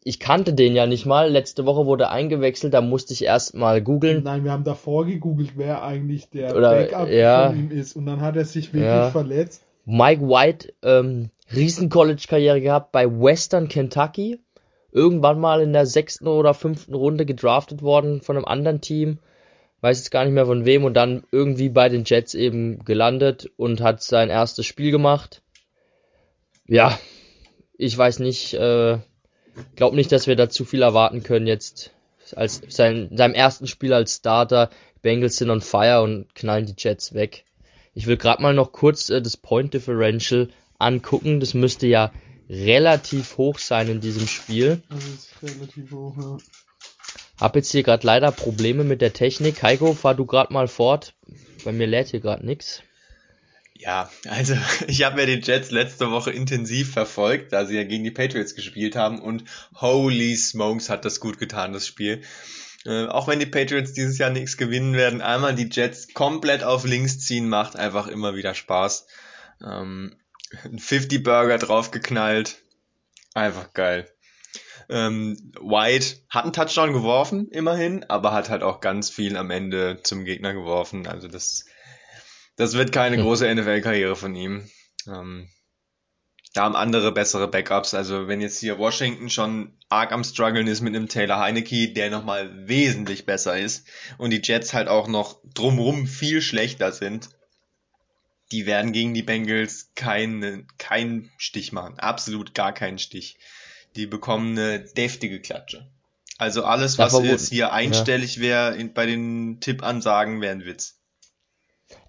ich 0.02 0.18
kannte 0.18 0.54
den 0.54 0.74
ja 0.74 0.86
nicht 0.86 1.04
mal. 1.04 1.30
Letzte 1.30 1.66
Woche 1.66 1.86
wurde 1.86 2.10
eingewechselt, 2.10 2.72
da 2.72 2.80
musste 2.80 3.12
ich 3.12 3.24
erst 3.24 3.54
mal 3.54 3.82
googeln. 3.82 4.22
Nein, 4.22 4.44
wir 4.44 4.52
haben 4.52 4.64
davor 4.64 5.04
gegoogelt, 5.04 5.52
wer 5.56 5.82
eigentlich 5.82 6.30
der 6.30 6.56
Oder, 6.56 6.74
Backup 6.74 7.08
ja, 7.08 7.48
von 7.48 7.58
ihm 7.58 7.70
ist. 7.70 7.96
Und 7.96 8.06
dann 8.06 8.20
hat 8.20 8.36
er 8.36 8.44
sich 8.44 8.72
wirklich 8.72 8.84
ja. 8.84 9.10
verletzt. 9.10 9.62
Mike 9.84 10.22
White, 10.22 10.72
ähm, 10.82 11.30
Riesen-College-Karriere 11.54 12.60
gehabt 12.60 12.92
bei 12.92 13.10
Western 13.10 13.68
Kentucky. 13.68 14.40
Irgendwann 14.92 15.38
mal 15.38 15.60
in 15.60 15.72
der 15.72 15.86
sechsten 15.86 16.26
oder 16.26 16.54
fünften 16.54 16.94
Runde 16.94 17.26
gedraftet 17.26 17.82
worden 17.82 18.22
von 18.22 18.36
einem 18.36 18.46
anderen 18.46 18.80
Team. 18.80 19.18
Weiß 19.82 19.98
jetzt 19.98 20.10
gar 20.10 20.24
nicht 20.24 20.34
mehr 20.34 20.46
von 20.46 20.64
wem. 20.64 20.84
Und 20.84 20.94
dann 20.94 21.24
irgendwie 21.30 21.68
bei 21.68 21.88
den 21.88 22.04
Jets 22.04 22.34
eben 22.34 22.84
gelandet 22.84 23.50
und 23.56 23.82
hat 23.82 24.02
sein 24.02 24.30
erstes 24.30 24.66
Spiel 24.66 24.90
gemacht. 24.90 25.42
Ja, 26.66 26.98
ich 27.76 27.96
weiß 27.96 28.18
nicht, 28.20 28.54
äh, 28.54 28.98
glaube 29.76 29.96
nicht, 29.96 30.12
dass 30.12 30.26
wir 30.26 30.36
da 30.36 30.48
zu 30.48 30.64
viel 30.64 30.82
erwarten 30.82 31.22
können 31.22 31.46
jetzt 31.46 31.92
als 32.36 32.62
sein, 32.68 33.10
seinem 33.14 33.34
ersten 33.34 33.66
Spiel 33.66 33.92
als 33.92 34.16
Starter. 34.16 34.70
Bengals 35.02 35.36
sind 35.36 35.50
on 35.50 35.60
fire 35.60 36.02
und 36.02 36.34
knallen 36.34 36.66
die 36.66 36.74
Jets 36.76 37.14
weg. 37.14 37.44
Ich 37.94 38.06
will 38.06 38.16
gerade 38.16 38.42
mal 38.42 38.54
noch 38.54 38.72
kurz 38.72 39.10
äh, 39.10 39.20
das 39.22 39.36
Point 39.36 39.74
Differential 39.74 40.48
angucken. 40.78 41.40
Das 41.40 41.54
müsste 41.54 41.86
ja 41.86 42.12
relativ 42.48 43.36
hoch 43.36 43.58
sein 43.58 43.88
in 43.88 44.00
diesem 44.00 44.26
Spiel. 44.26 44.82
Das 44.90 45.04
ist 45.04 45.30
relativ 45.42 45.90
hoch, 45.92 46.16
ja. 46.18 46.38
Hab 47.40 47.56
jetzt 47.56 47.72
hier 47.72 47.82
gerade 47.82 48.06
leider 48.06 48.32
Probleme 48.32 48.84
mit 48.84 49.00
der 49.00 49.14
Technik. 49.14 49.62
Heiko, 49.62 49.94
fahr 49.94 50.14
du 50.14 50.26
gerade 50.26 50.52
mal 50.52 50.68
fort. 50.68 51.14
Bei 51.64 51.72
mir 51.72 51.86
lädt 51.86 52.08
hier 52.08 52.20
gerade 52.20 52.44
nix. 52.44 52.82
Ja, 53.80 54.10
also 54.28 54.56
ich 54.86 55.02
habe 55.04 55.20
ja 55.20 55.26
die 55.26 55.40
Jets 55.40 55.70
letzte 55.70 56.10
Woche 56.10 56.30
intensiv 56.30 56.92
verfolgt, 56.92 57.52
da 57.52 57.64
sie 57.64 57.76
ja 57.76 57.84
gegen 57.84 58.04
die 58.04 58.10
Patriots 58.10 58.54
gespielt 58.54 58.94
haben 58.94 59.20
und 59.20 59.44
holy 59.74 60.36
smokes 60.36 60.90
hat 60.90 61.04
das 61.04 61.18
gut 61.18 61.38
getan, 61.38 61.72
das 61.72 61.86
Spiel. 61.86 62.22
Äh, 62.84 63.06
auch 63.06 63.26
wenn 63.26 63.40
die 63.40 63.46
Patriots 63.46 63.92
dieses 63.92 64.18
Jahr 64.18 64.30
nichts 64.30 64.58
gewinnen 64.58 64.94
werden, 64.94 65.22
einmal 65.22 65.54
die 65.54 65.68
Jets 65.70 66.12
komplett 66.12 66.62
auf 66.62 66.84
links 66.84 67.20
ziehen, 67.20 67.48
macht 67.48 67.76
einfach 67.76 68.06
immer 68.06 68.34
wieder 68.34 68.54
Spaß. 68.54 69.06
Ähm, 69.64 70.16
50 70.76 71.22
Burger 71.22 71.58
draufgeknallt, 71.58 72.62
einfach 73.34 73.72
geil. 73.72 74.10
Ähm, 74.90 75.52
White 75.60 76.16
hat 76.28 76.44
einen 76.44 76.52
Touchdown 76.52 76.92
geworfen, 76.92 77.48
immerhin, 77.50 78.04
aber 78.10 78.32
hat 78.32 78.50
halt 78.50 78.62
auch 78.62 78.80
ganz 78.80 79.08
viel 79.08 79.36
am 79.36 79.50
Ende 79.50 80.00
zum 80.02 80.24
Gegner 80.24 80.52
geworfen. 80.52 81.06
Also 81.06 81.28
das 81.28 81.64
das 82.60 82.74
wird 82.74 82.92
keine 82.92 83.16
große 83.16 83.52
NFL-Karriere 83.54 84.16
von 84.16 84.34
ihm. 84.34 84.68
Ähm, 85.06 85.48
da 86.52 86.64
haben 86.64 86.76
andere 86.76 87.10
bessere 87.10 87.48
Backups. 87.48 87.94
Also 87.94 88.28
wenn 88.28 88.42
jetzt 88.42 88.58
hier 88.58 88.78
Washington 88.78 89.30
schon 89.30 89.78
arg 89.88 90.12
am 90.12 90.24
struggeln 90.24 90.66
ist 90.66 90.82
mit 90.82 90.94
einem 90.94 91.08
Taylor 91.08 91.38
Heineke, 91.38 91.88
der 91.94 92.10
nochmal 92.10 92.68
wesentlich 92.68 93.24
besser 93.24 93.58
ist 93.58 93.86
und 94.18 94.30
die 94.30 94.42
Jets 94.44 94.74
halt 94.74 94.88
auch 94.88 95.08
noch 95.08 95.40
drumrum 95.54 96.06
viel 96.06 96.42
schlechter 96.42 96.92
sind, 96.92 97.30
die 98.52 98.66
werden 98.66 98.92
gegen 98.92 99.14
die 99.14 99.22
Bengals 99.22 99.92
keinen 99.94 100.68
keinen 100.76 101.30
Stich 101.38 101.72
machen. 101.72 101.98
Absolut 101.98 102.54
gar 102.54 102.74
keinen 102.74 102.98
Stich. 102.98 103.38
Die 103.96 104.06
bekommen 104.06 104.58
eine 104.58 104.80
deftige 104.80 105.40
Klatsche. 105.40 105.90
Also 106.36 106.64
alles, 106.64 106.98
was 106.98 107.18
jetzt 107.22 107.48
hier 107.48 107.72
einstellig 107.72 108.36
ja. 108.36 108.42
wäre 108.42 108.84
bei 108.86 109.06
den 109.06 109.60
Tippansagen, 109.60 110.42
wäre 110.42 110.52
ein 110.52 110.66
Witz. 110.66 110.99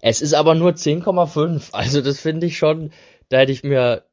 Es 0.00 0.22
ist 0.22 0.34
aber 0.34 0.54
nur 0.54 0.72
10,5. 0.72 1.72
Also 1.72 2.00
das 2.00 2.20
finde 2.20 2.46
ich 2.46 2.56
schon, 2.56 2.92
da 3.28 3.38
hätte 3.38 3.52
ich 3.52 3.62
mir 3.62 4.04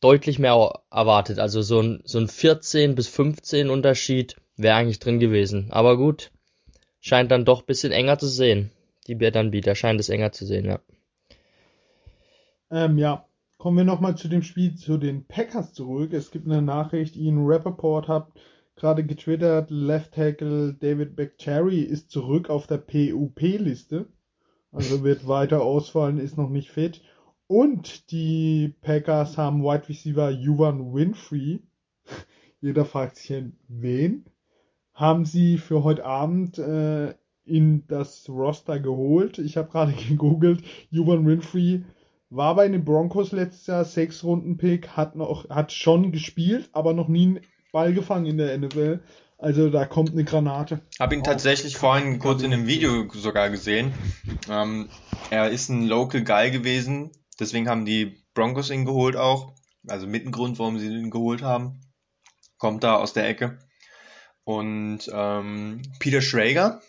deutlich 0.00 0.38
mehr 0.38 0.82
erwartet. 0.90 1.38
Also 1.38 1.62
so 1.62 1.80
ein, 1.80 2.02
so 2.04 2.18
ein 2.18 2.28
14 2.28 2.94
bis 2.94 3.08
15 3.08 3.70
Unterschied 3.70 4.36
wäre 4.56 4.76
eigentlich 4.76 4.98
drin 4.98 5.20
gewesen. 5.20 5.68
Aber 5.70 5.96
gut, 5.96 6.30
scheint 7.00 7.30
dann 7.30 7.44
doch 7.44 7.62
bisschen 7.62 7.92
enger 7.92 8.18
zu 8.18 8.26
sehen. 8.26 8.70
Die 9.06 9.14
Bietanbieter 9.14 9.74
scheint 9.74 10.00
es 10.00 10.08
enger 10.08 10.32
zu 10.32 10.44
sehen, 10.44 10.64
ja. 10.64 10.80
Ähm, 12.70 12.98
ja, 12.98 13.26
kommen 13.58 13.76
wir 13.76 13.84
nochmal 13.84 14.16
zu 14.16 14.28
dem 14.28 14.42
Spiel 14.42 14.74
zu 14.74 14.98
den 14.98 15.26
Packers 15.26 15.72
zurück. 15.72 16.12
Es 16.12 16.30
gibt 16.30 16.46
eine 16.46 16.62
Nachricht, 16.62 17.16
Ian 17.16 17.46
Rappaport 17.46 18.08
hat 18.08 18.28
gerade 18.74 19.04
getwittert, 19.04 19.70
Left 19.70 20.12
Tackle 20.12 20.74
David 20.74 21.16
Bakhtiari 21.16 21.80
ist 21.80 22.10
zurück 22.10 22.50
auf 22.50 22.66
der 22.66 22.78
PUP-Liste. 22.78 24.06
Also 24.76 25.02
wird 25.02 25.26
weiter 25.26 25.62
ausfallen, 25.62 26.18
ist 26.18 26.36
noch 26.36 26.50
nicht 26.50 26.68
fit. 26.68 27.00
Und 27.46 28.10
die 28.10 28.74
Packers 28.82 29.38
haben 29.38 29.62
Wide 29.62 29.88
Receiver 29.88 30.28
Juvan 30.28 30.92
Winfrey. 30.92 31.62
Jeder 32.60 32.84
fragt 32.84 33.16
sich, 33.16 33.42
wen? 33.68 34.26
Haben 34.92 35.24
sie 35.24 35.56
für 35.56 35.82
heute 35.82 36.04
Abend 36.04 36.58
äh, 36.58 37.14
in 37.46 37.86
das 37.86 38.28
Roster 38.28 38.78
geholt. 38.78 39.38
Ich 39.38 39.56
habe 39.56 39.70
gerade 39.70 39.92
gegoogelt. 40.08 40.62
Juvan 40.90 41.26
Winfrey 41.26 41.82
war 42.28 42.54
bei 42.54 42.68
den 42.68 42.84
Broncos 42.84 43.32
letztes 43.32 43.66
Jahr 43.68 43.86
sechs 43.86 44.24
Runden 44.24 44.58
Pick, 44.58 44.88
hat 44.88 45.16
noch, 45.16 45.48
hat 45.48 45.72
schon 45.72 46.12
gespielt, 46.12 46.68
aber 46.72 46.92
noch 46.92 47.08
nie 47.08 47.28
einen 47.28 47.40
Ball 47.72 47.94
gefangen 47.94 48.26
in 48.26 48.36
der 48.36 48.58
NFL. 48.58 49.00
Also 49.38 49.68
da 49.68 49.84
kommt 49.84 50.12
eine 50.12 50.24
Granate. 50.24 50.80
Hab 50.98 51.12
ihn 51.12 51.22
tatsächlich 51.22 51.76
vorhin 51.76 52.18
kurz 52.18 52.42
in 52.42 52.52
einem 52.52 52.66
Video 52.66 53.06
sogar 53.12 53.50
gesehen. 53.50 53.92
Ähm, 54.48 54.88
er 55.30 55.50
ist 55.50 55.68
ein 55.68 55.86
Local 55.86 56.24
Guy 56.24 56.50
gewesen, 56.50 57.10
deswegen 57.38 57.68
haben 57.68 57.84
die 57.84 58.22
Broncos 58.32 58.70
ihn 58.70 58.86
geholt 58.86 59.16
auch. 59.16 59.52
Also 59.86 60.06
mit 60.06 60.24
ein 60.24 60.32
Grund, 60.32 60.58
warum 60.58 60.78
sie 60.78 60.88
ihn 60.88 61.10
geholt 61.10 61.42
haben. 61.42 61.80
Kommt 62.58 62.82
da 62.82 62.96
aus 62.96 63.12
der 63.12 63.28
Ecke. 63.28 63.58
Und 64.44 65.10
ähm, 65.12 65.82
Peter 65.98 66.22
Schrager, 66.22 66.80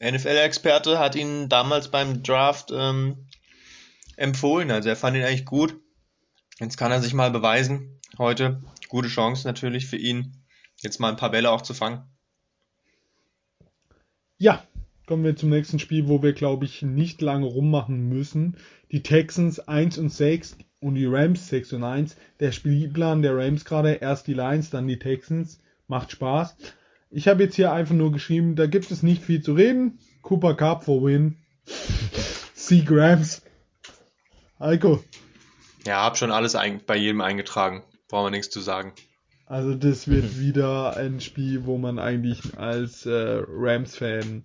NFL-Experte, 0.00 0.98
hat 0.98 1.16
ihn 1.16 1.48
damals 1.48 1.90
beim 1.90 2.22
Draft 2.22 2.70
ähm, 2.72 3.28
empfohlen. 4.16 4.70
Also 4.70 4.90
er 4.90 4.96
fand 4.96 5.16
ihn 5.16 5.24
eigentlich 5.24 5.44
gut. 5.44 5.80
Jetzt 6.60 6.76
kann 6.76 6.92
er 6.92 7.02
sich 7.02 7.14
mal 7.14 7.30
beweisen. 7.30 8.00
Heute 8.16 8.62
gute 8.88 9.08
Chance 9.08 9.46
natürlich 9.46 9.86
für 9.86 9.96
ihn 9.96 10.45
jetzt 10.82 11.00
mal 11.00 11.10
ein 11.10 11.16
paar 11.16 11.30
Bälle 11.30 11.50
auch 11.50 11.62
zu 11.62 11.74
fangen. 11.74 12.04
Ja, 14.38 14.62
kommen 15.06 15.24
wir 15.24 15.36
zum 15.36 15.50
nächsten 15.50 15.78
Spiel, 15.78 16.08
wo 16.08 16.22
wir, 16.22 16.32
glaube 16.32 16.64
ich, 16.66 16.82
nicht 16.82 17.22
lange 17.22 17.46
rummachen 17.46 18.08
müssen. 18.08 18.56
Die 18.92 19.02
Texans 19.02 19.60
1 19.60 19.98
und 19.98 20.10
6 20.10 20.58
und 20.80 20.94
die 20.94 21.06
Rams 21.06 21.48
6 21.48 21.74
und 21.74 21.84
1. 21.84 22.16
Der 22.40 22.52
Spielplan 22.52 23.22
der 23.22 23.36
Rams 23.36 23.64
gerade, 23.64 23.94
erst 23.94 24.26
die 24.26 24.34
Lions, 24.34 24.70
dann 24.70 24.86
die 24.86 24.98
Texans. 24.98 25.60
Macht 25.88 26.10
Spaß. 26.10 26.56
Ich 27.10 27.28
habe 27.28 27.44
jetzt 27.44 27.54
hier 27.54 27.72
einfach 27.72 27.94
nur 27.94 28.12
geschrieben, 28.12 28.56
da 28.56 28.66
gibt 28.66 28.90
es 28.90 29.02
nicht 29.02 29.22
viel 29.22 29.40
zu 29.40 29.54
reden. 29.54 29.98
Cooper 30.22 30.54
Cup 30.54 30.84
for 30.84 31.02
win. 31.02 31.36
Sieg 32.54 32.90
Rams. 32.90 33.42
Heiko. 34.58 35.02
Ja, 35.86 36.02
hab 36.02 36.18
schon 36.18 36.32
alles 36.32 36.56
bei 36.86 36.96
jedem 36.96 37.20
eingetragen. 37.20 37.84
Brauchen 38.08 38.26
wir 38.26 38.30
nichts 38.30 38.50
zu 38.50 38.60
sagen. 38.60 38.92
Also 39.46 39.74
das 39.74 40.08
wird 40.08 40.24
mhm. 40.24 40.40
wieder 40.40 40.96
ein 40.96 41.20
Spiel, 41.20 41.66
wo 41.66 41.78
man 41.78 41.98
eigentlich 41.98 42.58
als 42.58 43.06
äh, 43.06 43.42
Rams-Fan 43.48 44.42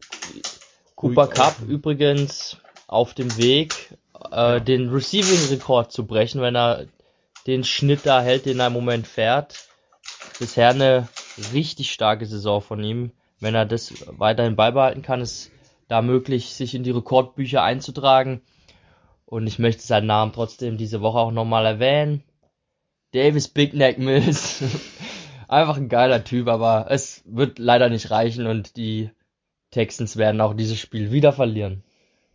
Cooper 0.95 1.28
Cup 1.28 1.56
übrigens 1.68 2.58
auf 2.88 3.16
dem 3.16 3.36
Weg, 3.38 3.97
äh, 4.32 4.62
den 4.62 4.89
Receiving-Rekord 4.89 5.91
zu 5.91 6.06
brechen, 6.06 6.41
wenn 6.41 6.56
er 6.56 6.86
den 7.47 7.64
Schnitt 7.64 8.02
da 8.04 8.22
hält, 8.22 8.45
den 8.45 8.60
er 8.60 8.68
im 8.68 8.74
Moment 8.74 9.08
fährt. 9.08 9.68
Bisher 10.39 10.70
eine 10.70 11.08
richtig 11.54 11.91
starke 11.91 12.28
Saison 12.28 12.62
von 12.62 12.84
ihm. 12.84 13.12
Wenn 13.39 13.56
er 13.56 13.66
das 13.66 13.91
weiterhin 14.06 14.56
beibehalten 14.56 15.02
kann, 15.02 15.22
ist 15.22 15.49
da 15.88 16.04
möglich, 16.04 16.54
sich 16.54 16.76
in 16.76 16.84
die 16.84 16.91
Rekordbücher 16.91 17.64
einzutragen. 17.64 18.41
Und 19.26 19.47
ich 19.47 19.58
möchte 19.58 19.82
seinen 19.82 20.08
Namen 20.08 20.34
trotzdem 20.34 20.78
diese 20.78 21.02
Woche 21.02 21.18
auch 21.18 21.32
nochmal 21.32 21.66
erwähnen. 21.66 22.24
Davis 23.12 23.47
Big 23.47 23.74
Neck 23.74 23.97
Mills. 23.97 24.64
Einfach 25.47 25.78
ein 25.78 25.89
geiler 25.89 26.24
Typ, 26.24 26.47
aber 26.47 26.88
es 26.89 27.24
wird 27.26 27.59
leider 27.59 27.89
nicht 27.89 28.09
reichen 28.09 28.47
und 28.47 28.78
die 28.78 29.09
Texans 29.70 30.18
werden 30.18 30.39
auch 30.41 30.53
dieses 30.53 30.80
Spiel 30.80 31.12
wieder 31.12 31.34
verlieren. 31.34 31.84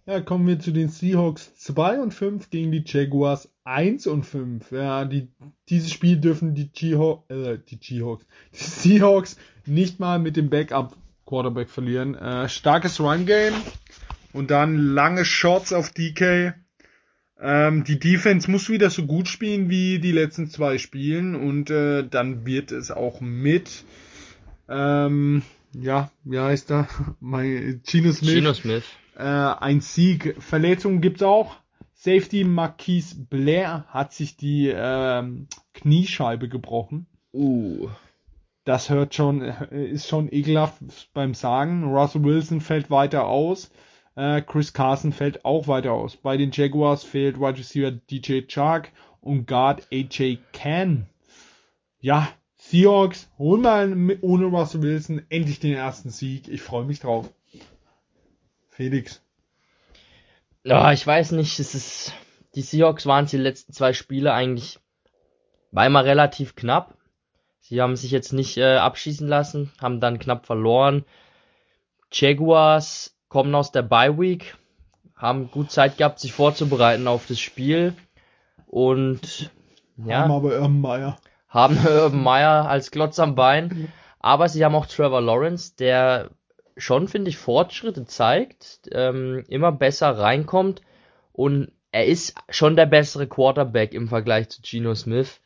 Ja, 0.07 0.21
kommen 0.21 0.47
wir 0.47 0.61
zu 0.61 0.71
den 0.71 0.89
Seahawks 0.89 1.55
2 1.57 2.01
und 2.01 2.15
5 2.15 2.51
gegen 2.51 2.71
die 2.71 2.85
Jaguars 2.87 3.51
1 3.65 4.07
und 4.07 4.25
5. 4.25 4.71
Ja, 4.71 5.05
die, 5.05 5.29
dieses 5.69 5.91
Spiel 5.91 6.19
dürfen 6.19 6.55
die, 6.55 6.71
Seahawks, 6.73 7.29
äh, 7.29 7.59
die 7.59 7.79
Seahawks, 7.83 8.25
die 8.53 8.65
Seahawks 8.99 9.37
nicht 9.65 9.99
mal 9.99 10.19
mit 10.19 10.37
dem 10.37 10.49
Backup 10.49 10.97
Quarterback 11.27 11.69
verlieren. 11.69 12.15
Äh, 12.15 12.49
starkes 12.49 13.01
Run 13.01 13.27
Game 13.27 13.55
und 14.33 14.51
dann 14.53 14.77
lange 14.77 15.25
Shots 15.25 15.73
auf 15.73 15.91
DK. 15.91 16.55
Ähm, 17.41 17.85
die 17.85 17.99
Defense 17.99 18.51
muss 18.51 18.71
wieder 18.71 18.91
so 18.91 19.05
gut 19.07 19.29
spielen 19.29 19.69
wie 19.69 19.99
die 19.99 20.13
letzten 20.13 20.49
zwei 20.49 20.79
Spielen 20.79 21.35
und 21.35 21.71
äh, 21.71 22.07
dann 22.09 22.47
wird 22.47 22.73
es 22.73 22.91
auch 22.91 23.21
mit 23.21 23.85
ähm, 24.69 25.43
ja, 25.81 26.11
wie 26.25 26.39
heißt 26.39 26.71
er? 26.71 26.89
Mein 27.21 27.83
Gino 27.85 28.13
Smith. 28.13 28.33
Gino 28.33 28.55
Smith. 28.55 28.85
Äh, 29.17 29.23
ein 29.23 29.81
Sieg. 29.81 30.37
Verletzungen 30.39 31.01
gibt's 31.01 31.23
auch. 31.23 31.57
Safety 31.95 32.45
Marquise 32.45 33.17
Blair 33.19 33.87
hat 33.89 34.13
sich 34.13 34.37
die 34.37 34.73
ähm, 34.75 35.49
Kniescheibe 35.75 36.49
gebrochen. 36.49 37.07
Uh. 37.33 37.89
Das 38.65 38.91
hört 38.91 39.15
schon, 39.15 39.41
ist 39.71 40.09
schon 40.09 40.33
ekelhaft 40.33 40.81
beim 41.15 41.35
Sagen. 41.35 41.85
Russell 41.85 42.25
Wilson 42.25 42.61
fällt 42.61 42.91
weiter 42.91 43.27
aus. 43.27 43.71
Äh, 44.17 44.41
Chris 44.41 44.73
Carson 44.73 45.13
fällt 45.13 45.45
auch 45.45 45.69
weiter 45.69 45.93
aus. 45.93 46.17
Bei 46.17 46.37
den 46.37 46.51
Jaguars 46.51 47.05
fehlt 47.05 47.39
Wide 47.39 47.59
Receiver 47.59 47.91
DJ 47.91 48.41
Chark 48.49 48.91
und 49.21 49.47
Guard 49.47 49.87
AJ 49.93 50.39
Can. 50.53 51.07
Ja, 52.01 52.29
Seahawks 52.57 53.29
holen 53.39 53.63
mal 53.63 54.19
ohne 54.23 54.47
Russell 54.47 54.83
Wilson 54.83 55.23
endlich 55.29 55.61
den 55.61 55.75
ersten 55.75 56.11
Sieg. 56.11 56.49
Ich 56.49 56.63
freue 56.63 56.85
mich 56.85 57.01
drauf. 57.01 57.31
Felix. 58.71 59.23
Ja, 60.65 60.93
ich 60.93 61.07
weiß 61.07 61.33
nicht, 61.33 61.61
es 61.61 61.75
ist, 61.75 62.13
die 62.55 62.63
Seahawks 62.63 63.07
waren 63.07 63.27
die 63.27 63.37
letzten 63.37 63.73
zwei 63.73 63.93
Spiele 63.93 64.33
eigentlich, 64.33 64.81
immer 65.71 66.05
relativ 66.05 66.57
knapp. 66.57 66.97
Sie 67.61 67.81
haben 67.83 67.97
sich 67.97 68.11
jetzt 68.11 68.33
nicht 68.33 68.57
äh, 68.57 68.77
abschießen 68.77 69.29
lassen, 69.29 69.73
haben 69.81 70.01
dann 70.01 70.19
knapp 70.19 70.47
verloren. 70.47 71.05
Jaguars 72.13 73.16
kommen 73.29 73.55
aus 73.55 73.73
der 73.73 73.83
Bye 73.83 74.19
Week, 74.19 74.57
haben 75.17 75.51
gut 75.51 75.71
Zeit 75.71 75.99
gehabt, 75.99 76.21
sich 76.21 76.33
vorzubereiten 76.33 77.09
auf 77.09 77.27
das 77.27 77.41
Spiel 77.41 77.95
und 78.67 79.51
ja. 79.97 80.21
Haben 80.21 80.33
aber 80.33 80.53
Irrenmeier. 80.53 81.17
Haben 81.49 81.79
Urban 81.79 82.23
Meyer 82.23 82.69
als 82.69 82.91
Klotz 82.91 83.19
am 83.19 83.35
Bein, 83.35 83.93
aber 84.19 84.49
sie 84.49 84.65
haben 84.65 84.75
auch 84.75 84.87
Trevor 84.87 85.23
Lawrence, 85.23 85.75
der 85.79 86.31
schon, 86.77 87.09
finde 87.09 87.31
ich, 87.31 87.39
Fortschritte 87.39 88.05
zeigt, 88.05 88.91
ähm, 88.93 89.45
immer 89.49 89.73
besser 89.73 90.19
reinkommt 90.19 90.83
und 91.33 91.73
er 91.93 92.05
ist 92.05 92.35
schon 92.51 92.77
der 92.77 92.85
bessere 92.85 93.27
Quarterback 93.27 93.95
im 93.95 94.09
Vergleich 94.09 94.51
zu 94.51 94.61
Geno 94.61 94.95
Smith. 94.95 95.41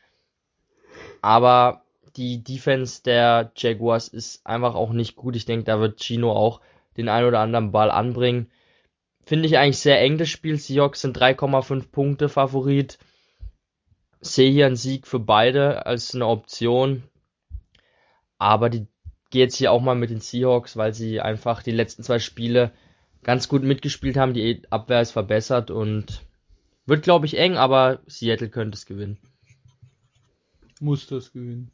Aber 1.23 1.85
die 2.17 2.43
Defense 2.43 3.03
der 3.05 3.53
Jaguars 3.57 4.09
ist 4.09 4.45
einfach 4.45 4.75
auch 4.75 4.91
nicht 4.91 5.15
gut. 5.15 5.37
Ich 5.37 5.45
denke, 5.45 5.65
da 5.65 5.79
wird 5.79 6.03
Gino 6.03 6.33
auch 6.33 6.61
den 7.01 7.09
ein 7.09 7.25
oder 7.25 7.41
anderen 7.41 7.73
Ball 7.73 7.91
anbringen. 7.91 8.51
Finde 9.25 9.47
ich 9.47 9.59
eigentlich 9.59 9.79
sehr 9.79 10.01
eng 10.01 10.19
das 10.19 10.29
Spiel. 10.29 10.59
Seahawks 10.59 11.03
sind 11.03 11.17
3,5 11.17 11.91
Punkte 11.91 12.29
Favorit. 12.29 12.99
Sehe 14.21 14.51
hier 14.51 14.67
einen 14.67 14.77
Sieg 14.77 15.07
für 15.07 15.19
beide 15.19 15.87
als 15.87 16.15
eine 16.15 16.27
Option. 16.27 17.05
Aber 18.39 18.71
die 18.71 18.87
gehe 19.31 19.45
jetzt 19.45 19.57
hier 19.57 19.73
auch 19.73 19.81
mal 19.81 19.95
mit 19.95 20.11
den 20.11 20.21
Seahawks, 20.21 20.77
weil 20.77 20.93
sie 20.93 21.21
einfach 21.21 21.63
die 21.63 21.71
letzten 21.71 22.03
zwei 22.03 22.19
Spiele 22.19 22.73
ganz 23.23 23.49
gut 23.49 23.63
mitgespielt 23.63 24.17
haben. 24.17 24.35
Die 24.35 24.63
Abwehr 24.71 25.01
ist 25.01 25.13
verbessert 25.13 25.71
und 25.71 26.23
wird, 26.87 27.03
glaube 27.03 27.27
ich, 27.27 27.39
eng, 27.39 27.57
aber 27.57 28.03
Seattle 28.07 28.49
könnte 28.49 28.77
es 28.77 28.87
gewinnen. 28.87 29.19
Muss 30.81 31.07
das 31.07 31.33
gewinnen. 31.33 31.71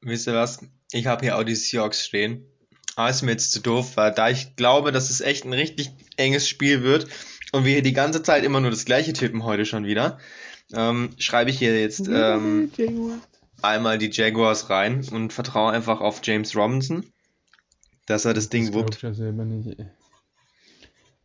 Wisst 0.00 0.28
ihr 0.28 0.34
was? 0.34 0.64
Ich 0.92 1.06
habe 1.06 1.24
hier 1.24 1.36
auch 1.36 1.42
die 1.42 1.56
Seahawks 1.56 2.04
stehen. 2.04 2.46
Aber 2.98 3.10
ist 3.10 3.22
mir 3.22 3.30
jetzt 3.30 3.52
zu 3.52 3.60
doof, 3.60 3.96
weil 3.96 4.10
da 4.10 4.28
ich 4.28 4.56
glaube, 4.56 4.90
dass 4.90 5.08
es 5.08 5.20
echt 5.20 5.44
ein 5.44 5.52
richtig 5.52 5.92
enges 6.16 6.48
Spiel 6.48 6.82
wird 6.82 7.06
und 7.52 7.64
wir 7.64 7.74
hier 7.74 7.82
die 7.82 7.92
ganze 7.92 8.24
Zeit 8.24 8.42
immer 8.42 8.60
nur 8.60 8.72
das 8.72 8.86
gleiche 8.86 9.12
tippen 9.12 9.44
heute 9.44 9.66
schon 9.66 9.84
wieder, 9.84 10.18
ähm, 10.72 11.10
schreibe 11.16 11.50
ich 11.50 11.60
hier 11.60 11.80
jetzt 11.80 12.08
ähm, 12.08 12.72
einmal 13.62 13.98
die 13.98 14.10
Jaguars 14.10 14.68
rein 14.68 15.06
und 15.12 15.32
vertraue 15.32 15.70
einfach 15.70 16.00
auf 16.00 16.22
James 16.24 16.56
Robinson, 16.56 17.06
dass 18.06 18.24
er 18.24 18.34
das, 18.34 18.46
das 18.46 18.50
Ding 18.50 18.74
wuppt. 18.74 19.00
Ja 19.00 19.14
selber 19.14 19.44
nicht, 19.44 19.78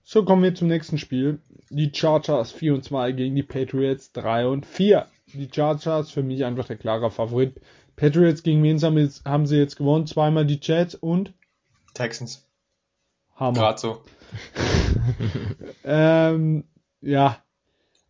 so, 0.03 0.23
kommen 0.23 0.43
wir 0.43 0.53
zum 0.53 0.67
nächsten 0.67 0.99
Spiel. 0.99 1.39
Die 1.71 1.91
Chargers 1.91 2.51
4 2.51 2.75
und 2.75 2.83
2 2.83 3.13
gegen 3.13 3.35
die 3.35 3.41
Patriots 3.41 4.11
3 4.11 4.45
und 4.45 4.67
4. 4.67 5.07
Die 5.33 5.49
Chargers 5.51 6.11
für 6.11 6.21
mich 6.21 6.45
einfach 6.45 6.67
der 6.67 6.77
klare 6.77 7.09
Favorit. 7.09 7.59
Patriots 7.95 8.43
gegen 8.43 8.61
wen 8.61 8.79
haben 8.79 9.47
sie 9.47 9.57
jetzt 9.57 9.77
gewonnen? 9.77 10.05
Zweimal 10.05 10.45
die 10.45 10.59
Jets 10.61 10.93
und 10.93 11.33
Texans. 11.93 12.47
Hammer. 13.35 13.59
Gerade 13.59 13.79
so. 13.79 14.01
ähm, 15.83 16.63
ja. 17.01 17.43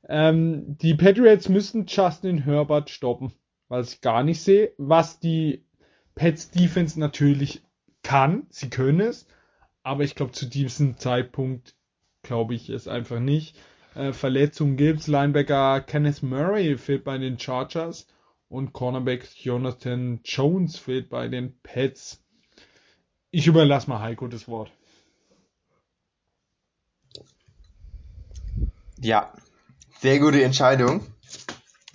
Ähm, 0.08 0.78
die 0.78 0.96
Patriots 0.96 1.50
müssen 1.50 1.86
Justin 1.88 2.40
Herbert 2.40 2.90
stoppen 2.90 3.34
was 3.74 3.96
ich 3.96 4.02
gar 4.02 4.24
nicht 4.24 4.42
sehe. 4.42 4.72
Was 4.78 5.20
die 5.20 5.66
Pets 6.14 6.52
Defense 6.52 7.00
natürlich 7.00 7.64
kann, 8.04 8.46
sie 8.50 8.70
können 8.70 9.00
es, 9.00 9.26
aber 9.82 10.04
ich 10.04 10.14
glaube 10.14 10.32
zu 10.32 10.46
diesem 10.46 10.98
Zeitpunkt 10.98 11.76
glaube 12.22 12.54
ich 12.54 12.70
es 12.70 12.88
einfach 12.88 13.20
nicht. 13.20 13.58
Äh, 13.96 14.14
Verletzungen 14.14 14.78
gibt's, 14.78 15.08
Linebacker 15.08 15.82
Kenneth 15.82 16.22
Murray 16.22 16.78
fehlt 16.78 17.04
bei 17.04 17.18
den 17.18 17.40
Chargers 17.40 18.08
und 18.48 18.74
Cornerback 18.74 19.28
Jonathan 19.36 20.20
Jones 20.24 20.78
fehlt 20.78 21.10
bei 21.10 21.28
den 21.28 21.58
Pets. 21.64 22.23
Ich 23.36 23.48
überlasse 23.48 23.90
mal 23.90 24.00
Heiko 24.00 24.28
das 24.28 24.48
Wort. 24.48 24.72
Ja, 29.00 29.34
sehr 30.02 30.20
gute 30.20 30.44
Entscheidung. 30.44 31.04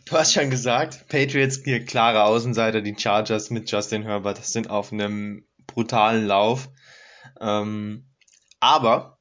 Du 0.05 0.15
hast 0.15 0.33
schon 0.33 0.51
gesagt, 0.51 1.07
Patriots 1.07 1.61
hier 1.63 1.85
klare 1.85 2.25
Außenseiter, 2.25 2.81
die 2.81 2.97
Chargers 2.99 3.51
mit 3.51 3.71
Justin 3.71 4.03
Herbert 4.03 4.39
das 4.39 4.53
sind 4.53 4.69
auf 4.69 4.93
einem 4.93 5.47
brutalen 5.69 6.27
Lauf. 6.27 6.71
Ähm, 7.41 8.11
aber 8.59 9.21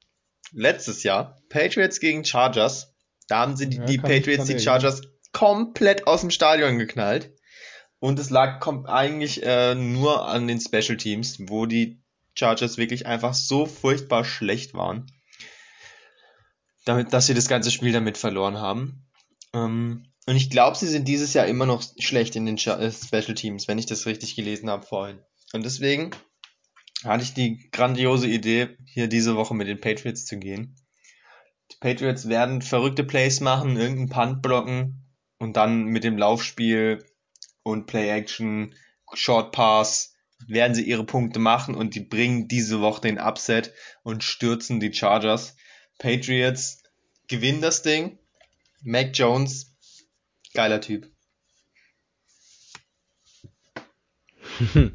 letztes 0.52 1.04
Jahr, 1.04 1.40
Patriots 1.50 2.00
gegen 2.00 2.26
Chargers, 2.26 2.96
da 3.28 3.42
haben 3.42 3.56
sie 3.56 3.70
die, 3.70 3.78
ja, 3.78 3.86
die 3.86 4.00
Patriots, 4.00 4.46
die 4.46 4.60
Chargers 4.60 5.04
komplett 5.34 6.08
aus 6.08 6.22
dem 6.22 6.32
Stadion 6.32 6.80
geknallt. 6.80 7.32
Und 8.00 8.18
es 8.18 8.32
lag 8.32 8.66
eigentlich 8.88 9.44
äh, 9.44 9.76
nur 9.76 10.28
an 10.28 10.48
den 10.48 10.60
Special 10.60 10.98
Teams, 10.98 11.38
wo 11.48 11.68
die 11.68 12.02
Chargers 12.38 12.78
wirklich 12.78 13.06
einfach 13.06 13.34
so 13.34 13.66
furchtbar 13.66 14.24
schlecht 14.24 14.74
waren, 14.74 15.12
damit, 16.86 17.14
dass 17.14 17.28
sie 17.28 17.34
das 17.34 17.48
ganze 17.48 17.72
Spiel 17.72 17.92
damit 17.92 18.18
verloren 18.18 18.58
haben. 18.58 19.08
Ähm, 19.54 20.06
und 20.26 20.36
ich 20.36 20.50
glaube, 20.50 20.78
sie 20.78 20.88
sind 20.88 21.08
dieses 21.08 21.34
Jahr 21.34 21.48
immer 21.48 21.66
noch 21.66 21.84
schlecht 22.00 22.36
in 22.36 22.46
den 22.46 22.58
äh, 22.58 22.92
Special 22.92 23.34
Teams, 23.34 23.68
wenn 23.68 23.80
ich 23.80 23.86
das 23.86 24.06
richtig 24.06 24.36
gelesen 24.36 24.70
habe 24.70 24.86
vorhin. 24.86 25.20
Und 25.54 25.64
deswegen 25.64 26.12
hatte 27.04 27.24
ich 27.24 27.34
die 27.34 27.70
grandiose 27.72 28.28
Idee, 28.28 28.78
hier 28.86 29.08
diese 29.08 29.36
Woche 29.36 29.56
mit 29.56 29.68
den 29.68 29.80
Patriots 29.80 30.26
zu 30.26 30.38
gehen. 30.38 30.76
Die 31.72 31.78
Patriots 31.80 32.28
werden 32.28 32.62
verrückte 32.62 33.04
Plays 33.04 33.40
machen, 33.40 33.78
irgendeinen 33.78 34.10
Punt 34.10 34.42
blocken 34.42 35.06
und 35.38 35.58
dann 35.58 35.86
mit 35.86 36.04
dem 36.04 36.18
Laufspiel 36.18 37.04
und 37.64 37.86
Play 37.88 38.10
Action, 38.10 38.76
Short 39.14 39.52
Pass 39.52 40.17
werden 40.46 40.76
sie 40.76 40.84
ihre 40.84 41.06
Punkte 41.06 41.40
machen 41.40 41.76
und 41.76 41.96
die 41.96 42.02
bringen 42.02 42.48
diese 42.48 42.82
Woche 42.82 43.02
den 43.02 43.20
Upset 43.20 43.74
und 44.04 44.24
stürzen 44.24 44.80
die 44.80 44.94
Chargers. 44.94 45.56
Patriots 45.98 46.84
gewinnen 47.28 47.62
das 47.62 47.82
Ding. 47.82 48.20
Mac 48.82 49.10
Jones 49.14 49.76
Geiler 50.54 50.82
Typ. 50.82 51.12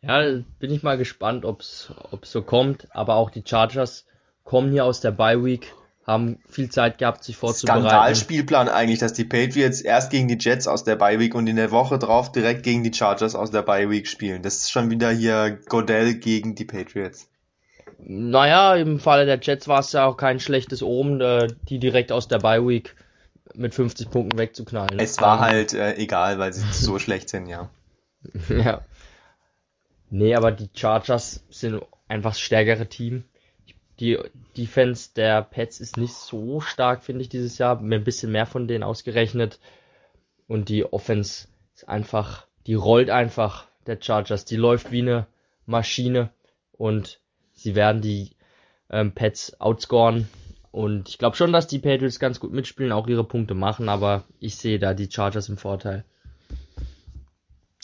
ja, 0.00 0.42
bin 0.58 0.72
ich 0.72 0.82
mal 0.82 0.98
gespannt, 0.98 1.44
ob 1.44 1.60
es 1.60 1.92
so 2.22 2.42
kommt. 2.42 2.88
Aber 2.94 3.16
auch 3.16 3.30
die 3.30 3.44
Chargers 3.46 4.06
kommen 4.42 4.72
hier 4.72 4.84
aus 4.84 5.00
der 5.00 5.12
Bye 5.12 5.44
Week, 5.44 5.72
haben 6.06 6.38
viel 6.48 6.70
Zeit 6.70 6.98
gehabt, 6.98 7.24
sich 7.24 7.36
vorzubereiten. 7.36 7.86
Skandalspielplan 7.86 8.68
eigentlich, 8.68 8.98
dass 8.98 9.14
die 9.14 9.24
Patriots 9.24 9.80
erst 9.80 10.10
gegen 10.10 10.28
die 10.28 10.36
Jets 10.38 10.68
aus 10.68 10.84
der 10.84 10.96
Bye 10.96 11.18
Week 11.18 11.34
und 11.34 11.46
in 11.46 11.56
der 11.56 11.70
Woche 11.70 11.98
drauf 11.98 12.30
direkt 12.30 12.62
gegen 12.62 12.82
die 12.84 12.92
Chargers 12.92 13.34
aus 13.34 13.50
der 13.50 13.62
Bye 13.62 13.88
Week 13.88 14.06
spielen. 14.06 14.42
Das 14.42 14.56
ist 14.56 14.70
schon 14.70 14.90
wieder 14.90 15.10
hier 15.10 15.58
Godell 15.68 16.14
gegen 16.14 16.54
die 16.54 16.66
Patriots. 16.66 17.28
Naja, 17.98 18.74
im 18.74 19.00
Falle 19.00 19.24
der 19.24 19.38
Jets 19.40 19.66
war 19.66 19.80
es 19.80 19.92
ja 19.92 20.04
auch 20.04 20.16
kein 20.16 20.40
schlechtes 20.40 20.82
Omen, 20.82 21.20
äh, 21.22 21.48
die 21.68 21.78
direkt 21.78 22.12
aus 22.12 22.28
der 22.28 22.38
Bye 22.38 22.66
Week 22.66 22.94
mit 23.54 23.74
50 23.74 24.10
Punkten 24.10 24.38
wegzuknallen. 24.38 24.98
Es 24.98 25.20
war 25.20 25.40
halt 25.40 25.72
äh, 25.72 25.94
egal, 25.96 26.38
weil 26.38 26.52
sie 26.52 26.64
so 26.70 26.98
schlecht 26.98 27.30
sind, 27.30 27.46
ja. 27.46 27.70
ja. 28.48 28.82
Nee, 30.10 30.34
aber 30.34 30.52
die 30.52 30.68
Chargers 30.74 31.44
sind 31.50 31.82
einfach 32.08 32.32
das 32.32 32.40
stärkere 32.40 32.88
Team. 32.88 33.24
Die 34.00 34.18
Defense 34.56 35.10
der 35.14 35.42
Pets 35.42 35.80
ist 35.80 35.96
nicht 35.96 36.14
so 36.14 36.60
stark, 36.60 37.04
finde 37.04 37.22
ich, 37.22 37.28
dieses 37.28 37.58
Jahr. 37.58 37.80
Mir 37.80 37.96
ein 37.96 38.04
bisschen 38.04 38.32
mehr 38.32 38.46
von 38.46 38.66
denen 38.66 38.82
ausgerechnet. 38.82 39.60
Und 40.48 40.68
die 40.68 40.84
Offense 40.84 41.48
ist 41.74 41.88
einfach, 41.88 42.46
die 42.66 42.74
rollt 42.74 43.10
einfach 43.10 43.66
der 43.86 43.98
Chargers. 44.00 44.44
Die 44.44 44.56
läuft 44.56 44.90
wie 44.90 45.02
eine 45.02 45.26
Maschine. 45.66 46.30
Und 46.72 47.20
sie 47.52 47.74
werden 47.74 48.02
die 48.02 48.30
ähm, 48.90 49.12
Pets 49.12 49.60
outscoren. 49.60 50.28
Und 50.74 51.08
ich 51.08 51.18
glaube 51.18 51.36
schon, 51.36 51.52
dass 51.52 51.68
die 51.68 51.78
Patriots 51.78 52.18
ganz 52.18 52.40
gut 52.40 52.52
mitspielen, 52.52 52.90
auch 52.90 53.06
ihre 53.06 53.22
Punkte 53.22 53.54
machen, 53.54 53.88
aber 53.88 54.24
ich 54.40 54.56
sehe 54.56 54.80
da 54.80 54.92
die 54.92 55.08
Chargers 55.08 55.48
im 55.48 55.56
Vorteil. 55.56 56.04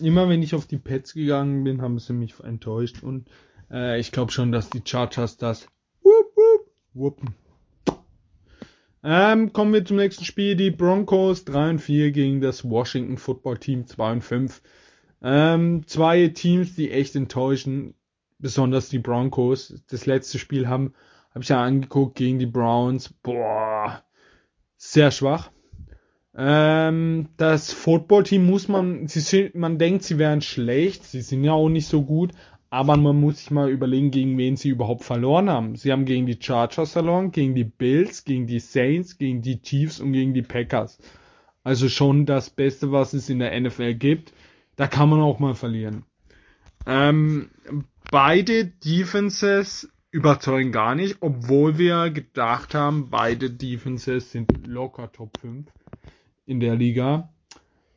Immer 0.00 0.28
wenn 0.28 0.42
ich 0.42 0.56
auf 0.56 0.66
die 0.66 0.78
Pets 0.78 1.14
gegangen 1.14 1.62
bin, 1.62 1.82
haben 1.82 2.00
sie 2.00 2.12
mich 2.12 2.40
enttäuscht 2.40 3.04
und 3.04 3.28
äh, 3.70 4.00
ich 4.00 4.11
glaube 4.11 4.32
schon, 4.32 4.50
dass 4.50 4.70
die 4.70 4.82
Chargers 4.84 5.36
das 5.36 5.68
whoop'n. 6.95 7.32
Ähm, 9.03 9.53
kommen 9.53 9.72
wir 9.72 9.84
zum 9.84 9.97
nächsten 9.97 10.24
Spiel. 10.24 10.57
Die 10.57 10.70
Broncos 10.70 11.45
3 11.45 11.70
und 11.70 11.78
4 11.78 12.12
gegen 12.12 12.41
das 12.41 12.68
Washington 12.68 13.16
Football 13.16 13.59
Team 13.59 13.86
2 13.86 14.12
und 14.12 14.22
5. 14.22 14.62
Ähm, 15.22 15.86
zwei 15.86 16.28
Teams, 16.28 16.74
die 16.74 16.91
echt 16.91 17.14
enttäuschen, 17.16 17.95
besonders 18.38 18.88
die 18.88 18.99
Broncos. 18.99 19.82
Das 19.88 20.07
letzte 20.07 20.38
Spiel 20.38 20.68
haben, 20.68 20.95
habe 21.30 21.43
ich 21.43 21.49
ja 21.49 21.62
angeguckt 21.62 22.16
gegen 22.16 22.38
die 22.38 22.47
Browns. 22.47 23.12
Boah, 23.22 24.03
sehr 24.76 25.11
schwach. 25.11 25.51
Ähm, 26.34 27.28
das 27.36 27.72
Football-Team 27.72 28.47
muss 28.47 28.68
man, 28.68 29.09
sie, 29.09 29.51
man 29.55 29.78
denkt, 29.78 30.05
sie 30.05 30.18
wären 30.18 30.43
schlecht, 30.43 31.05
sie 31.05 31.22
sind 31.22 31.43
ja 31.45 31.53
auch 31.53 31.68
nicht 31.68 31.88
so 31.88 32.03
gut, 32.03 32.32
aber 32.70 32.96
man 32.96 33.18
muss 33.18 33.38
sich 33.38 33.50
mal 33.50 33.68
überlegen, 33.68 34.12
gegen 34.12 34.38
wen 34.38 34.56
sie 34.56 34.68
überhaupt 34.68 35.02
verloren 35.02 35.50
haben. 35.50 35.74
Sie 35.74 35.90
haben 35.90 36.04
gegen 36.04 36.26
die 36.26 36.38
Chargers 36.40 36.92
verloren, 36.92 37.32
gegen 37.32 37.56
die 37.56 37.64
Bills, 37.64 38.24
gegen 38.24 38.46
die 38.46 38.60
Saints, 38.60 39.18
gegen 39.18 39.42
die 39.42 39.60
Chiefs 39.60 39.98
und 39.98 40.12
gegen 40.12 40.34
die 40.34 40.42
Packers. 40.42 40.98
Also 41.64 41.88
schon 41.88 42.26
das 42.26 42.48
Beste, 42.48 42.92
was 42.92 43.12
es 43.12 43.28
in 43.28 43.40
der 43.40 43.60
NFL 43.60 43.94
gibt. 43.94 44.32
Da 44.76 44.86
kann 44.86 45.10
man 45.10 45.20
auch 45.20 45.40
mal 45.40 45.54
verlieren. 45.54 46.04
Ähm, 46.86 47.50
beide 48.10 48.66
Defenses 48.66 49.90
überzeugen 50.12 50.70
gar 50.70 50.94
nicht, 50.94 51.18
obwohl 51.20 51.76
wir 51.76 52.10
gedacht 52.10 52.74
haben, 52.74 53.10
beide 53.10 53.50
Defenses 53.50 54.30
sind 54.30 54.66
locker 54.66 55.10
Top 55.12 55.38
5 55.40 55.66
in 56.46 56.60
der 56.60 56.76
Liga. 56.76 57.32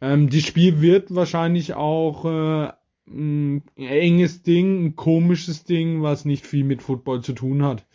Ähm, 0.01 0.29
die 0.29 0.41
Spiel 0.41 0.81
wird 0.81 1.13
wahrscheinlich 1.13 1.75
auch 1.75 2.25
äh, 2.25 2.73
ein 3.07 3.63
enges 3.75 4.43
Ding, 4.43 4.85
ein 4.85 4.95
komisches 4.95 5.63
Ding, 5.63 6.01
was 6.01 6.25
nicht 6.25 6.45
viel 6.45 6.63
mit 6.63 6.81
Football 6.81 7.21
zu 7.21 7.33
tun 7.33 7.63
hat. 7.63 7.85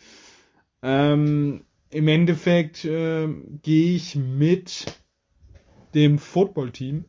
Ähm, 0.81 1.65
Im 1.89 2.07
Endeffekt 2.07 2.85
äh, 2.85 3.27
gehe 3.61 3.95
ich 3.95 4.15
mit 4.15 4.85
dem 5.93 6.19
Football-Team. 6.19 7.05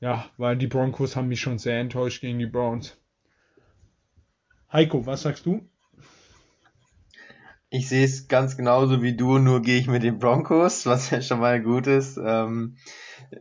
Ja, 0.00 0.28
weil 0.36 0.56
die 0.56 0.66
Broncos 0.66 1.16
haben 1.16 1.28
mich 1.28 1.40
schon 1.40 1.58
sehr 1.58 1.80
enttäuscht 1.80 2.20
gegen 2.20 2.38
die 2.38 2.46
Browns. 2.46 3.00
Heiko, 4.70 5.06
was 5.06 5.22
sagst 5.22 5.46
du? 5.46 5.66
Ich 7.74 7.88
sehe 7.88 8.04
es 8.04 8.28
ganz 8.28 8.56
genauso 8.56 9.02
wie 9.02 9.16
du, 9.16 9.38
nur 9.38 9.60
gehe 9.60 9.80
ich 9.80 9.88
mit 9.88 10.04
den 10.04 10.20
Broncos, 10.20 10.86
was 10.86 11.10
ja 11.10 11.20
schon 11.20 11.40
mal 11.40 11.60
gut 11.60 11.88
ist. 11.88 12.16
Ähm, 12.16 12.76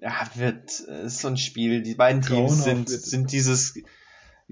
ja, 0.01 0.27
wird 0.33 0.79
ist 0.79 1.19
so 1.19 1.27
ein 1.27 1.37
Spiel. 1.37 1.83
Die 1.83 1.93
beiden 1.93 2.23
Teams 2.23 2.63
sind, 2.63 2.89
sind 2.89 3.31
dieses 3.31 3.77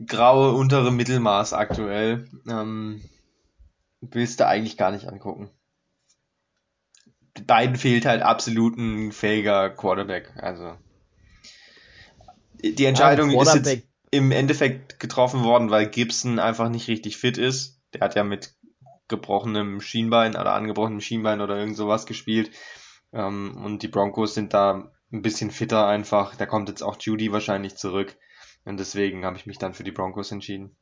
graue 0.05 0.51
untere 0.51 0.91
Mittelmaß 0.91 1.53
aktuell. 1.53 2.27
Ähm, 2.47 3.01
willst 4.01 4.39
du 4.39 4.45
eigentlich 4.45 4.77
gar 4.77 4.91
nicht 4.91 5.07
angucken. 5.07 5.49
Beiden 7.47 7.75
fehlt 7.75 8.05
halt 8.05 8.21
absolut 8.21 8.77
ein 8.77 9.11
fähiger 9.11 9.71
Quarterback. 9.71 10.31
Also 10.35 10.77
die 12.63 12.85
Entscheidung 12.85 13.31
ja, 13.31 13.41
ist 13.41 13.55
jetzt 13.55 13.83
im 14.11 14.31
Endeffekt 14.31 14.99
getroffen 14.99 15.43
worden, 15.43 15.71
weil 15.71 15.87
Gibson 15.87 16.37
einfach 16.37 16.69
nicht 16.69 16.87
richtig 16.87 17.17
fit 17.17 17.39
ist. 17.39 17.81
Der 17.95 18.01
hat 18.01 18.13
ja 18.13 18.23
mit 18.23 18.53
gebrochenem 19.11 19.79
Schienbein 19.79 20.31
oder 20.31 20.53
angebrochenem 20.53 21.01
Schienbein 21.01 21.41
oder 21.41 21.57
irgend 21.57 21.77
sowas 21.77 22.07
gespielt. 22.07 22.49
Ähm, 23.13 23.55
und 23.63 23.83
die 23.83 23.87
Broncos 23.87 24.33
sind 24.33 24.55
da 24.55 24.91
ein 25.11 25.21
bisschen 25.21 25.51
fitter 25.51 25.85
einfach. 25.85 26.35
Da 26.35 26.47
kommt 26.47 26.69
jetzt 26.69 26.81
auch 26.81 26.97
Judy 26.99 27.31
wahrscheinlich 27.31 27.75
zurück. 27.75 28.17
Und 28.65 28.79
deswegen 28.79 29.25
habe 29.25 29.37
ich 29.37 29.45
mich 29.45 29.59
dann 29.59 29.73
für 29.73 29.83
die 29.83 29.91
Broncos 29.91 30.31
entschieden. 30.31 30.75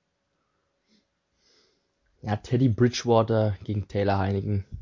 Ja, 2.21 2.35
Teddy 2.35 2.69
Bridgewater 2.69 3.57
gegen 3.63 3.87
Taylor 3.87 4.17
Heineken. 4.17 4.65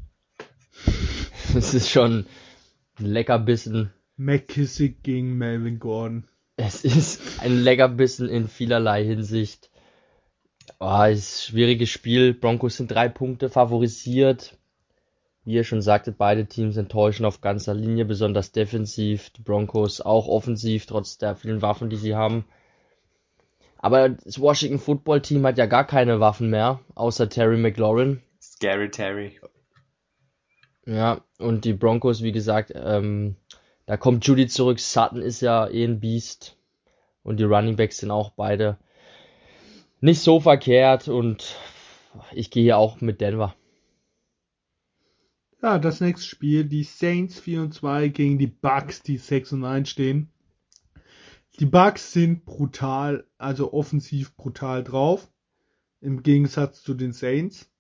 Das 1.53 1.73
ist 1.73 1.89
schon 1.89 2.25
ein 2.99 3.05
Leckerbissen. 3.05 3.93
McKissick 4.17 5.01
gegen 5.01 5.37
Melvin 5.37 5.79
Gordon. 5.79 6.27
Es 6.57 6.83
ist 6.83 7.39
ein 7.39 7.57
Leckerbissen 7.63 8.27
in 8.27 8.49
vielerlei 8.49 9.05
Hinsicht. 9.05 9.69
Oh, 10.79 11.03
ist 11.03 11.45
schwieriges 11.45 11.89
Spiel. 11.89 12.33
Broncos 12.33 12.77
sind 12.77 12.91
drei 12.91 13.09
Punkte 13.09 13.49
favorisiert. 13.49 14.57
Wie 15.43 15.53
ihr 15.53 15.63
schon 15.63 15.81
sagtet, 15.81 16.17
beide 16.17 16.45
Teams 16.45 16.75
enttäuschen 16.75 17.25
auf 17.25 17.41
ganzer 17.41 17.73
Linie, 17.73 18.05
besonders 18.05 18.51
defensiv. 18.51 19.29
Die 19.31 19.41
Broncos 19.41 20.01
auch 20.01 20.27
offensiv, 20.27 20.85
trotz 20.85 21.17
der 21.17 21.35
vielen 21.35 21.61
Waffen, 21.61 21.89
die 21.89 21.95
sie 21.95 22.15
haben. 22.15 22.45
Aber 23.77 24.09
das 24.09 24.41
Washington 24.41 24.79
Football 24.79 25.21
Team 25.21 25.45
hat 25.45 25.57
ja 25.57 25.65
gar 25.65 25.85
keine 25.85 26.19
Waffen 26.19 26.49
mehr, 26.49 26.81
außer 26.95 27.29
Terry 27.29 27.57
McLaurin. 27.57 28.21
Scary 28.41 28.91
Terry. 28.91 29.39
Ja, 30.85 31.21
und 31.37 31.63
die 31.65 31.73
Broncos, 31.73 32.23
wie 32.23 32.31
gesagt, 32.31 32.73
ähm, 32.75 33.35
da 33.85 33.97
kommt 33.97 34.25
Judy 34.27 34.47
zurück. 34.47 34.79
Sutton 34.79 35.21
ist 35.21 35.41
ja 35.41 35.67
eh 35.67 35.85
ein 35.85 35.99
Beast. 35.99 36.57
Und 37.23 37.37
die 37.39 37.45
Running 37.45 37.75
Backs 37.75 37.99
sind 37.99 38.11
auch 38.11 38.31
beide 38.31 38.77
nicht 40.01 40.21
so 40.21 40.39
verkehrt 40.39 41.07
und 41.07 41.55
ich 42.31 42.51
gehe 42.51 42.77
auch 42.77 43.01
mit 43.01 43.21
Denver. 43.21 43.55
Ja, 45.61 45.79
das 45.79 46.01
nächste 46.01 46.27
Spiel, 46.27 46.65
die 46.65 46.83
Saints 46.83 47.39
4 47.39 47.61
und 47.61 47.73
2 47.73 48.09
gegen 48.09 48.37
die 48.37 48.47
Bucks, 48.47 49.01
die 49.01 49.17
6 49.17 49.53
und 49.53 49.61
9 49.61 49.85
stehen. 49.85 50.29
Die 51.59 51.65
Bucks 51.65 52.13
sind 52.13 52.45
brutal, 52.45 53.25
also 53.39 53.73
offensiv 53.73 54.35
brutal 54.35 54.83
drauf, 54.83 55.27
im 55.99 56.21
Gegensatz 56.21 56.83
zu 56.83 56.93
den 56.93 57.11
Saints. 57.11 57.71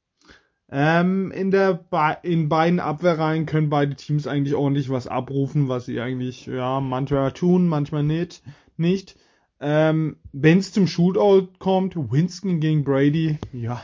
Ähm, 0.69 1.31
in 1.31 1.51
der 1.51 1.85
in 2.23 2.49
beiden 2.49 2.79
Abwehrreihen 2.79 3.45
können 3.45 3.69
beide 3.69 3.95
Teams 3.95 4.27
eigentlich 4.27 4.55
ordentlich 4.55 4.89
was 4.89 5.07
abrufen, 5.07 5.69
was 5.69 5.85
sie 5.85 6.01
eigentlich 6.01 6.47
ja 6.47 6.81
manchmal 6.81 7.31
tun, 7.31 7.67
manchmal 7.67 8.03
nicht. 8.03 8.41
Nicht. 8.75 9.15
Ähm, 9.59 10.17
Wenn 10.33 10.59
es 10.59 10.71
zum 10.71 10.87
Shootout 10.87 11.49
kommt, 11.59 11.95
Winston 11.95 12.59
gegen 12.59 12.83
Brady, 12.83 13.39
ja, 13.53 13.83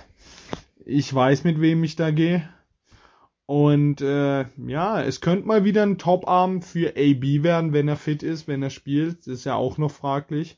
ich 0.85 1.13
weiß, 1.13 1.43
mit 1.43 1.61
wem 1.61 1.83
ich 1.83 1.95
da 1.95 2.11
gehe. 2.11 2.47
Und 3.45 4.01
äh, 4.01 4.45
ja, 4.67 5.01
es 5.01 5.19
könnte 5.19 5.47
mal 5.47 5.63
wieder 5.63 5.83
ein 5.83 5.97
Top-Abend 5.97 6.63
für 6.63 6.91
AB 6.91 7.43
werden, 7.43 7.73
wenn 7.73 7.87
er 7.87 7.97
fit 7.97 8.23
ist, 8.23 8.47
wenn 8.47 8.63
er 8.63 8.69
spielt. 8.69 9.19
Das 9.19 9.27
ist 9.27 9.45
ja 9.45 9.55
auch 9.55 9.77
noch 9.77 9.91
fraglich. 9.91 10.57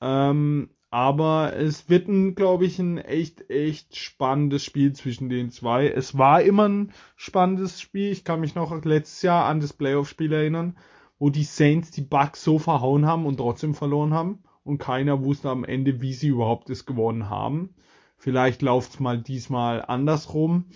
Ähm, 0.00 0.70
aber 0.90 1.56
es 1.56 1.88
wird 1.88 2.06
glaube 2.36 2.66
ich, 2.66 2.78
ein 2.78 2.98
echt, 2.98 3.50
echt 3.50 3.96
spannendes 3.96 4.64
Spiel 4.64 4.92
zwischen 4.92 5.28
den 5.28 5.50
zwei. 5.50 5.88
Es 5.88 6.16
war 6.18 6.42
immer 6.42 6.68
ein 6.68 6.92
spannendes 7.16 7.80
Spiel. 7.80 8.12
Ich 8.12 8.24
kann 8.24 8.40
mich 8.40 8.54
noch 8.54 8.84
letztes 8.84 9.22
Jahr 9.22 9.46
an 9.46 9.60
das 9.60 9.72
Playoff-Spiel 9.72 10.32
erinnern 10.32 10.76
wo 11.18 11.30
die 11.30 11.44
Saints 11.44 11.90
die 11.90 12.02
Bucks 12.02 12.42
so 12.42 12.58
verhauen 12.58 13.06
haben 13.06 13.26
und 13.26 13.36
trotzdem 13.36 13.74
verloren 13.74 14.14
haben 14.14 14.40
und 14.64 14.78
keiner 14.78 15.24
wusste 15.24 15.50
am 15.50 15.64
Ende, 15.64 16.00
wie 16.00 16.12
sie 16.12 16.28
überhaupt 16.28 16.70
es 16.70 16.86
gewonnen 16.86 17.30
haben. 17.30 17.74
Vielleicht 18.16 18.62
läuft's 18.62 19.00
mal 19.00 19.20
diesmal 19.20 19.84
andersrum, 19.84 20.66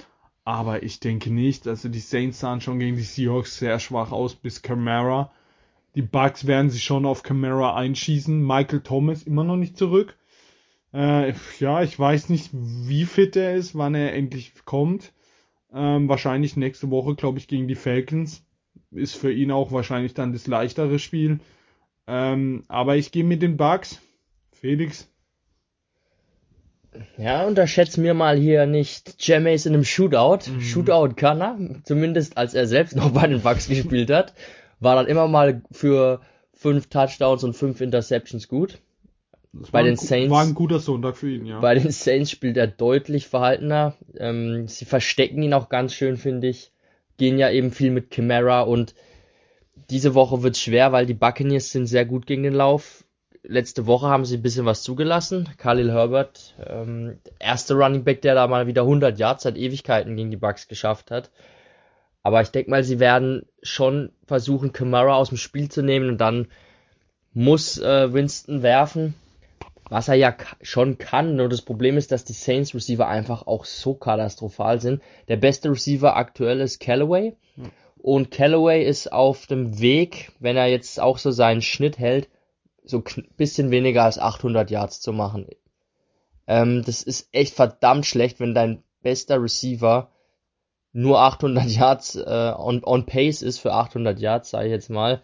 aber 0.44 0.82
ich 0.82 1.00
denke 1.00 1.32
nicht. 1.32 1.66
Also 1.66 1.88
die 1.88 2.00
Saints 2.00 2.40
sahen 2.40 2.60
schon 2.60 2.78
gegen 2.78 2.96
die 2.96 3.02
Seahawks 3.02 3.58
sehr 3.58 3.80
schwach 3.80 4.12
aus 4.12 4.34
bis 4.34 4.62
Camara. 4.62 5.32
Die 5.94 6.02
Bucks 6.02 6.46
werden 6.46 6.70
sich 6.70 6.84
schon 6.84 7.06
auf 7.06 7.22
Camara 7.22 7.74
einschießen. 7.74 8.46
Michael 8.46 8.82
Thomas 8.82 9.22
immer 9.22 9.44
noch 9.44 9.56
nicht 9.56 9.76
zurück. 9.76 10.16
Äh, 10.92 11.34
ja, 11.58 11.82
ich 11.82 11.98
weiß 11.98 12.28
nicht, 12.28 12.50
wie 12.52 13.04
fit 13.04 13.36
er 13.36 13.56
ist, 13.56 13.76
wann 13.76 13.94
er 13.94 14.14
endlich 14.14 14.52
kommt. 14.64 15.12
Ähm, 15.72 16.08
wahrscheinlich 16.08 16.56
nächste 16.56 16.90
Woche, 16.90 17.14
glaube 17.14 17.38
ich, 17.38 17.48
gegen 17.48 17.68
die 17.68 17.74
Falcons 17.74 18.44
ist 18.90 19.16
für 19.16 19.32
ihn 19.32 19.50
auch 19.50 19.72
wahrscheinlich 19.72 20.14
dann 20.14 20.32
das 20.32 20.46
leichtere 20.46 20.98
Spiel. 20.98 21.40
Ähm, 22.06 22.64
aber 22.68 22.96
ich 22.96 23.12
gehe 23.12 23.24
mit 23.24 23.42
den 23.42 23.56
Bugs. 23.56 24.00
Felix. 24.52 25.08
Ja, 27.16 27.46
unterschätzt 27.46 27.98
mir 27.98 28.14
mal 28.14 28.36
hier 28.38 28.66
nicht 28.66 29.24
Jameis 29.24 29.66
in 29.66 29.74
einem 29.74 29.84
Shootout. 29.84 30.50
Mhm. 30.50 30.60
Shootout 30.60 31.14
kann 31.16 31.40
er, 31.40 31.58
zumindest 31.84 32.36
als 32.36 32.54
er 32.54 32.66
selbst 32.66 32.96
noch 32.96 33.10
bei 33.12 33.26
den 33.26 33.42
Bucks 33.42 33.68
gespielt 33.68 34.10
hat. 34.10 34.34
War 34.80 34.96
dann 34.96 35.06
immer 35.06 35.28
mal 35.28 35.62
für 35.70 36.20
fünf 36.54 36.88
Touchdowns 36.88 37.44
und 37.44 37.54
fünf 37.54 37.80
Interceptions 37.80 38.48
gut. 38.48 38.78
Das 39.52 39.70
Bei 39.70 39.78
war 39.78 39.84
den 39.84 39.96
Saints- 39.96 40.30
War 40.30 40.42
ein 40.44 40.54
guter 40.54 40.78
Sonntag 40.78 41.16
für 41.16 41.30
ihn, 41.30 41.46
ja. 41.46 41.60
Bei 41.60 41.74
den 41.74 41.90
Saints 41.90 42.30
spielt 42.30 42.56
er 42.56 42.66
deutlich 42.66 43.28
verhaltener. 43.28 43.94
Ähm, 44.16 44.66
sie 44.68 44.84
verstecken 44.84 45.42
ihn 45.42 45.54
auch 45.54 45.68
ganz 45.68 45.94
schön, 45.94 46.16
finde 46.16 46.48
ich. 46.48 46.72
Gehen 47.18 47.38
ja 47.38 47.50
eben 47.50 47.70
viel 47.70 47.90
mit 47.90 48.14
Chimera 48.14 48.62
und 48.62 48.94
diese 49.90 50.14
Woche 50.14 50.42
wird 50.42 50.56
schwer, 50.56 50.92
weil 50.92 51.04
die 51.04 51.14
Buccaneers 51.14 51.70
sind 51.70 51.86
sehr 51.86 52.04
gut 52.04 52.26
gegen 52.26 52.42
den 52.42 52.54
Lauf. 52.54 53.04
Letzte 53.42 53.86
Woche 53.86 54.08
haben 54.08 54.24
sie 54.24 54.36
ein 54.36 54.42
bisschen 54.42 54.66
was 54.66 54.82
zugelassen. 54.82 55.48
Khalil 55.58 55.92
Herbert, 55.92 56.54
ähm, 56.66 57.18
erste 57.38 57.74
Running 57.74 58.04
Back, 58.04 58.22
der 58.22 58.34
da 58.34 58.46
mal 58.46 58.66
wieder 58.66 58.82
100 58.82 59.18
Yards 59.18 59.42
seit 59.42 59.56
Ewigkeiten 59.56 60.16
gegen 60.16 60.30
die 60.30 60.36
Bucks 60.36 60.68
geschafft 60.68 61.10
hat. 61.10 61.30
Aber 62.22 62.42
ich 62.42 62.48
denke 62.48 62.70
mal, 62.70 62.84
sie 62.84 62.98
werden 62.98 63.46
schon 63.62 64.10
versuchen, 64.26 64.72
Kamara 64.72 65.14
aus 65.14 65.28
dem 65.28 65.38
Spiel 65.38 65.70
zu 65.70 65.82
nehmen 65.82 66.08
und 66.08 66.18
dann 66.18 66.48
muss 67.32 67.78
äh, 67.78 68.12
Winston 68.12 68.62
werfen 68.62 69.14
was 69.88 70.08
er 70.08 70.14
ja 70.14 70.34
schon 70.62 70.98
kann. 70.98 71.36
Nur 71.36 71.48
das 71.48 71.62
Problem 71.62 71.96
ist, 71.96 72.12
dass 72.12 72.24
die 72.24 72.32
Saints 72.32 72.74
Receiver 72.74 73.06
einfach 73.08 73.46
auch 73.46 73.64
so 73.64 73.94
katastrophal 73.94 74.80
sind. 74.80 75.02
Der 75.28 75.36
beste 75.36 75.70
Receiver 75.70 76.16
aktuell 76.16 76.60
ist 76.60 76.80
Callaway. 76.80 77.34
Und 78.00 78.30
Callaway 78.30 78.84
ist 78.84 79.12
auf 79.12 79.46
dem 79.46 79.80
Weg, 79.80 80.30
wenn 80.38 80.56
er 80.56 80.66
jetzt 80.66 81.00
auch 81.00 81.18
so 81.18 81.30
seinen 81.30 81.62
Schnitt 81.62 81.98
hält, 81.98 82.28
so 82.84 82.98
kn- 82.98 83.26
bisschen 83.36 83.70
weniger 83.70 84.04
als 84.04 84.18
800 84.18 84.70
Yards 84.70 85.00
zu 85.00 85.12
machen. 85.12 85.46
Ähm, 86.46 86.82
das 86.86 87.02
ist 87.02 87.28
echt 87.32 87.54
verdammt 87.54 88.06
schlecht, 88.06 88.40
wenn 88.40 88.54
dein 88.54 88.82
bester 89.02 89.42
Receiver 89.42 90.10
nur 90.92 91.20
800 91.20 91.66
Yards 91.66 92.16
äh, 92.16 92.52
on, 92.56 92.82
on 92.84 93.04
pace 93.04 93.42
ist 93.42 93.58
für 93.58 93.72
800 93.72 94.18
Yards, 94.20 94.50
sage 94.50 94.66
ich 94.66 94.72
jetzt 94.72 94.90
mal. 94.90 95.20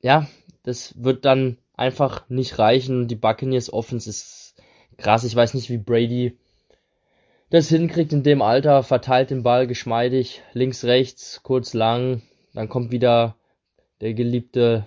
Ja, 0.00 0.26
das 0.64 0.94
wird 1.02 1.24
dann 1.24 1.58
einfach 1.82 2.28
nicht 2.28 2.58
reichen. 2.58 3.08
Die 3.08 3.16
Buccaneers 3.16 3.72
Offense 3.72 4.08
ist 4.08 4.54
krass. 4.96 5.24
Ich 5.24 5.34
weiß 5.34 5.54
nicht, 5.54 5.68
wie 5.68 5.78
Brady 5.78 6.38
das 7.50 7.68
hinkriegt 7.68 8.12
in 8.12 8.22
dem 8.22 8.40
Alter. 8.40 8.82
Verteilt 8.84 9.30
den 9.30 9.42
Ball 9.42 9.66
geschmeidig. 9.66 10.42
Links, 10.52 10.84
rechts, 10.84 11.42
kurz, 11.42 11.74
lang. 11.74 12.22
Dann 12.54 12.68
kommt 12.68 12.92
wieder 12.92 13.34
der 14.00 14.14
geliebte 14.14 14.86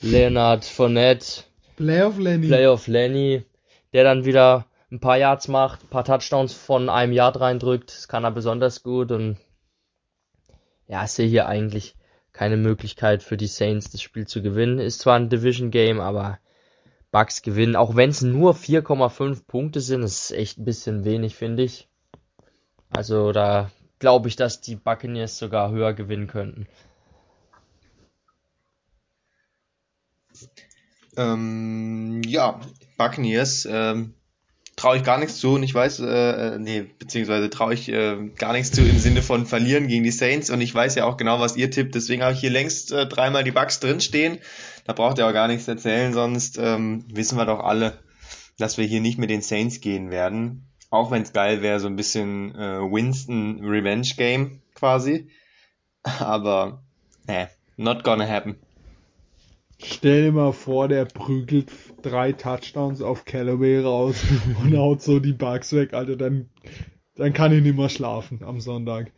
Leonard 0.00 0.64
Fournette. 0.64 1.44
Playoff 1.76 2.18
Lenny. 2.18 2.46
Playoff 2.46 2.86
Lenny, 2.86 3.44
der 3.92 4.04
dann 4.04 4.24
wieder 4.24 4.66
ein 4.90 5.00
paar 5.00 5.18
Yards 5.18 5.48
macht, 5.48 5.84
ein 5.84 5.88
paar 5.88 6.04
Touchdowns 6.04 6.52
von 6.52 6.88
einem 6.88 7.12
Yard 7.12 7.40
reindrückt. 7.40 7.90
Das 7.90 8.08
kann 8.08 8.24
er 8.24 8.30
besonders 8.30 8.82
gut 8.82 9.12
und 9.12 9.36
ja, 10.86 11.04
ich 11.04 11.10
sehe 11.10 11.28
hier 11.28 11.46
eigentlich 11.46 11.94
keine 12.32 12.56
Möglichkeit 12.56 13.22
für 13.22 13.36
die 13.36 13.46
Saints, 13.46 13.90
das 13.90 14.02
Spiel 14.02 14.26
zu 14.26 14.42
gewinnen. 14.42 14.78
Ist 14.78 15.00
zwar 15.00 15.16
ein 15.16 15.28
Division 15.28 15.70
Game, 15.70 16.00
aber 16.00 16.38
Bucks 17.10 17.42
gewinnen, 17.42 17.76
auch 17.76 17.94
wenn 17.94 18.10
es 18.10 18.22
nur 18.22 18.54
4,5 18.54 19.46
Punkte 19.46 19.80
sind, 19.80 20.02
ist 20.02 20.30
echt 20.32 20.58
ein 20.58 20.64
bisschen 20.64 21.04
wenig, 21.04 21.36
finde 21.36 21.62
ich. 21.62 21.88
Also 22.88 23.32
da 23.32 23.70
glaube 23.98 24.28
ich, 24.28 24.36
dass 24.36 24.60
die 24.60 24.76
Buccaneers 24.76 25.38
sogar 25.38 25.70
höher 25.70 25.92
gewinnen 25.92 26.26
könnten. 26.26 26.66
Ähm, 31.16 32.22
ja, 32.24 32.60
Buccaneers, 32.96 33.66
ähm, 33.70 34.14
traue 34.82 34.96
ich 34.96 35.04
gar 35.04 35.18
nichts 35.18 35.38
zu 35.38 35.54
und 35.54 35.62
ich 35.62 35.72
weiß, 35.72 36.00
äh, 36.00 36.54
äh, 36.54 36.58
nee, 36.58 36.82
beziehungsweise 36.98 37.48
traue 37.50 37.72
ich 37.72 37.88
äh, 37.88 38.16
gar 38.36 38.52
nichts 38.52 38.72
zu 38.72 38.82
im 38.82 38.98
Sinne 38.98 39.22
von 39.22 39.46
verlieren 39.46 39.86
gegen 39.86 40.02
die 40.02 40.10
Saints 40.10 40.50
und 40.50 40.60
ich 40.60 40.74
weiß 40.74 40.96
ja 40.96 41.04
auch 41.04 41.16
genau, 41.16 41.38
was 41.38 41.56
ihr 41.56 41.70
tippt, 41.70 41.94
deswegen 41.94 42.24
habe 42.24 42.32
ich 42.32 42.40
hier 42.40 42.50
längst 42.50 42.90
äh, 42.90 43.06
dreimal 43.06 43.44
die 43.44 43.52
Bucks 43.52 43.78
drinstehen. 43.78 44.38
Da 44.84 44.92
braucht 44.92 45.18
ihr 45.18 45.28
auch 45.28 45.32
gar 45.32 45.46
nichts 45.46 45.68
erzählen, 45.68 46.12
sonst 46.12 46.58
ähm, 46.58 47.04
wissen 47.12 47.38
wir 47.38 47.46
doch 47.46 47.60
alle, 47.60 48.00
dass 48.58 48.76
wir 48.76 48.84
hier 48.84 49.00
nicht 49.00 49.18
mit 49.18 49.30
den 49.30 49.40
Saints 49.40 49.80
gehen 49.80 50.10
werden. 50.10 50.66
Auch 50.90 51.12
wenn 51.12 51.22
es 51.22 51.32
geil 51.32 51.62
wäre, 51.62 51.78
so 51.78 51.86
ein 51.86 51.94
bisschen 51.94 52.52
äh, 52.56 52.80
Winston 52.80 53.64
Revenge 53.64 54.08
Game 54.16 54.62
quasi. 54.74 55.28
Aber, 56.02 56.82
äh, 57.28 57.46
not 57.76 58.02
gonna 58.02 58.26
happen. 58.26 58.56
Stell 59.84 60.24
dir 60.26 60.32
mal 60.32 60.52
vor, 60.52 60.88
der 60.88 61.04
prügelt 61.04 61.70
drei 62.02 62.32
Touchdowns 62.32 63.02
auf 63.02 63.24
Callaway 63.24 63.80
raus 63.80 64.16
und 64.62 64.76
haut 64.76 65.02
so 65.02 65.18
die 65.18 65.32
Bugs 65.32 65.72
weg, 65.72 65.94
Alter. 65.94 66.16
Dann, 66.16 66.48
dann 67.16 67.32
kann 67.32 67.52
ich 67.52 67.62
nicht 67.62 67.76
mehr 67.76 67.88
schlafen 67.88 68.42
am 68.44 68.60
Sonntag. 68.60 69.12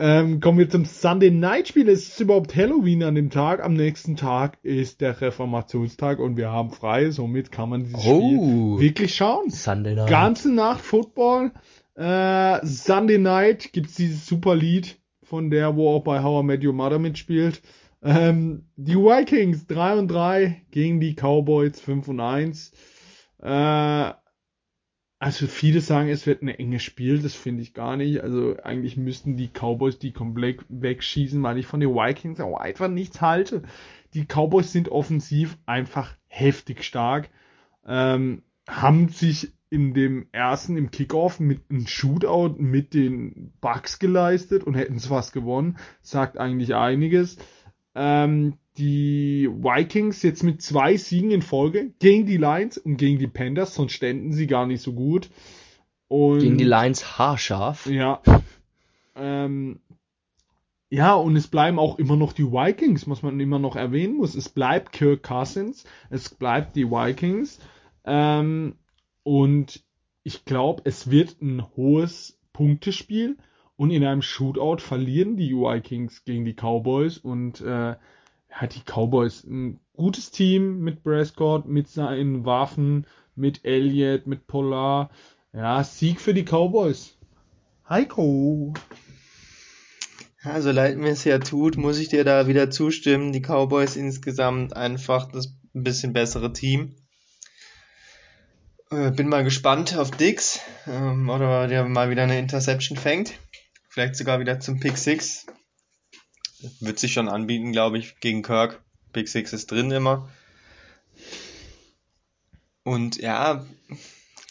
Ähm, 0.00 0.38
kommen 0.38 0.58
wir 0.58 0.70
zum 0.70 0.84
Sunday 0.84 1.32
Night 1.32 1.68
Spiel. 1.68 1.88
Es 1.88 2.06
ist 2.06 2.20
überhaupt 2.20 2.54
Halloween 2.54 3.02
an 3.02 3.16
dem 3.16 3.30
Tag. 3.30 3.60
Am 3.64 3.74
nächsten 3.74 4.14
Tag 4.14 4.58
ist 4.62 5.00
der 5.00 5.20
Reformationstag 5.20 6.20
und 6.20 6.36
wir 6.36 6.52
haben 6.52 6.70
frei. 6.70 7.10
Somit 7.10 7.50
kann 7.50 7.68
man 7.68 7.84
dieses 7.84 8.06
Oh. 8.06 8.76
Spiel 8.76 8.86
wirklich 8.86 9.16
schauen. 9.16 9.50
Sunday 9.50 9.96
Night. 9.96 10.08
Ganze 10.08 10.52
Nacht 10.52 10.82
Football. 10.82 11.50
Äh, 11.96 12.64
Sunday 12.64 13.18
Night 13.18 13.72
gibt's 13.72 13.96
dieses 13.96 14.24
super 14.24 14.54
Lied 14.54 15.00
von 15.24 15.50
der, 15.50 15.74
wo 15.74 15.90
auch 15.90 16.04
bei 16.04 16.22
How 16.22 16.44
I 16.44 16.46
Met 16.46 16.64
Your 16.64 16.72
Mother 16.74 17.00
mitspielt. 17.00 17.60
Ähm, 18.02 18.66
die 18.76 18.96
Vikings 18.96 19.66
3 19.66 19.98
und 19.98 20.08
3 20.08 20.62
gegen 20.70 21.00
die 21.00 21.14
Cowboys 21.14 21.80
5 21.80 22.08
und 22.08 22.20
1. 22.20 22.72
Äh, 23.40 24.12
also 25.20 25.48
viele 25.48 25.80
sagen, 25.80 26.08
es 26.08 26.26
wird 26.26 26.42
ein 26.42 26.48
enges 26.48 26.84
Spiel, 26.84 27.20
das 27.20 27.34
finde 27.34 27.62
ich 27.62 27.74
gar 27.74 27.96
nicht. 27.96 28.20
Also 28.20 28.56
eigentlich 28.62 28.96
müssten 28.96 29.36
die 29.36 29.48
Cowboys 29.48 29.98
die 29.98 30.12
komplett 30.12 30.60
wegschießen, 30.68 31.42
weil 31.42 31.58
ich 31.58 31.66
von 31.66 31.80
den 31.80 31.90
Vikings 31.90 32.40
auch 32.40 32.56
einfach 32.56 32.88
nichts 32.88 33.20
halte. 33.20 33.62
Die 34.14 34.26
Cowboys 34.26 34.70
sind 34.70 34.90
offensiv 34.90 35.58
einfach 35.66 36.14
heftig 36.28 36.84
stark. 36.84 37.30
Ähm, 37.84 38.42
haben 38.68 39.08
sich 39.08 39.52
in 39.70 39.92
dem 39.92 40.28
ersten, 40.32 40.76
im 40.76 40.90
Kickoff 40.90 41.40
mit 41.40 41.62
einem 41.68 41.86
Shootout 41.86 42.54
mit 42.58 42.94
den 42.94 43.52
Bucks 43.60 43.98
geleistet 43.98 44.64
und 44.64 44.74
hätten 44.74 44.96
es 44.96 45.06
fast 45.06 45.32
gewonnen. 45.32 45.78
Sagt 46.00 46.38
eigentlich 46.38 46.74
einiges. 46.74 47.38
Ähm, 47.98 48.54
die 48.76 49.48
Vikings 49.50 50.22
jetzt 50.22 50.44
mit 50.44 50.62
zwei 50.62 50.96
Siegen 50.96 51.32
in 51.32 51.42
Folge 51.42 51.90
gegen 51.98 52.26
die 52.26 52.36
Lions 52.36 52.78
und 52.78 52.96
gegen 52.96 53.18
die 53.18 53.26
Panthers, 53.26 53.74
sonst 53.74 53.92
ständen 53.92 54.32
sie 54.32 54.46
gar 54.46 54.66
nicht 54.66 54.82
so 54.82 54.92
gut. 54.92 55.30
Und 56.06 56.38
Gegen 56.38 56.58
die 56.58 56.64
Lions 56.64 57.18
haarscharf. 57.18 57.86
ja. 57.86 58.22
Ähm, 59.16 59.80
ja, 60.90 61.14
und 61.14 61.36
es 61.36 61.48
bleiben 61.48 61.78
auch 61.78 61.98
immer 61.98 62.16
noch 62.16 62.32
die 62.32 62.50
Vikings, 62.50 63.08
was 63.08 63.22
man 63.22 63.38
immer 63.40 63.58
noch 63.58 63.76
erwähnen 63.76 64.16
muss. 64.16 64.34
Es 64.34 64.48
bleibt 64.48 64.92
Kirk 64.92 65.22
Cousins, 65.22 65.84
es 66.08 66.30
bleibt 66.30 66.76
die 66.76 66.88
Vikings. 66.90 67.58
Ähm, 68.04 68.76
und 69.22 69.82
ich 70.22 70.44
glaube, 70.44 70.82
es 70.84 71.10
wird 71.10 71.42
ein 71.42 71.66
hohes 71.76 72.38
Punktespiel. 72.52 73.36
Und 73.78 73.92
in 73.92 74.04
einem 74.04 74.22
Shootout 74.22 74.78
verlieren 74.78 75.36
die 75.36 75.52
Vikings 75.52 76.24
gegen 76.24 76.44
die 76.44 76.54
Cowboys. 76.54 77.16
Und 77.16 77.60
äh, 77.60 77.94
ja, 77.94 78.66
die 78.68 78.80
Cowboys, 78.80 79.44
ein 79.44 79.78
gutes 79.94 80.32
Team 80.32 80.80
mit 80.80 81.04
Prescott, 81.04 81.68
mit 81.68 81.86
seinen 81.86 82.44
Waffen, 82.44 83.06
mit 83.36 83.64
Elliott, 83.64 84.26
mit 84.26 84.48
Polar. 84.48 85.10
Ja, 85.52 85.84
Sieg 85.84 86.20
für 86.20 86.34
die 86.34 86.42
Cowboys. 86.42 87.16
Heiko. 87.88 88.74
Ja, 90.42 90.60
so 90.60 90.72
leid 90.72 90.98
mir 90.98 91.10
es 91.10 91.22
ja 91.22 91.38
tut, 91.38 91.76
muss 91.76 92.00
ich 92.00 92.08
dir 92.08 92.24
da 92.24 92.48
wieder 92.48 92.70
zustimmen. 92.70 93.32
Die 93.32 93.42
Cowboys 93.42 93.94
insgesamt 93.94 94.74
einfach 94.74 95.30
das 95.30 95.54
ein 95.72 95.84
bisschen 95.84 96.12
bessere 96.12 96.52
Team. 96.52 96.96
Äh, 98.90 99.12
bin 99.12 99.28
mal 99.28 99.44
gespannt 99.44 99.96
auf 99.96 100.10
Dix, 100.10 100.60
ähm, 100.88 101.28
oder 101.28 101.68
der 101.68 101.84
mal 101.84 102.10
wieder 102.10 102.24
eine 102.24 102.40
Interception 102.40 102.98
fängt. 102.98 103.34
Vielleicht 103.98 104.14
sogar 104.14 104.38
wieder 104.38 104.60
zum 104.60 104.78
Pick 104.78 104.96
6. 104.96 105.46
Wird 106.78 107.00
sich 107.00 107.12
schon 107.12 107.28
anbieten, 107.28 107.72
glaube 107.72 107.98
ich, 107.98 108.20
gegen 108.20 108.42
Kirk. 108.42 108.80
Pick 109.12 109.28
6 109.28 109.52
ist 109.52 109.72
drin 109.72 109.90
immer. 109.90 110.30
Und 112.84 113.16
ja, 113.16 113.66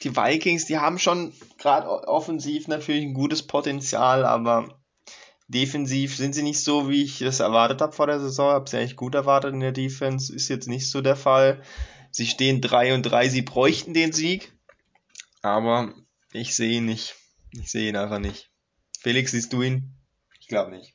die 0.04 0.18
Vikings, 0.18 0.66
die 0.66 0.80
haben 0.80 1.00
schon 1.00 1.32
gerade 1.60 1.88
offensiv 1.88 2.68
natürlich 2.68 3.04
ein 3.04 3.14
gutes 3.14 3.48
Potenzial, 3.48 4.26
aber 4.26 4.82
defensiv 5.48 6.18
sind 6.18 6.36
sie 6.36 6.44
nicht 6.44 6.62
so, 6.62 6.90
wie 6.90 7.04
ich 7.04 7.22
es 7.22 7.40
erwartet 7.40 7.80
habe 7.80 7.94
vor 7.94 8.08
der 8.08 8.20
Saison. 8.20 8.52
Habe 8.52 8.70
sie 8.70 8.76
eigentlich 8.76 8.98
gut 8.98 9.16
erwartet 9.16 9.54
in 9.54 9.62
der 9.62 9.72
Defense. 9.72 10.36
Ist 10.36 10.50
jetzt 10.50 10.68
nicht 10.68 10.90
so 10.90 11.00
der 11.00 11.16
Fall. 11.16 11.64
Sie 12.12 12.28
stehen 12.28 12.60
3 12.60 12.96
und 12.96 13.04
3, 13.04 13.30
sie 13.30 13.44
bräuchten 13.44 13.94
den 13.94 14.12
Sieg. 14.12 14.52
Aber 15.42 15.94
ich 16.34 16.54
sehe 16.54 16.80
ihn 16.80 16.86
nicht. 16.86 17.16
Ich 17.54 17.72
sehe 17.72 17.88
ihn 17.88 17.96
einfach 17.96 18.20
nicht. 18.20 18.47
Felix, 19.08 19.32
siehst 19.32 19.54
du 19.54 19.62
ihn? 19.62 19.94
Ich 20.42 20.48
glaube 20.50 20.72
nicht. 20.72 20.94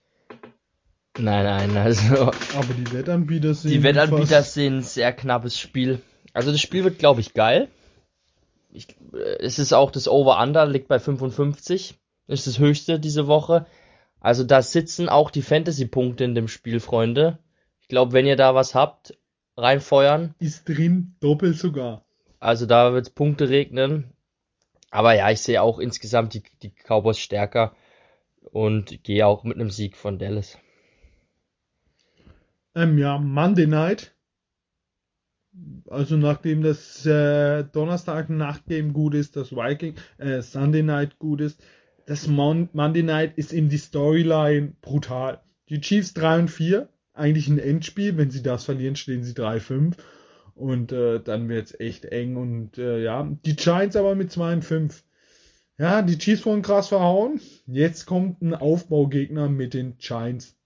Nein, 1.18 1.44
nein, 1.44 1.76
also 1.78 2.14
Aber 2.56 2.74
die 2.76 2.92
Wettanbieter 2.92 3.54
sind. 3.54 3.70
die 3.70 3.82
Wettanbieter 3.82 4.36
fast- 4.38 4.54
sind 4.54 4.76
ein 4.78 4.82
sehr 4.82 5.12
knappes 5.14 5.58
Spiel. 5.58 6.00
Also 6.34 6.50
das 6.50 6.60
Spiel 6.60 6.84
wird, 6.84 6.98
glaube 6.98 7.20
ich, 7.22 7.32
geil. 7.34 7.68
ich, 8.70 8.86
es 9.40 9.58
ist 9.58 9.72
auch 9.72 9.90
das 9.90 10.08
Over-Under, 10.08 10.66
liegt 10.66 10.88
bei 10.88 10.98
55. 10.98 11.94
Ist 12.28 12.46
das 12.46 12.58
höchste 12.58 13.00
diese 13.00 13.26
Woche. 13.26 13.64
Also 14.20 14.44
da 14.44 14.60
sitzen 14.62 15.08
auch 15.08 15.30
die 15.30 15.42
Fantasy-Punkte 15.42 16.24
in 16.24 16.34
dem 16.34 16.48
Spiel, 16.48 16.80
Freunde. 16.80 17.38
Ich 17.80 17.88
glaube, 17.88 18.12
wenn 18.12 18.26
ihr 18.26 18.36
da 18.36 18.54
was 18.54 18.74
habt, 18.74 19.14
reinfeuern. 19.56 20.34
Ist 20.38 20.68
drin, 20.68 21.16
doppelt 21.20 21.58
sogar. 21.58 22.04
Also 22.40 22.64
da 22.66 22.92
wird 22.92 23.14
Punkte 23.14 23.48
regnen. 23.48 24.12
Aber 24.90 25.14
ja, 25.14 25.30
ich 25.30 25.40
sehe 25.40 25.60
auch 25.62 25.78
insgesamt 25.78 26.34
die, 26.34 26.42
die 26.62 26.70
Cowboys 26.70 27.18
stärker 27.18 27.74
und 28.52 29.02
gehe 29.02 29.26
auch 29.26 29.42
mit 29.44 29.56
einem 29.56 29.70
Sieg 29.70 29.96
von 29.96 30.18
Dallas. 30.18 30.58
Ähm, 32.74 32.98
ja, 32.98 33.18
Monday 33.18 33.66
Night. 33.66 34.14
Also 35.88 36.16
nachdem 36.16 36.62
das 36.62 37.04
äh, 37.04 37.64
Donnerstag 37.64 38.30
Nachtgame 38.30 38.92
gut 38.92 39.14
ist, 39.14 39.36
das 39.36 39.52
Viking 39.52 39.96
äh, 40.16 40.40
Sunday 40.40 40.82
Night 40.82 41.18
gut 41.18 41.42
ist, 41.42 41.62
das 42.06 42.26
Mon 42.26 42.70
Monday 42.72 43.02
Night 43.02 43.36
ist 43.36 43.52
in 43.52 43.68
die 43.68 43.78
Storyline 43.78 44.74
brutal. 44.80 45.42
Die 45.68 45.80
Chiefs 45.80 46.14
3 46.14 46.40
und 46.40 46.48
4, 46.48 46.88
eigentlich 47.12 47.48
ein 47.48 47.58
Endspiel, 47.58 48.16
wenn 48.16 48.30
sie 48.30 48.42
das 48.42 48.64
verlieren, 48.64 48.96
stehen 48.96 49.24
sie 49.24 49.34
3-5 49.34 49.96
und 50.54 50.92
äh, 50.92 51.20
dann 51.20 51.48
wird's 51.48 51.78
echt 51.78 52.06
eng 52.06 52.36
und 52.36 52.78
äh, 52.78 53.02
ja, 53.02 53.30
die 53.44 53.56
Giants 53.56 53.96
aber 53.96 54.14
mit 54.14 54.30
2 54.30 54.54
und 54.54 54.64
5. 54.64 55.04
Ja, 55.82 56.00
die 56.00 56.16
Chiefs 56.16 56.46
wurden 56.46 56.62
krass 56.62 56.90
verhauen. 56.90 57.40
Jetzt 57.66 58.06
kommt 58.06 58.40
ein 58.40 58.54
Aufbaugegner 58.54 59.48
mit 59.48 59.74
den 59.74 59.98
Giants. 59.98 60.56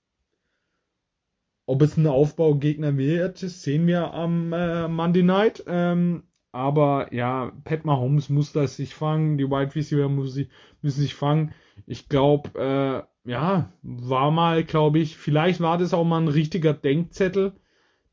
Ob 1.64 1.80
es 1.80 1.96
ein 1.96 2.06
Aufbaugegner 2.06 2.98
wird, 2.98 3.38
sehen 3.38 3.86
wir 3.86 4.12
am 4.12 4.52
äh, 4.52 4.86
Monday 4.88 5.22
Night. 5.22 5.64
Ähm, 5.66 6.24
aber 6.52 7.14
ja, 7.14 7.50
Pat 7.64 7.86
Mahomes 7.86 8.28
muss 8.28 8.52
das 8.52 8.76
sich 8.76 8.94
fangen, 8.94 9.38
die 9.38 9.48
Wide 9.48 9.74
Receiver 9.74 10.10
müssen 10.10 10.50
sich 10.82 11.14
fangen. 11.14 11.54
Ich 11.86 12.10
glaube, 12.10 13.08
äh, 13.24 13.30
ja, 13.30 13.72
war 13.80 14.30
mal, 14.30 14.64
glaube 14.64 14.98
ich, 14.98 15.16
vielleicht 15.16 15.60
war 15.62 15.78
das 15.78 15.94
auch 15.94 16.04
mal 16.04 16.20
ein 16.20 16.28
richtiger 16.28 16.74
Denkzettel, 16.74 17.54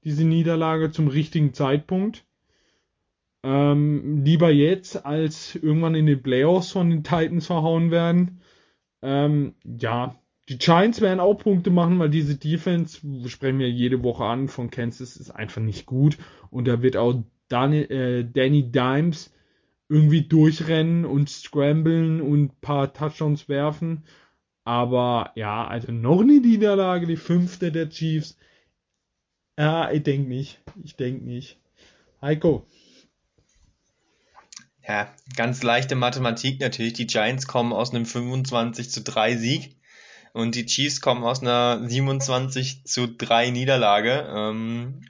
diese 0.05 0.23
Niederlage 0.23 0.89
zum 0.91 1.09
richtigen 1.09 1.53
Zeitpunkt. 1.53 2.25
Ähm, 3.43 4.23
lieber 4.23 4.49
jetzt, 4.49 5.05
als 5.05 5.55
irgendwann 5.55 5.95
in 5.95 6.05
den 6.05 6.23
Playoffs 6.23 6.71
von 6.71 6.89
den 6.89 7.03
Titans 7.03 7.47
verhauen 7.47 7.91
werden. 7.91 8.39
Ähm, 9.01 9.55
ja, 9.63 10.15
die 10.49 10.57
Giants 10.57 11.01
werden 11.01 11.19
auch 11.19 11.35
Punkte 11.35 11.69
machen, 11.69 11.99
weil 11.99 12.09
diese 12.09 12.35
Defense, 12.37 12.99
sprechen 13.27 13.59
wir 13.59 13.69
jede 13.69 14.03
Woche 14.03 14.25
an, 14.25 14.47
von 14.47 14.69
Kansas 14.69 15.17
ist 15.17 15.31
einfach 15.31 15.61
nicht 15.61 15.85
gut. 15.85 16.17
Und 16.49 16.67
da 16.67 16.81
wird 16.81 16.97
auch 16.97 17.21
Danny, 17.47 17.81
äh, 17.81 18.23
Danny 18.23 18.71
Dimes 18.71 19.33
irgendwie 19.89 20.23
durchrennen 20.23 21.05
und 21.05 21.29
scramblen 21.29 22.21
und 22.21 22.59
paar 22.61 22.93
Touchdowns 22.93 23.47
werfen. 23.49 24.03
Aber 24.65 25.31
ja, 25.35 25.67
also 25.67 25.91
noch 25.91 26.21
eine 26.21 26.39
Niederlage, 26.39 27.05
die 27.05 27.17
fünfte 27.17 27.71
der 27.71 27.89
Chiefs. 27.89 28.37
Ja, 29.57 29.91
ich 29.91 30.03
denke 30.03 30.29
nicht. 30.29 30.61
Ich 30.83 30.95
denke 30.95 31.25
nicht. 31.25 31.59
Heiko. 32.21 32.65
Ja, 34.85 35.13
ganz 35.35 35.63
leichte 35.63 35.95
Mathematik 35.95 36.59
natürlich. 36.59 36.93
Die 36.93 37.07
Giants 37.07 37.47
kommen 37.47 37.71
aus 37.71 37.91
einem 37.91 38.05
25 38.05 38.89
zu 38.89 39.01
3 39.01 39.37
Sieg 39.37 39.77
und 40.33 40.55
die 40.55 40.65
Chiefs 40.65 40.99
kommen 40.99 41.23
aus 41.23 41.41
einer 41.41 41.87
27 41.87 42.83
zu 42.85 43.07
3 43.07 43.51
Niederlage. 43.51 44.27
Ähm, 44.35 45.05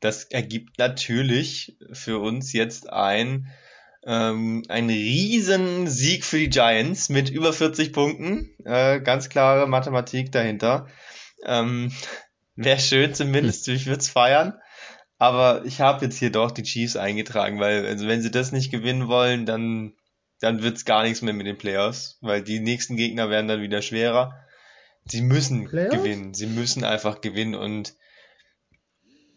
das 0.00 0.24
ergibt 0.24 0.78
natürlich 0.78 1.78
für 1.92 2.18
uns 2.18 2.52
jetzt 2.52 2.92
ein 2.92 3.50
ähm, 4.06 4.64
ein 4.68 4.88
riesen 4.88 5.86
Sieg 5.88 6.24
für 6.24 6.38
die 6.38 6.50
Giants 6.50 7.08
mit 7.08 7.30
über 7.30 7.52
40 7.52 7.92
Punkten. 7.92 8.50
Äh, 8.64 9.00
ganz 9.00 9.28
klare 9.30 9.66
Mathematik 9.66 10.30
dahinter. 10.32 10.88
Ähm, 11.44 11.92
Wäre 12.56 12.78
schön 12.78 13.14
zumindest, 13.14 13.66
ich 13.68 13.86
würde 13.86 13.98
es 13.98 14.08
feiern. 14.08 14.54
Aber 15.18 15.64
ich 15.64 15.80
habe 15.80 16.04
jetzt 16.04 16.18
hier 16.18 16.30
doch 16.30 16.50
die 16.50 16.62
Chiefs 16.62 16.96
eingetragen, 16.96 17.60
weil 17.60 17.86
also 17.86 18.06
wenn 18.06 18.22
sie 18.22 18.30
das 18.30 18.52
nicht 18.52 18.70
gewinnen 18.70 19.08
wollen, 19.08 19.46
dann, 19.46 19.94
dann 20.40 20.62
wird's 20.62 20.84
gar 20.84 21.02
nichts 21.02 21.22
mehr 21.22 21.34
mit 21.34 21.46
den 21.46 21.58
Playoffs, 21.58 22.18
weil 22.20 22.42
die 22.42 22.60
nächsten 22.60 22.96
Gegner 22.96 23.30
werden 23.30 23.48
dann 23.48 23.62
wieder 23.62 23.80
schwerer. 23.80 24.34
Sie 25.06 25.22
müssen 25.22 25.68
Playoffs? 25.68 25.96
gewinnen. 25.96 26.34
Sie 26.34 26.46
müssen 26.46 26.84
einfach 26.84 27.20
gewinnen. 27.20 27.54
Und 27.54 27.94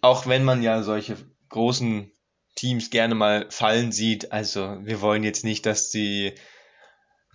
auch 0.01 0.27
wenn 0.27 0.43
man 0.43 0.63
ja 0.63 0.81
solche 0.81 1.17
großen 1.49 2.11
Teams 2.55 2.89
gerne 2.89 3.15
mal 3.15 3.45
fallen 3.49 3.91
sieht, 3.91 4.31
also 4.31 4.79
wir 4.81 5.01
wollen 5.01 5.23
jetzt 5.23 5.43
nicht, 5.43 5.65
dass 5.65 5.91
die 5.91 6.33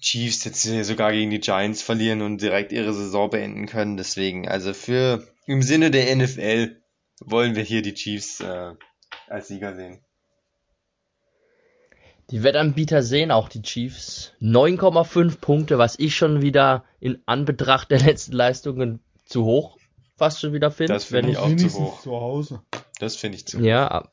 Chiefs 0.00 0.44
jetzt 0.44 0.62
sogar 0.62 1.12
gegen 1.12 1.30
die 1.30 1.38
Giants 1.38 1.80
verlieren 1.80 2.22
und 2.22 2.42
direkt 2.42 2.72
ihre 2.72 2.92
Saison 2.92 3.30
beenden 3.30 3.66
können. 3.66 3.96
Deswegen, 3.96 4.48
also 4.48 4.74
für 4.74 5.28
im 5.46 5.62
Sinne 5.62 5.92
der 5.92 6.14
NFL 6.16 6.81
wollen 7.26 7.56
wir 7.56 7.62
hier 7.62 7.82
die 7.82 7.94
Chiefs 7.94 8.40
äh, 8.40 8.72
als 9.28 9.48
Sieger 9.48 9.74
sehen. 9.74 10.00
Die 12.30 12.42
Wettanbieter 12.42 13.02
sehen 13.02 13.30
auch 13.30 13.48
die 13.48 13.62
Chiefs. 13.62 14.32
9,5 14.40 15.38
Punkte, 15.40 15.78
was 15.78 15.98
ich 15.98 16.16
schon 16.16 16.40
wieder 16.40 16.84
in 17.00 17.20
Anbetracht 17.26 17.90
der 17.90 18.00
letzten 18.00 18.32
Leistungen 18.32 19.00
zu 19.24 19.44
hoch 19.44 19.76
fast 20.22 20.40
schon 20.40 20.52
wieder 20.52 20.70
finde. 20.70 20.92
Das 20.92 21.04
finde 21.04 21.32
ich 21.32 21.36
auch 21.36 21.56
zu 21.56 21.72
hoch. 21.74 22.00
Zu 22.02 22.12
Hause. 22.12 22.62
Das 23.00 23.16
finde 23.16 23.38
ich 23.38 23.46
zu 23.46 23.58
hoch. 23.58 23.64
Ja, 23.64 24.08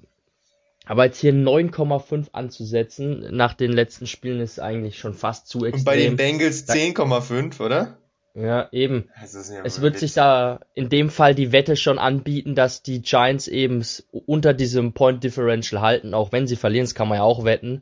aber 0.88 1.06
jetzt 1.06 1.20
hier 1.20 1.34
9,5 1.34 2.32
anzusetzen 2.32 3.28
nach 3.30 3.54
den 3.54 3.72
letzten 3.72 4.08
Spielen 4.08 4.40
ist 4.40 4.60
eigentlich 4.60 4.98
schon 4.98 5.14
fast 5.14 5.48
zu 5.48 5.66
extrem. 5.66 5.82
Und 5.82 5.86
bei 5.86 5.98
den 5.98 6.16
Bengals 6.16 6.68
10,5, 6.68 7.64
oder? 7.64 8.00
Ja, 8.36 8.70
eben. 8.72 9.10
Ja 9.18 9.64
es 9.64 9.82
wird 9.82 9.96
Witz. 9.96 10.00
sich 10.00 10.14
da 10.14 10.60
in 10.74 10.90
dem 10.90 11.10
Fall 11.10 11.36
die 11.36 11.52
Wette 11.52 11.76
schon 11.76 12.00
anbieten, 12.00 12.56
dass 12.56 12.84
die 12.84 13.02
Giants 13.02 13.48
eben 13.48 13.84
unter 14.12 14.54
diesem 14.54 14.94
Point 14.94 15.24
Differential 15.24 15.82
halten, 15.82 16.14
auch 16.14 16.32
wenn 16.32 16.48
sie 16.48 16.56
verlieren, 16.56 16.86
das 16.86 16.96
kann 16.96 17.08
man 17.08 17.18
ja 17.18 17.24
auch 17.24 17.44
wetten. 17.44 17.82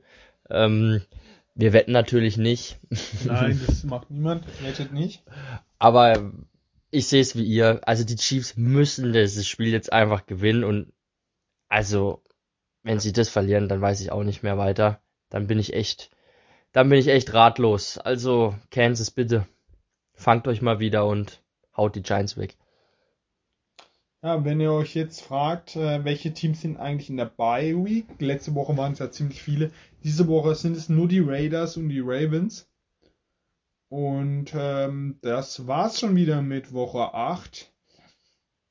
Ähm, 0.49 1.01
wir 1.55 1.73
wetten 1.73 1.91
natürlich 1.91 2.37
nicht. 2.37 2.79
Nein, 3.25 3.59
das 3.65 3.83
macht 3.83 4.09
niemand, 4.09 4.45
wettet 4.63 4.93
nicht. 4.93 5.23
Aber 5.79 6.31
ich 6.91 7.07
sehe 7.07 7.21
es 7.21 7.35
wie 7.35 7.43
ihr. 7.43 7.81
Also 7.83 8.03
die 8.03 8.15
Chiefs 8.15 8.55
müssen 8.55 9.11
dieses 9.11 9.47
Spiel 9.47 9.71
jetzt 9.71 9.91
einfach 9.91 10.25
gewinnen 10.25 10.63
und 10.63 10.93
also 11.67 12.23
wenn 12.83 12.99
sie 12.99 13.11
das 13.11 13.29
verlieren, 13.29 13.67
dann 13.67 13.81
weiß 13.81 13.99
ich 14.01 14.11
auch 14.11 14.23
nicht 14.23 14.43
mehr 14.43 14.57
weiter. 14.57 15.01
Dann 15.29 15.47
bin 15.47 15.59
ich 15.59 15.73
echt, 15.73 16.09
dann 16.71 16.89
bin 16.89 16.99
ich 16.99 17.09
echt 17.09 17.33
ratlos. 17.33 17.97
Also 17.97 18.55
Kansas 18.71 19.11
bitte, 19.11 19.45
fangt 20.17 20.47
euch 20.47 20.61
mal 20.61 20.79
wieder 20.79 21.05
und 21.05 21.41
haut 21.75 21.95
die 21.95 22.01
Giants 22.01 22.35
weg. 22.35 22.57
Ja, 24.23 24.43
wenn 24.43 24.59
ihr 24.59 24.73
euch 24.73 24.95
jetzt 24.95 25.21
fragt, 25.21 25.75
äh, 25.75 26.03
welche 26.03 26.33
Teams 26.33 26.61
sind 26.61 26.77
eigentlich 26.77 27.09
in 27.09 27.17
der 27.17 27.25
Bye 27.25 27.85
Week, 27.85 28.07
letzte 28.19 28.55
Woche 28.55 28.75
waren 28.75 28.93
es 28.93 28.99
ja 28.99 29.11
ziemlich 29.11 29.41
viele, 29.41 29.71
diese 30.03 30.27
Woche 30.27 30.55
sind 30.55 30.75
es 30.75 30.89
nur 30.89 31.07
die 31.07 31.19
Raiders 31.19 31.77
und 31.77 31.89
die 31.89 32.01
Ravens. 32.01 32.67
Und 33.89 34.53
ähm, 34.53 35.19
das 35.21 35.67
war's 35.67 35.99
schon 35.99 36.15
wieder 36.15 36.41
mit 36.41 36.73
Woche 36.73 37.13
8. 37.13 37.71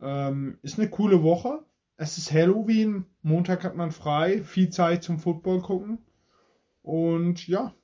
Ähm, 0.03 0.59
ist 0.63 0.79
eine 0.79 0.91
coole 0.91 1.23
Woche. 1.23 1.65
Es 1.97 2.19
ist 2.19 2.33
Halloween, 2.33 3.07
Montag 3.23 3.65
hat 3.65 3.77
man 3.77 3.93
frei, 3.93 4.43
viel 4.43 4.69
Zeit 4.69 5.05
zum 5.05 5.19
Football 5.19 5.63
gucken. 5.63 5.99
Und 6.83 7.47
ja, 7.49 7.75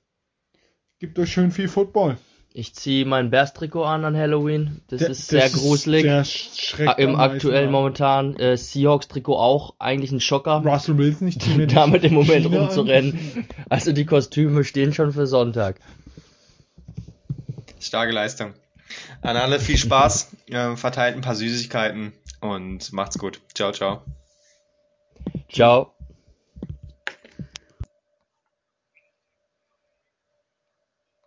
gibt 0.99 1.19
euch 1.19 1.33
schön 1.33 1.53
viel 1.53 1.69
Football. 1.69 2.19
Ich 2.55 2.75
ziehe 2.75 3.07
mein 3.07 3.31
Bears-Trikot 3.31 3.85
an 3.85 4.05
an 4.05 4.17
Halloween. 4.17 4.83
Das 4.89 5.01
der, 5.01 5.11
ist 5.11 5.29
sehr 5.29 5.43
das 5.43 5.55
gruselig. 5.55 6.05
Ist 6.05 6.77
sehr 6.77 6.99
Im 6.99 7.17
aktuellen 7.17 7.71
momentan 7.71 8.37
äh, 8.37 8.57
Seahawks-Trikot 8.57 9.37
auch 9.37 9.75
eigentlich 9.79 10.13
ein 10.13 10.21
Schocker. 10.21 10.63
Russell 10.65 10.99
Wilson 10.99 11.27
nicht 11.27 11.43
damit 11.75 12.05
im 12.05 12.15
Moment 12.15 12.45
China 12.45 12.61
rumzurennen. 12.61 13.47
Also 13.71 13.93
die 13.93 14.05
Kostüme 14.05 14.65
stehen 14.65 14.93
schon 14.93 15.13
für 15.13 15.27
Sonntag. 15.27 15.81
Starke 17.81 18.13
Leistung. 18.13 18.53
An 19.23 19.37
alle 19.37 19.59
viel 19.59 19.79
Spaß, 19.79 20.33
äh, 20.51 20.77
verteilt 20.77 21.17
ein 21.17 21.23
paar 21.23 21.35
Süßigkeiten 21.35 22.13
und 22.41 22.93
macht's 22.93 23.19
gut. 23.19 23.41
Ciao, 23.55 23.73
ciao. 23.73 24.03
Ciao. 25.51 25.95